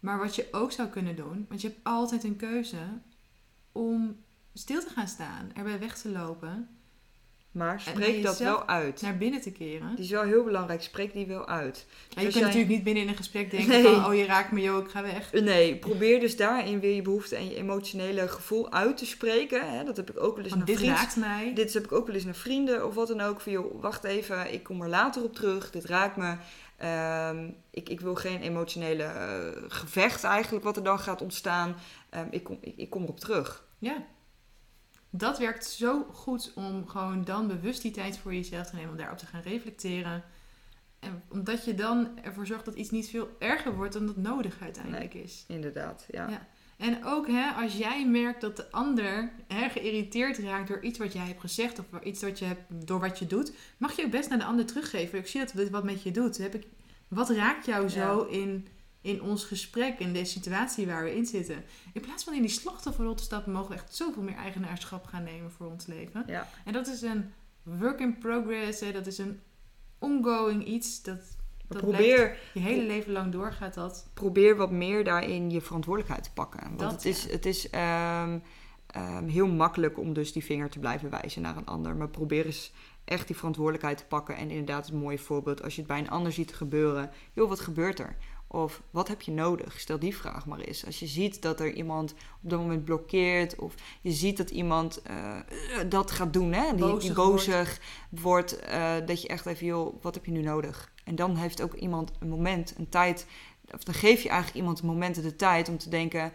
Maar 0.00 0.18
wat 0.18 0.34
je 0.34 0.48
ook 0.50 0.72
zou 0.72 0.88
kunnen 0.88 1.16
doen... 1.16 1.46
Want 1.48 1.60
je 1.60 1.68
hebt 1.68 1.80
altijd 1.82 2.24
een 2.24 2.36
keuze 2.36 2.82
om 3.72 4.16
stil 4.54 4.80
te 4.80 4.90
gaan 4.90 5.08
staan. 5.08 5.50
Erbij 5.54 5.78
weg 5.78 5.98
te 5.98 6.08
lopen 6.08 6.68
maar 7.52 7.80
spreek 7.80 8.22
dat 8.22 8.38
wel 8.38 8.66
uit. 8.66 9.02
Naar 9.02 9.16
binnen 9.16 9.40
te 9.40 9.52
keren. 9.52 9.94
Die 9.94 10.04
is 10.04 10.10
wel 10.10 10.22
heel 10.22 10.44
belangrijk. 10.44 10.82
Spreek 10.82 11.12
die 11.12 11.26
wel 11.26 11.46
uit. 11.46 11.86
Je 12.08 12.20
kunt 12.20 12.32
jij... 12.32 12.42
natuurlijk 12.42 12.70
niet 12.70 12.84
binnen 12.84 13.02
in 13.02 13.08
een 13.08 13.16
gesprek 13.16 13.50
denken 13.50 13.68
nee. 13.68 13.82
van... 13.82 14.04
Oh, 14.06 14.14
je 14.14 14.24
raakt 14.24 14.52
me, 14.52 14.60
joh, 14.60 14.84
ik 14.84 14.90
ga 14.90 15.02
weg. 15.02 15.32
Nee, 15.32 15.76
probeer 15.76 16.20
dus 16.20 16.36
daarin 16.36 16.80
weer 16.80 16.94
je 16.94 17.02
behoefte 17.02 17.36
en 17.36 17.48
je 17.48 17.56
emotionele 17.56 18.28
gevoel 18.28 18.72
uit 18.72 18.96
te 18.96 19.06
spreken. 19.06 19.86
Dat 19.86 19.96
heb 19.96 20.10
ik 20.10 20.22
ook 20.22 20.36
wel 20.36 20.44
eens 20.44 20.54
naar 20.54 20.64
dit 20.64 20.76
vrienden. 20.76 20.98
raakt 20.98 21.16
mij. 21.16 21.52
Dit 21.54 21.74
heb 21.74 21.84
ik 21.84 21.92
ook 21.92 22.06
wel 22.06 22.14
eens 22.14 22.24
naar 22.24 22.34
vrienden 22.34 22.86
of 22.86 22.94
wat 22.94 23.08
dan 23.08 23.20
ook. 23.20 23.40
Van, 23.40 23.52
joh, 23.52 23.80
wacht 23.80 24.04
even, 24.04 24.52
ik 24.52 24.62
kom 24.62 24.82
er 24.82 24.88
later 24.88 25.22
op 25.22 25.34
terug. 25.34 25.70
Dit 25.70 25.84
raakt 25.84 26.16
me. 26.16 26.36
Um, 27.28 27.56
ik, 27.70 27.88
ik, 27.88 28.00
wil 28.00 28.14
geen 28.14 28.40
emotionele 28.40 29.02
uh, 29.04 29.62
gevecht 29.68 30.24
eigenlijk 30.24 30.64
wat 30.64 30.76
er 30.76 30.82
dan 30.82 30.98
gaat 30.98 31.22
ontstaan. 31.22 31.76
Um, 32.14 32.26
ik, 32.30 32.44
kom, 32.44 32.58
ik, 32.60 32.76
ik 32.76 32.90
kom 32.90 33.02
erop 33.02 33.20
terug. 33.20 33.64
Ja, 33.78 33.96
dat 35.14 35.38
werkt 35.38 35.66
zo 35.66 36.06
goed 36.12 36.52
om 36.54 36.88
gewoon 36.88 37.24
dan 37.24 37.46
bewust 37.46 37.82
die 37.82 37.90
tijd 37.90 38.18
voor 38.18 38.34
jezelf 38.34 38.66
te 38.66 38.74
nemen 38.74 38.90
om 38.90 38.96
daarop 38.96 39.18
te 39.18 39.26
gaan 39.26 39.42
reflecteren. 39.42 40.24
En 40.98 41.22
omdat 41.28 41.64
je 41.64 41.74
dan 41.74 42.18
ervoor 42.22 42.46
zorgt 42.46 42.64
dat 42.64 42.74
iets 42.74 42.90
niet 42.90 43.08
veel 43.08 43.36
erger 43.38 43.74
wordt 43.74 43.92
dan 43.92 44.06
dat 44.06 44.16
nodig 44.16 44.60
uiteindelijk 44.60 45.14
nee, 45.14 45.22
is. 45.22 45.44
Inderdaad, 45.48 46.06
ja. 46.10 46.28
ja. 46.28 46.46
En 46.76 47.04
ook 47.04 47.26
hè, 47.26 47.50
als 47.50 47.76
jij 47.76 48.06
merkt 48.06 48.40
dat 48.40 48.56
de 48.56 48.70
ander 48.70 49.32
hè, 49.48 49.68
geïrriteerd 49.68 50.38
raakt 50.38 50.68
door 50.68 50.82
iets 50.82 50.98
wat 50.98 51.12
jij 51.12 51.26
hebt 51.26 51.40
gezegd 51.40 51.78
of 51.78 52.02
iets 52.02 52.22
wat 52.22 52.38
je 52.38 52.44
hebt, 52.44 52.86
door 52.86 53.00
wat 53.00 53.18
je 53.18 53.26
doet, 53.26 53.52
mag 53.76 53.96
je 53.96 54.04
ook 54.04 54.10
best 54.10 54.28
naar 54.28 54.38
de 54.38 54.44
ander 54.44 54.66
teruggeven. 54.66 55.18
Ik 55.18 55.26
zie 55.26 55.40
dat 55.40 55.52
dit 55.54 55.70
wat 55.70 55.84
met 55.84 56.02
je 56.02 56.10
doet. 56.10 56.38
Heb 56.38 56.54
ik, 56.54 56.66
wat 57.08 57.30
raakt 57.30 57.66
jou 57.66 57.88
zo 57.88 58.22
in 58.22 58.66
in 59.02 59.22
ons 59.22 59.44
gesprek, 59.44 59.98
in 59.98 60.12
deze 60.12 60.32
situatie 60.32 60.86
waar 60.86 61.04
we 61.04 61.16
in 61.16 61.26
zitten. 61.26 61.64
In 61.92 62.00
plaats 62.00 62.24
van 62.24 62.34
in 62.34 62.42
die 62.42 62.50
slachtofferrol 62.50 63.14
te 63.14 63.22
stappen, 63.22 63.52
mogen 63.52 63.68
we 63.68 63.74
echt 63.74 63.94
zoveel 63.94 64.22
meer 64.22 64.36
eigenaarschap 64.36 65.04
gaan 65.04 65.22
nemen 65.22 65.50
voor 65.50 65.66
ons 65.66 65.86
leven. 65.86 66.24
Ja. 66.26 66.48
En 66.64 66.72
dat 66.72 66.86
is 66.86 67.02
een 67.02 67.32
work 67.62 68.00
in 68.00 68.18
progress, 68.18 68.80
hè, 68.80 68.92
dat 68.92 69.06
is 69.06 69.18
een 69.18 69.40
ongoing 69.98 70.64
iets. 70.66 71.02
Dat, 71.02 71.20
dat 71.68 71.80
probeer, 71.80 72.38
je 72.54 72.60
hele 72.60 72.82
leven 72.82 73.12
lang 73.12 73.32
doorgaat 73.32 73.74
dat. 73.74 74.06
Probeer 74.14 74.56
wat 74.56 74.70
meer 74.70 75.04
daarin 75.04 75.50
je 75.50 75.60
verantwoordelijkheid 75.60 76.24
te 76.24 76.32
pakken. 76.32 76.62
Want 76.62 76.78
dat, 76.78 76.92
het 76.92 77.04
is, 77.04 77.22
ja. 77.22 77.30
het 77.30 77.46
is 77.46 77.68
um, 77.74 78.42
um, 78.96 79.28
heel 79.28 79.46
makkelijk 79.46 79.98
om 79.98 80.12
dus 80.12 80.32
die 80.32 80.44
vinger 80.44 80.70
te 80.70 80.78
blijven 80.78 81.10
wijzen 81.10 81.42
naar 81.42 81.56
een 81.56 81.66
ander. 81.66 81.96
Maar 81.96 82.08
probeer 82.08 82.46
eens 82.46 82.72
echt 83.04 83.26
die 83.26 83.36
verantwoordelijkheid 83.36 83.98
te 83.98 84.04
pakken. 84.04 84.36
En 84.36 84.50
inderdaad, 84.50 84.88
een 84.88 84.96
mooi 84.96 85.18
voorbeeld. 85.18 85.62
Als 85.62 85.74
je 85.74 85.80
het 85.80 85.90
bij 85.90 85.98
een 85.98 86.10
ander 86.10 86.32
ziet 86.32 86.54
gebeuren. 86.54 87.10
Joh, 87.32 87.48
wat 87.48 87.60
gebeurt 87.60 87.98
er? 87.98 88.16
Of 88.52 88.82
wat 88.90 89.08
heb 89.08 89.22
je 89.22 89.30
nodig? 89.30 89.80
Stel 89.80 89.98
die 89.98 90.16
vraag 90.16 90.46
maar 90.46 90.58
eens. 90.58 90.86
Als 90.86 90.98
je 90.98 91.06
ziet 91.06 91.42
dat 91.42 91.60
er 91.60 91.72
iemand 91.72 92.14
op 92.42 92.50
dat 92.50 92.58
moment 92.58 92.84
blokkeert, 92.84 93.56
of 93.56 93.74
je 94.00 94.10
ziet 94.10 94.36
dat 94.36 94.50
iemand 94.50 95.02
uh, 95.10 95.36
dat 95.88 96.10
gaat 96.10 96.32
doen, 96.32 96.52
hè? 96.52 96.74
Die, 96.74 96.84
bozig 96.84 97.02
die 97.02 97.12
bozig 97.12 97.80
wordt, 98.08 98.22
wordt 98.22 98.68
uh, 98.68 98.94
dat 99.06 99.22
je 99.22 99.28
echt 99.28 99.46
even, 99.46 99.66
joh, 99.66 100.02
wat 100.02 100.14
heb 100.14 100.24
je 100.24 100.32
nu 100.32 100.42
nodig? 100.42 100.92
En 101.04 101.14
dan 101.14 101.36
heeft 101.36 101.62
ook 101.62 101.74
iemand 101.74 102.12
een 102.18 102.28
moment, 102.28 102.74
een 102.78 102.88
tijd, 102.88 103.26
of 103.74 103.84
dan 103.84 103.94
geef 103.94 104.22
je 104.22 104.28
eigenlijk 104.28 104.58
iemand 104.58 104.80
een 104.80 104.86
moment 104.86 105.22
de 105.22 105.36
tijd 105.36 105.68
om 105.68 105.78
te 105.78 105.88
denken, 105.88 106.32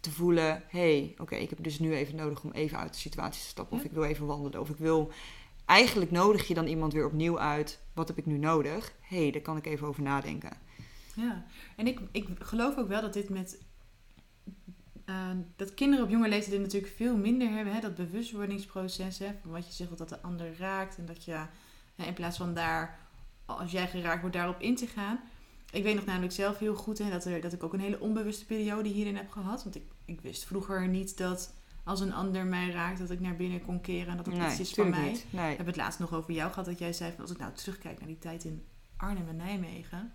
te 0.00 0.10
voelen: 0.10 0.62
hé, 0.68 0.98
hey, 0.98 1.10
oké, 1.12 1.22
okay, 1.22 1.40
ik 1.40 1.50
heb 1.50 1.62
dus 1.62 1.78
nu 1.78 1.94
even 1.94 2.16
nodig 2.16 2.42
om 2.42 2.52
even 2.52 2.78
uit 2.78 2.92
de 2.92 2.98
situatie 2.98 3.42
te 3.42 3.48
stappen, 3.48 3.76
ja. 3.76 3.82
of 3.82 3.88
ik 3.88 3.94
wil 3.94 4.04
even 4.04 4.26
wandelen, 4.26 4.60
of 4.60 4.68
ik 4.68 4.78
wil. 4.78 5.10
Eigenlijk 5.66 6.10
nodig 6.10 6.48
je 6.48 6.54
dan 6.54 6.66
iemand 6.66 6.92
weer 6.92 7.06
opnieuw 7.06 7.38
uit. 7.38 7.80
Wat 7.92 8.08
heb 8.08 8.18
ik 8.18 8.26
nu 8.26 8.38
nodig? 8.38 8.92
Hé, 9.00 9.22
hey, 9.22 9.30
daar 9.30 9.42
kan 9.42 9.56
ik 9.56 9.66
even 9.66 9.86
over 9.86 10.02
nadenken. 10.02 10.63
Ja, 11.16 11.44
en 11.76 11.86
ik, 11.86 12.00
ik 12.12 12.28
geloof 12.38 12.76
ook 12.76 12.88
wel 12.88 13.00
dat 13.00 13.12
dit 13.12 13.28
met 13.28 13.58
eh, 15.04 15.30
dat 15.56 15.74
kinderen 15.74 16.04
op 16.04 16.10
jonge 16.10 16.28
leeftijd 16.28 16.50
dit 16.50 16.60
natuurlijk 16.60 16.92
veel 16.96 17.16
minder 17.16 17.50
hebben. 17.50 17.74
Hè? 17.74 17.80
Dat 17.80 17.94
bewustwordingsproces, 17.94 19.18
hè? 19.18 19.30
van 19.42 19.50
wat 19.50 19.66
je 19.66 19.72
zegt 19.72 19.98
dat 19.98 20.08
de 20.08 20.22
ander 20.22 20.56
raakt. 20.58 20.98
En 20.98 21.06
dat 21.06 21.24
je 21.24 21.36
hè, 21.94 22.04
in 22.06 22.14
plaats 22.14 22.36
van 22.36 22.54
daar, 22.54 22.98
als 23.44 23.70
jij 23.70 23.88
geraakt 23.88 24.20
wordt, 24.20 24.36
daarop 24.36 24.60
in 24.60 24.76
te 24.76 24.86
gaan. 24.86 25.20
Ik 25.70 25.82
weet 25.82 25.94
nog 25.94 26.04
namelijk 26.04 26.32
zelf 26.32 26.58
heel 26.58 26.74
goed 26.74 26.98
hè, 26.98 27.10
dat, 27.10 27.24
er, 27.24 27.40
dat 27.40 27.52
ik 27.52 27.62
ook 27.62 27.72
een 27.72 27.80
hele 27.80 28.00
onbewuste 28.00 28.44
periode 28.44 28.88
hierin 28.88 29.16
heb 29.16 29.30
gehad. 29.30 29.62
Want 29.62 29.76
ik, 29.76 29.82
ik 30.04 30.20
wist 30.20 30.44
vroeger 30.44 30.88
niet 30.88 31.18
dat 31.18 31.54
als 31.84 32.00
een 32.00 32.12
ander 32.12 32.46
mij 32.46 32.70
raakt, 32.70 32.98
dat 32.98 33.10
ik 33.10 33.20
naar 33.20 33.36
binnen 33.36 33.62
kon 33.62 33.80
keren 33.80 34.08
en 34.08 34.16
dat 34.16 34.26
het 34.26 34.34
Nee, 34.34 34.50
iets 34.50 34.60
is 34.60 34.74
van 34.74 34.90
mij. 34.90 35.08
niet. 35.10 35.26
Nee. 35.30 35.50
Ik 35.50 35.56
heb 35.56 35.66
het 35.66 35.76
laatst 35.76 35.98
nog 35.98 36.14
over 36.14 36.32
jou 36.32 36.50
gehad 36.50 36.64
dat 36.64 36.78
jij 36.78 36.92
zei 36.92 37.10
van 37.12 37.20
als 37.20 37.30
ik 37.30 37.38
nou 37.38 37.52
terugkijk 37.52 37.98
naar 37.98 38.08
die 38.08 38.18
tijd 38.18 38.44
in 38.44 38.64
Arnhem 38.96 39.28
en 39.28 39.36
Nijmegen. 39.36 40.12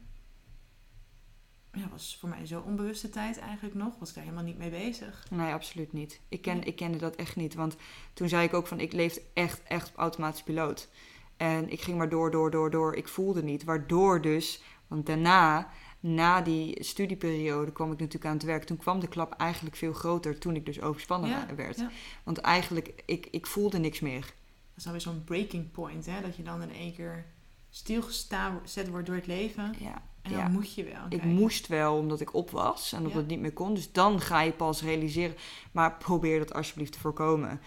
Ja, 1.74 1.88
was 1.92 2.18
voor 2.20 2.30
mij 2.30 2.46
zo'n 2.48 2.64
onbewuste 2.64 3.10
tijd 3.10 3.38
eigenlijk 3.40 3.76
nog. 3.76 4.00
Was 4.00 4.10
ik 4.10 4.16
daar 4.16 4.24
helemaal 4.24 4.46
niet 4.46 4.58
mee 4.58 4.70
bezig. 4.70 5.26
Nee, 5.30 5.54
absoluut 5.54 5.94
niet. 5.94 6.20
Ik, 6.30 6.42
ken, 6.42 6.56
Nee. 6.58 6.66
ik 6.66 6.76
kende 6.76 6.98
dat 6.98 7.16
echt 7.16 7.36
niet. 7.36 7.54
Want 7.54 7.76
toen 8.14 8.30
zei 8.30 8.44
ik 8.48 8.54
ook 8.54 8.68
van, 8.68 8.80
ik 8.80 8.94
leefde 8.94 9.22
echt, 9.34 9.64
echt 9.64 9.90
op 9.90 9.96
automatisch 9.98 10.44
piloot. 10.44 10.90
En 11.38 11.70
ik 11.72 11.82
ging 11.82 11.98
maar 11.98 12.10
door, 12.10 12.32
door, 12.32 12.52
door, 12.52 12.72
door. 12.72 12.96
Ik 12.96 13.08
voelde 13.08 13.44
niet. 13.44 13.64
Waardoor 13.64 14.22
dus, 14.22 14.62
want 14.88 15.06
daarna, 15.06 15.70
na 16.00 16.42
die 16.42 16.84
studieperiode, 16.84 17.72
kwam 17.72 17.92
ik 17.92 17.98
natuurlijk 18.00 18.26
aan 18.26 18.34
het 18.38 18.44
werk. 18.44 18.64
Toen 18.64 18.78
kwam 18.78 19.00
de 19.00 19.08
klap 19.08 19.34
eigenlijk 19.34 19.76
veel 19.76 19.94
groter 19.94 20.38
toen 20.40 20.56
ik 20.56 20.66
dus 20.66 20.82
overspannen 20.82 21.30
Ja, 21.30 21.56
werd. 21.56 21.78
ja. 21.78 21.90
Want 22.24 22.38
eigenlijk, 22.38 23.04
ik, 23.06 23.28
ik 23.32 23.48
voelde 23.48 23.78
niks 23.80 24.00
meer. 24.00 24.22
Dat 24.22 24.78
is 24.78 24.84
dan 24.84 24.92
weer 24.92 25.02
zo'n 25.02 25.24
breaking 25.24 25.72
point, 25.72 26.06
hè? 26.06 26.22
Dat 26.22 26.36
je 26.36 26.44
dan 26.44 26.62
in 26.62 26.74
één 26.74 26.94
keer 26.94 27.26
stilgezet 27.70 28.90
wordt 28.90 29.06
door 29.06 29.16
het 29.16 29.28
leven. 29.28 29.76
Ja, 29.80 30.02
En 30.22 30.32
dan 30.32 30.40
ja. 30.40 30.48
moet 30.48 30.74
je 30.74 30.84
wel. 30.84 31.04
Ik 31.10 31.20
Kijk. 31.20 31.24
moest 31.24 31.68
wel, 31.68 31.98
omdat 31.98 32.22
ik 32.22 32.34
op 32.34 32.52
was 32.52 32.92
en 32.92 32.98
omdat 32.98 33.14
Ja. 33.14 33.20
het 33.20 33.28
niet 33.28 33.40
meer 33.40 33.54
kon. 33.54 33.74
Dus 33.74 33.92
dan 33.92 34.22
ga 34.22 34.42
je 34.42 34.52
pas 34.52 34.82
realiseren. 34.82 35.36
Maar 35.72 35.98
probeer 35.98 36.40
dat 36.40 36.54
alsjeblieft 36.54 36.92
te 36.92 37.00
voorkomen. 37.00 37.62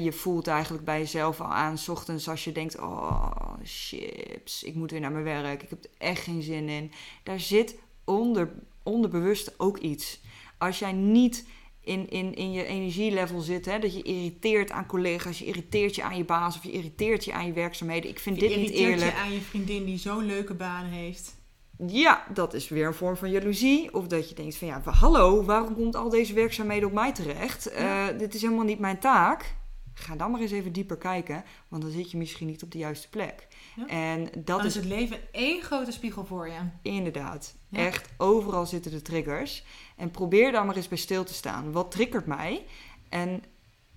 Je 0.00 0.12
voelt 0.12 0.46
eigenlijk 0.46 0.84
bij 0.84 0.98
jezelf 0.98 1.40
al 1.40 1.46
aan, 1.52 1.78
's 1.78 1.88
ochtends 1.88 2.28
als 2.28 2.44
je 2.44 2.52
denkt... 2.52 2.78
Oh, 2.78 3.52
chips, 3.62 4.62
ik 4.62 4.74
moet 4.74 4.90
weer 4.90 5.00
naar 5.00 5.12
mijn 5.12 5.24
werk. 5.24 5.62
Ik 5.62 5.70
heb 5.70 5.84
er 5.84 5.90
echt 5.98 6.22
geen 6.22 6.42
zin 6.42 6.68
in. 6.68 6.92
Daar 7.22 7.40
zit 7.40 7.78
onder, 8.04 8.52
onderbewust 8.82 9.54
ook 9.58 9.78
iets. 9.78 10.20
Als 10.58 10.78
jij 10.78 10.92
niet 10.92 11.46
in, 11.80 12.08
in, 12.10 12.34
in 12.34 12.52
je 12.52 12.64
energielevel 12.64 13.40
zit, 13.40 13.64
hè, 13.66 13.78
dat 13.78 13.94
je 13.94 14.02
irriteert 14.02 14.70
aan 14.70 14.86
collega's... 14.86 15.38
je 15.38 15.44
irriteert 15.44 15.94
je 15.94 16.02
aan 16.02 16.16
je 16.16 16.24
baas 16.24 16.56
of 16.56 16.62
je 16.64 16.72
irriteert 16.72 17.24
je 17.24 17.32
aan 17.32 17.46
je 17.46 17.52
werkzaamheden. 17.52 18.10
Ik 18.10 18.18
vind 18.18 18.40
Je 18.40 18.48
dit 18.48 18.56
niet 18.56 18.70
irriteert 18.70 18.90
eerlijk. 19.00 19.16
je 19.16 19.22
aan 19.22 19.32
je 19.32 19.40
vriendin 19.40 19.84
die 19.84 19.98
zo'n 19.98 20.26
leuke 20.26 20.54
baan 20.54 20.84
heeft. 20.84 21.36
Ja, 21.86 22.24
dat 22.32 22.54
is 22.54 22.68
weer 22.68 22.86
een 22.86 22.94
vorm 22.94 23.16
van 23.16 23.30
jaloezie. 23.30 23.94
Of 23.94 24.06
dat 24.06 24.28
je 24.28 24.34
denkt 24.34 24.56
van 24.56 24.68
ja, 24.68 24.80
hallo, 24.84 25.44
waarom 25.44 25.74
komt 25.74 25.96
al 25.96 26.08
deze 26.08 26.32
werkzaamheden 26.34 26.88
op 26.88 26.94
mij 26.94 27.12
terecht? 27.12 27.70
Ja. 27.72 28.08
Eh, 28.08 28.18
dit 28.18 28.34
is 28.34 28.42
helemaal 28.42 28.64
niet 28.64 28.78
mijn 28.78 28.98
taak. 28.98 29.54
Ga 29.94 30.16
dan 30.16 30.30
maar 30.30 30.40
eens 30.40 30.50
even 30.50 30.72
dieper 30.72 30.96
kijken, 30.96 31.44
want 31.68 31.82
dan 31.82 31.90
zit 31.90 32.10
je 32.10 32.16
misschien 32.16 32.46
niet 32.46 32.62
op 32.62 32.72
de 32.72 32.78
juiste 32.78 33.08
plek. 33.08 33.46
Ja. 33.76 33.86
En 33.86 34.24
dat 34.24 34.44
Dan 34.46 34.64
is 34.64 34.74
het 34.74 34.84
leven 34.84 35.18
één 35.32 35.62
grote 35.62 35.92
spiegel 35.92 36.24
voor 36.24 36.48
je. 36.48 36.58
inderdaad 36.82 37.54
Ja. 37.68 37.78
echt, 37.78 38.08
overal 38.16 38.66
zitten 38.66 38.90
de 38.90 39.02
triggers. 39.02 39.64
En 39.96 40.10
probeer 40.10 40.52
daar 40.52 40.66
maar 40.66 40.76
eens 40.76 40.88
bij 40.88 40.98
stil 40.98 41.24
te 41.24 41.34
staan. 41.34 41.72
Wat 41.72 41.90
triggert 41.90 42.26
mij? 42.26 42.64
En 43.08 43.42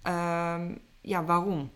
ehm, 0.01 0.75
ja, 1.01 1.23
waarom? 1.25 1.71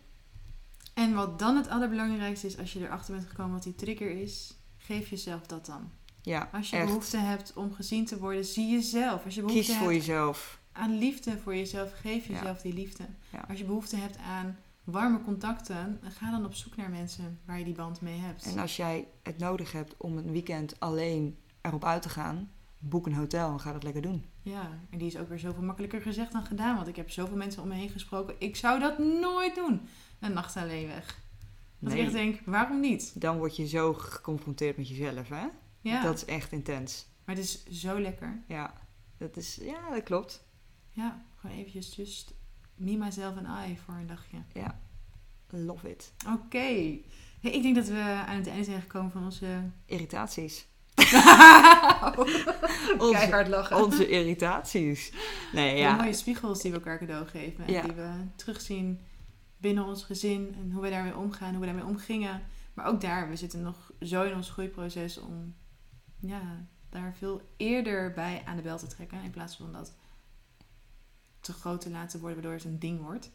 En 0.93 1.13
wat 1.13 1.39
dan 1.39 1.55
het 1.55 1.69
allerbelangrijkste 1.69 2.47
is, 2.47 2.57
als 2.57 2.73
je 2.73 2.79
erachter 2.79 3.13
bent 3.15 3.27
gekomen 3.27 3.53
wat 3.53 3.63
die 3.63 3.75
trigger 3.75 4.21
is, 4.21 4.54
geef 4.85 5.09
jezelf 5.09 5.41
dat 5.41 5.65
dan. 5.65 5.91
Ja, 6.21 6.49
Als 6.53 6.69
je 6.69 6.75
echt. 6.75 6.85
behoefte 6.85 7.17
hebt 7.17 7.53
om 7.53 7.73
gezien 7.73 8.05
te 8.05 8.19
worden, 8.19 8.45
zie 8.45 8.71
jezelf. 8.71 9.25
Als 9.25 9.35
je 9.35 9.41
behoefte 9.41 9.63
Kies 9.65 9.75
voor 9.77 9.91
hebt 9.91 10.05
jezelf. 10.05 10.59
aan 10.71 10.97
liefde 10.97 11.37
voor 11.37 11.55
jezelf, 11.55 11.91
geef 12.01 12.27
Ja. 12.27 12.33
jezelf 12.33 12.61
die 12.61 12.73
liefde. 12.73 13.03
Ja. 13.31 13.45
Als 13.49 13.57
je 13.57 13.65
behoefte 13.65 13.95
hebt 13.95 14.17
aan 14.17 14.57
warme 14.83 15.21
contacten, 15.21 15.99
ga 16.03 16.31
dan 16.31 16.45
op 16.45 16.53
zoek 16.53 16.75
naar 16.75 16.89
mensen 16.89 17.39
waar 17.45 17.57
je 17.59 17.65
die 17.65 17.73
band 17.73 18.01
mee 18.01 18.19
hebt. 18.19 18.45
En 18.45 18.57
als 18.59 18.75
jij 18.75 19.07
het 19.23 19.37
nodig 19.37 19.71
hebt 19.71 19.93
om 19.97 20.17
een 20.17 20.31
weekend 20.31 20.79
alleen 20.79 21.37
erop 21.61 21.85
uit 21.85 22.01
te 22.01 22.09
gaan, 22.09 22.51
boek 22.79 23.05
een 23.05 23.13
hotel 23.13 23.51
en 23.51 23.59
ga 23.59 23.71
dat 23.71 23.83
lekker 23.83 24.01
doen. 24.01 24.25
Ja, 24.41 24.69
en 24.89 24.97
die 24.97 25.07
is 25.07 25.17
ook 25.17 25.29
weer 25.29 25.39
zoveel 25.39 25.63
makkelijker 25.63 26.01
gezegd 26.01 26.31
dan 26.31 26.45
gedaan. 26.45 26.75
Want 26.75 26.87
ik 26.87 26.95
heb 26.95 27.11
zoveel 27.11 27.37
mensen 27.37 27.61
om 27.61 27.67
me 27.67 27.75
heen 27.75 27.89
gesproken. 27.89 28.35
Ik 28.39 28.55
zou 28.55 28.79
dat 28.79 28.97
nooit 28.99 29.55
doen. 29.55 29.81
Een 30.19 30.33
nacht 30.33 30.55
alleen 30.57 30.87
weg. 30.87 31.23
Dat 31.79 31.93
ik 31.93 31.99
echt 31.99 32.11
denk, 32.11 32.39
waarom 32.45 32.79
niet? 32.79 33.21
Dan 33.21 33.37
word 33.37 33.55
je 33.55 33.67
zo 33.67 33.93
geconfronteerd 33.93 34.77
met 34.77 34.87
jezelf, 34.89 35.29
hè? 35.29 35.45
Ja, 35.81 36.03
Dat 36.03 36.15
is 36.15 36.25
echt 36.25 36.51
intens. 36.51 37.05
maar 37.25 37.35
het 37.35 37.43
is 37.43 37.65
zo 37.65 37.99
lekker. 37.99 38.43
Ja, 38.47 38.73
dat, 39.17 39.37
is, 39.37 39.55
ja, 39.61 39.89
dat 39.89 40.03
klopt. 40.03 40.43
Ja, 40.89 41.25
gewoon 41.39 41.55
eventjes 41.55 41.95
just 41.95 42.33
me, 42.75 42.97
myself 42.97 43.35
en 43.37 43.47
I 43.69 43.77
voor 43.85 43.93
een 43.93 44.07
dagje. 44.07 44.37
Ja, 44.53 44.79
love 45.49 45.89
it. 45.89 46.13
Oké. 46.27 46.57
Hey, 47.41 47.53
ik 47.53 47.61
denk 47.61 47.75
dat 47.75 47.87
we 47.87 47.99
aan 48.27 48.35
het 48.35 48.47
einde 48.47 48.63
zijn 48.63 48.81
gekomen 48.81 49.11
van 49.11 49.23
onze... 49.23 49.61
Irritaties. 49.85 50.67
Keihard 53.11 53.47
lachen. 53.47 53.77
Onze 53.83 54.07
irritaties. 54.09 55.11
Nee, 55.53 55.77
Ja. 55.77 55.87
ja. 55.89 55.95
mooie 55.95 56.13
spiegels 56.13 56.61
die 56.61 56.71
we 56.71 56.77
elkaar 56.77 56.97
cadeau 56.99 57.27
geven. 57.27 57.65
En 57.65 57.73
Ja. 57.73 57.81
die 57.81 57.91
we 57.93 58.09
terugzien 58.35 58.99
binnen 59.65 59.85
ons 59.85 60.03
gezin. 60.03 60.55
En 60.55 60.71
hoe 60.71 60.81
we 60.81 60.89
daarmee 60.89 61.17
omgaan, 61.17 61.51
hoe 61.51 61.59
we 61.59 61.65
daarmee 61.65 61.85
omgingen. 61.85 62.41
Maar 62.73 62.85
ook 62.85 63.01
daar, 63.01 63.29
we 63.29 63.35
zitten 63.35 63.61
nog 63.61 63.91
zo 64.01 64.23
in 64.23 64.35
ons 64.35 64.49
groeiproces 64.49 65.17
om 65.17 65.55
ja, 66.19 66.67
daar 66.89 67.13
veel 67.17 67.41
eerder 67.57 68.13
bij 68.13 68.41
aan 68.45 68.55
de 68.55 68.61
bel 68.61 68.77
te 68.77 68.87
trekken. 68.87 69.23
In 69.23 69.31
plaats 69.31 69.55
van 69.55 69.71
dat 69.71 69.93
te 71.39 71.53
groot 71.53 71.81
te 71.81 71.89
laten 71.89 72.19
worden, 72.19 72.37
waardoor 72.37 72.57
het 72.57 72.63
een 72.63 72.79
ding 72.79 73.01
wordt. 73.01 73.31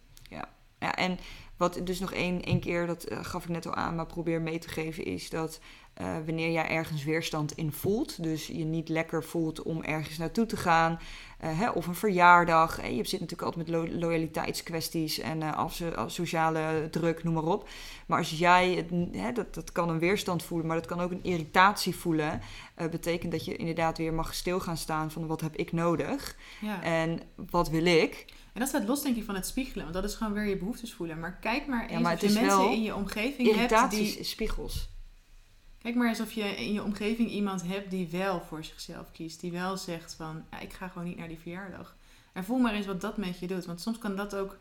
Ja, 0.80 0.94
en 0.94 1.18
wat 1.56 1.80
dus 1.84 2.00
nog 2.00 2.12
één, 2.12 2.42
één 2.42 2.60
keer, 2.60 2.86
dat 2.86 3.04
eh, 3.04 3.24
gaf 3.24 3.42
ik 3.42 3.50
net 3.50 3.66
al 3.66 3.74
aan, 3.74 3.94
maar 3.94 4.06
probeer 4.06 4.40
mee 4.40 4.58
te 4.58 4.68
geven, 4.68 5.04
is 5.04 5.30
dat 5.30 5.60
eh, 6.00 6.14
wanneer 6.26 6.50
jij 6.50 6.68
ergens 6.68 7.04
weerstand 7.04 7.52
in 7.56 7.72
voelt, 7.72 8.22
dus 8.22 8.46
je 8.46 8.64
niet 8.64 8.88
lekker 8.88 9.24
voelt 9.24 9.62
om 9.62 9.82
ergens 9.82 10.18
naartoe 10.18 10.46
te 10.46 10.56
gaan, 10.56 10.98
eh, 11.38 11.58
hè, 11.58 11.70
of 11.70 11.86
een 11.86 11.94
verjaardag, 11.94 12.78
eh, 12.80 12.96
je 12.96 13.04
zit 13.08 13.20
natuurlijk 13.20 13.42
altijd 13.42 13.66
met 13.68 13.76
lo- 13.76 13.98
loyaliteitskwesties 13.98 15.18
en 15.18 15.42
af, 15.42 15.82
af- 15.96 16.10
sociale 16.10 16.88
druk, 16.90 17.24
noem 17.24 17.34
maar 17.34 17.42
op. 17.44 17.68
Maar 18.06 18.18
als 18.18 18.30
jij, 18.38 18.72
het, 18.74 18.90
hè, 19.16 19.32
dat, 19.32 19.54
dat 19.54 19.72
kan 19.72 19.88
een 19.88 19.98
weerstand 19.98 20.42
voelen, 20.42 20.66
maar 20.66 20.76
dat 20.76 20.86
kan 20.86 21.00
ook 21.00 21.10
een 21.10 21.22
irritatie 21.24 21.96
voelen, 21.96 22.40
betekent 22.90 23.32
dat 23.32 23.44
je 23.44 23.56
inderdaad 23.56 23.98
weer 23.98 24.12
mag 24.14 24.34
stil 24.34 24.60
gaan 24.60 24.76
staan 24.76 25.10
van 25.10 25.26
wat 25.26 25.40
heb 25.40 25.56
ik 25.56 25.72
nodig 25.72 26.36
Ja. 26.60 26.82
en 26.82 27.20
wat 27.50 27.68
wil 27.68 27.84
ik. 27.86 28.24
En 28.52 28.60
dat 28.60 28.68
staat 28.68 28.86
los 28.86 29.02
denk 29.02 29.16
ik 29.16 29.24
van 29.24 29.34
het 29.34 29.46
spiegelen. 29.46 29.82
Want 29.82 29.94
dat 29.96 30.04
is 30.04 30.14
gewoon 30.14 30.32
weer 30.32 30.44
je 30.46 30.56
behoeftes 30.56 30.92
voelen. 30.94 31.20
Maar 31.20 31.38
kijk 31.40 31.66
maar 31.66 31.88
eens 31.88 32.02
maar 32.02 32.14
of 32.14 32.20
het 32.20 32.20
je 32.20 32.26
is 32.26 32.32
mensen 32.42 32.58
wel 32.58 32.70
in 32.72 32.82
je 32.82 32.94
omgeving 32.94 33.36
hebt 33.48 33.54
Irritaties, 33.56 34.14
die... 34.14 34.24
spiegels. 34.24 34.88
Kijk 35.82 35.94
maar 35.94 36.08
eens 36.08 36.20
of 36.20 36.32
je 36.32 36.44
in 36.44 36.72
je 36.72 36.82
omgeving 36.82 37.30
iemand 37.30 37.62
hebt 37.62 37.90
die 37.90 38.08
wel 38.08 38.40
voor 38.40 38.64
zichzelf 38.64 39.12
kiest. 39.12 39.40
Die 39.40 39.52
wel 39.52 39.76
zegt 39.76 40.14
van, 40.14 40.44
ja, 40.50 40.58
ik 40.58 40.72
ga 40.72 40.88
gewoon 40.88 41.08
niet 41.08 41.16
naar 41.16 41.28
die 41.28 41.38
verjaardag. 41.38 41.96
En 42.32 42.44
voel 42.44 42.58
maar 42.58 42.74
eens 42.74 42.86
wat 42.86 43.00
dat 43.00 43.16
met 43.16 43.38
je 43.38 43.46
doet. 43.46 43.64
Want 43.64 43.80
soms 43.80 43.98
kan 43.98 44.16
dat 44.16 44.34
ook 44.34 44.58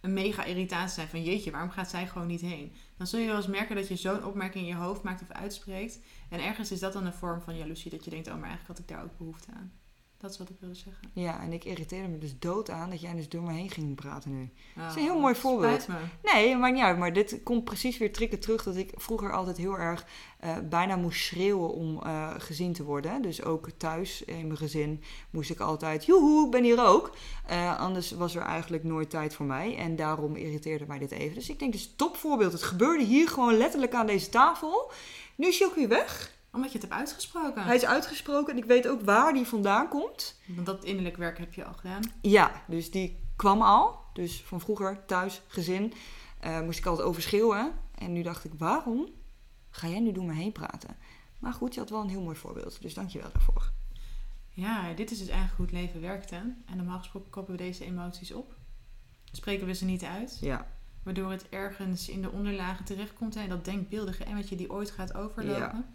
een 0.00 0.12
mega 0.12 0.44
irritatie 0.44 0.94
zijn 0.94 1.08
van, 1.08 1.22
jeetje, 1.22 1.50
waarom 1.50 1.70
gaat 1.70 1.90
zij 1.90 2.06
gewoon 2.06 2.26
niet 2.26 2.40
heen? 2.40 2.72
Dan 2.96 3.06
zul 3.06 3.20
je 3.20 3.26
wel 3.26 3.36
eens 3.36 3.46
merken 3.46 3.76
dat 3.76 3.88
je 3.88 3.96
zo'n 3.96 4.24
opmerking 4.24 4.64
in 4.64 4.70
je 4.70 4.82
hoofd 4.82 5.02
maakt 5.02 5.22
of 5.22 5.30
uitspreekt. 5.30 5.98
En 6.28 6.40
ergens 6.40 6.70
is 6.70 6.80
dat 6.80 6.92
dan 6.92 7.06
een 7.06 7.12
vorm 7.12 7.40
van 7.40 7.56
jaloezie. 7.56 7.90
Dat 7.90 8.04
je 8.04 8.10
denkt, 8.10 8.28
oh, 8.28 8.34
maar 8.34 8.48
eigenlijk 8.48 8.78
had 8.78 8.88
ik 8.88 8.88
daar 8.88 9.04
ook 9.04 9.18
behoefte 9.18 9.50
aan. 9.52 9.72
Dat 10.20 10.30
is 10.30 10.38
wat 10.38 10.48
ik 10.48 10.56
wilde 10.60 10.74
zeggen. 10.74 11.10
Ja, 11.12 11.40
en 11.40 11.52
ik 11.52 11.64
irriteerde 11.64 12.08
me 12.08 12.18
dus 12.18 12.38
dood 12.38 12.70
aan 12.70 12.90
dat 12.90 13.00
jij 13.00 13.14
dus 13.14 13.28
door 13.28 13.42
me 13.42 13.52
heen 13.52 13.70
ging 13.70 13.94
praten 13.94 14.38
nu. 14.38 14.50
Dat 14.76 14.90
is 14.90 14.94
een 14.94 15.02
heel 15.02 15.20
mooi 15.20 15.34
voorbeeld. 15.34 15.88
me. 15.88 15.94
Nee, 16.22 16.56
maakt 16.56 16.74
niet 16.74 16.82
uit. 16.82 16.98
Maar 16.98 17.12
dit 17.12 17.40
komt 17.42 17.64
precies 17.64 17.98
weer 17.98 18.12
trikken 18.12 18.40
terug 18.40 18.62
dat 18.62 18.76
ik 18.76 18.92
vroeger 18.94 19.32
altijd 19.32 19.56
heel 19.56 19.78
erg 19.78 20.06
eh, 20.38 20.56
bijna 20.68 20.96
moest 20.96 21.24
schreeuwen 21.24 21.72
om 21.72 22.02
eh, 22.02 22.30
gezien 22.38 22.72
te 22.72 22.84
worden. 22.84 23.22
Dus 23.22 23.42
ook 23.44 23.70
thuis 23.76 24.24
in 24.24 24.46
mijn 24.46 24.58
gezin 24.58 25.02
moest 25.30 25.50
ik 25.50 25.60
altijd, 25.60 26.04
joehoe, 26.04 26.44
ik 26.44 26.50
ben 26.50 26.64
hier 26.64 26.86
ook. 26.86 27.16
Eh, 27.46 27.80
anders 27.80 28.10
was 28.10 28.34
er 28.34 28.42
eigenlijk 28.42 28.84
nooit 28.84 29.10
tijd 29.10 29.34
voor 29.34 29.46
mij. 29.46 29.76
En 29.76 29.96
daarom 29.96 30.36
irriteerde 30.36 30.84
mij 30.86 30.98
dit 30.98 31.10
even. 31.10 31.34
Dus 31.34 31.48
ik 31.48 31.58
denk, 31.58 31.72
dus 31.72 31.92
topvoorbeeld. 31.96 32.52
Het 32.52 32.62
gebeurde 32.62 33.04
hier 33.04 33.28
gewoon 33.28 33.56
letterlijk 33.56 33.94
aan 33.94 34.06
deze 34.06 34.28
tafel. 34.28 34.92
Nu 35.36 35.48
is 35.48 35.58
hij 35.58 35.68
ook 35.68 35.74
weer 35.74 35.88
weg. 35.88 36.38
Omdat 36.52 36.72
je 36.72 36.78
het 36.78 36.88
hebt 36.88 37.00
uitgesproken. 37.00 37.64
Hij 37.64 37.76
is 37.76 37.84
uitgesproken 37.84 38.52
en 38.52 38.58
ik 38.58 38.64
weet 38.64 38.88
ook 38.88 39.02
waar 39.02 39.32
die 39.32 39.46
vandaan 39.46 39.88
komt. 39.88 40.40
Want 40.46 40.66
dat 40.66 40.84
innerlijk 40.84 41.16
werk 41.16 41.38
heb 41.38 41.54
je 41.54 41.64
al 41.64 41.72
gedaan. 41.72 42.02
Ja, 42.20 42.62
dus 42.68 42.90
die 42.90 43.18
kwam 43.36 43.62
al. 43.62 43.98
Dus 44.12 44.42
van 44.42 44.60
vroeger, 44.60 45.04
thuis, 45.06 45.42
gezin, 45.46 45.92
eh, 46.40 46.60
moest 46.60 46.78
ik 46.78 46.86
altijd 46.86 47.06
overschreeuwen. 47.06 47.72
En 47.94 48.12
nu 48.12 48.22
dacht 48.22 48.44
ik, 48.44 48.52
waarom 48.58 49.08
ga 49.70 49.88
jij 49.88 50.00
nu 50.00 50.12
door 50.12 50.24
me 50.24 50.32
heen 50.32 50.52
praten? 50.52 50.96
Maar 51.38 51.52
goed, 51.52 51.74
je 51.74 51.80
had 51.80 51.90
wel 51.90 52.00
een 52.00 52.08
heel 52.08 52.22
mooi 52.22 52.36
voorbeeld. 52.36 52.82
Dus 52.82 52.94
dank 52.94 53.10
je 53.10 53.20
wel 53.20 53.30
daarvoor. 53.32 53.70
Ja, 54.48 54.92
dit 54.92 55.10
is 55.10 55.18
dus 55.18 55.28
eigenlijk 55.28 55.56
hoe 55.56 55.66
het 55.66 55.74
leven 55.74 56.00
werkt. 56.00 56.30
Hè? 56.30 56.40
En 56.66 56.76
normaal 56.76 56.98
gesproken 56.98 57.30
koppen 57.30 57.56
we 57.56 57.62
deze 57.62 57.84
emoties 57.84 58.32
op. 58.32 58.54
Spreken 59.32 59.66
we 59.66 59.74
ze 59.74 59.84
niet 59.84 60.04
uit. 60.04 60.38
Ja, 60.40 60.66
Waardoor 61.02 61.30
het 61.30 61.48
ergens 61.48 62.08
in 62.08 62.22
de 62.22 62.30
onderlagen 62.30 62.84
terechtkomt. 62.84 63.36
En 63.36 63.48
dat 63.48 63.64
denkbeeldige 63.64 64.24
emmetje 64.24 64.56
die 64.56 64.70
ooit 64.70 64.90
gaat 64.90 65.14
overlopen. 65.14 65.94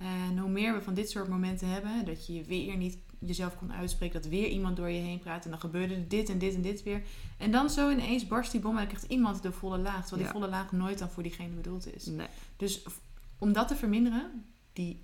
En 0.00 0.38
hoe 0.38 0.50
meer 0.50 0.74
we 0.74 0.82
van 0.82 0.94
dit 0.94 1.10
soort 1.10 1.28
momenten 1.28 1.68
hebben. 1.68 2.04
Dat 2.04 2.26
je 2.26 2.44
weer 2.44 2.76
niet 2.76 2.98
jezelf 3.18 3.56
kon 3.56 3.72
uitspreken, 3.72 4.22
dat 4.22 4.30
weer 4.30 4.48
iemand 4.48 4.76
door 4.76 4.88
je 4.90 5.00
heen 5.00 5.18
praat 5.18 5.44
en 5.44 5.50
dan 5.50 5.60
gebeurde 5.60 6.06
dit 6.06 6.28
en 6.28 6.38
dit 6.38 6.54
en 6.54 6.62
dit 6.62 6.82
weer. 6.82 7.02
En 7.38 7.50
dan 7.50 7.70
zo 7.70 7.90
ineens 7.90 8.26
barst 8.26 8.52
die 8.52 8.60
bom 8.60 8.70
en 8.70 8.76
dan 8.76 8.86
krijgt 8.86 9.04
iemand 9.10 9.42
de 9.42 9.52
volle 9.52 9.78
laag, 9.78 10.00
terwijl 10.06 10.26
Ja. 10.26 10.32
die 10.32 10.40
volle 10.40 10.48
laag 10.50 10.72
nooit 10.72 10.98
dan 10.98 11.10
voor 11.10 11.22
diegene 11.22 11.54
bedoeld 11.54 11.94
is. 11.94 12.06
Nee. 12.06 12.26
Dus 12.56 12.82
om 13.38 13.52
dat 13.52 13.68
te 13.68 13.76
verminderen, 13.76 14.44
die 14.72 15.02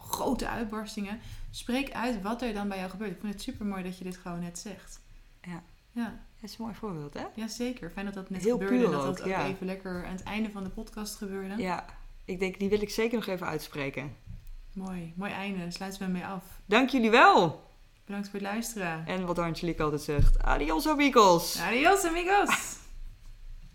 grote 0.00 0.48
uitbarstingen, 0.48 1.18
spreek 1.50 1.92
uit 1.92 2.22
wat 2.22 2.42
er 2.42 2.52
dan 2.54 2.68
bij 2.68 2.78
jou 2.78 2.90
gebeurt. 2.90 3.10
Ik 3.10 3.20
vind 3.20 3.32
het 3.32 3.42
super 3.42 3.66
mooi 3.66 3.82
dat 3.82 3.98
je 3.98 4.04
dit 4.04 4.16
gewoon 4.16 4.40
net 4.40 4.58
zegt. 4.58 5.00
Ja. 5.42 5.62
Ja, 5.92 6.20
Dat 6.40 6.50
is 6.50 6.56
een 6.58 6.64
mooi 6.64 6.74
voorbeeld, 6.74 7.14
hè? 7.14 7.24
ja 7.34 7.48
zeker. 7.48 7.90
Fijn 7.90 8.04
dat 8.06 8.14
dat 8.14 8.30
net 8.30 8.42
Heel 8.42 8.58
gebeurde 8.58 8.84
en 8.84 8.90
dat 8.90 9.02
dat 9.02 9.10
ook, 9.10 9.20
ook 9.20 9.26
ja. 9.26 9.46
even 9.46 9.66
lekker 9.66 10.04
aan 10.06 10.12
het 10.12 10.22
einde 10.22 10.50
van 10.50 10.64
de 10.64 10.70
podcast 10.70 11.14
gebeurde. 11.16 11.62
Ja. 11.62 11.84
Ik 12.28 12.38
denk, 12.38 12.58
die 12.58 12.68
wil 12.68 12.82
ik 12.82 12.90
zeker 12.90 13.18
nog 13.18 13.26
even 13.26 13.46
uitspreken. 13.46 14.16
Mooi, 14.72 15.12
mooi 15.16 15.32
einde. 15.32 15.70
Sluiten 15.70 16.06
we 16.06 16.12
mee 16.12 16.24
af. 16.24 16.44
Dank 16.66 16.90
jullie 16.90 17.10
wel. 17.10 17.62
Bedankt 18.04 18.28
voor 18.28 18.38
het 18.38 18.48
luisteren. 18.48 19.06
En 19.06 19.26
wat 19.26 19.38
Angelique 19.38 19.82
altijd 19.82 20.02
zegt, 20.02 20.42
adios 20.42 20.88
amigos. 20.88 21.60
Adios 21.60 22.04
amigos! 22.04 22.76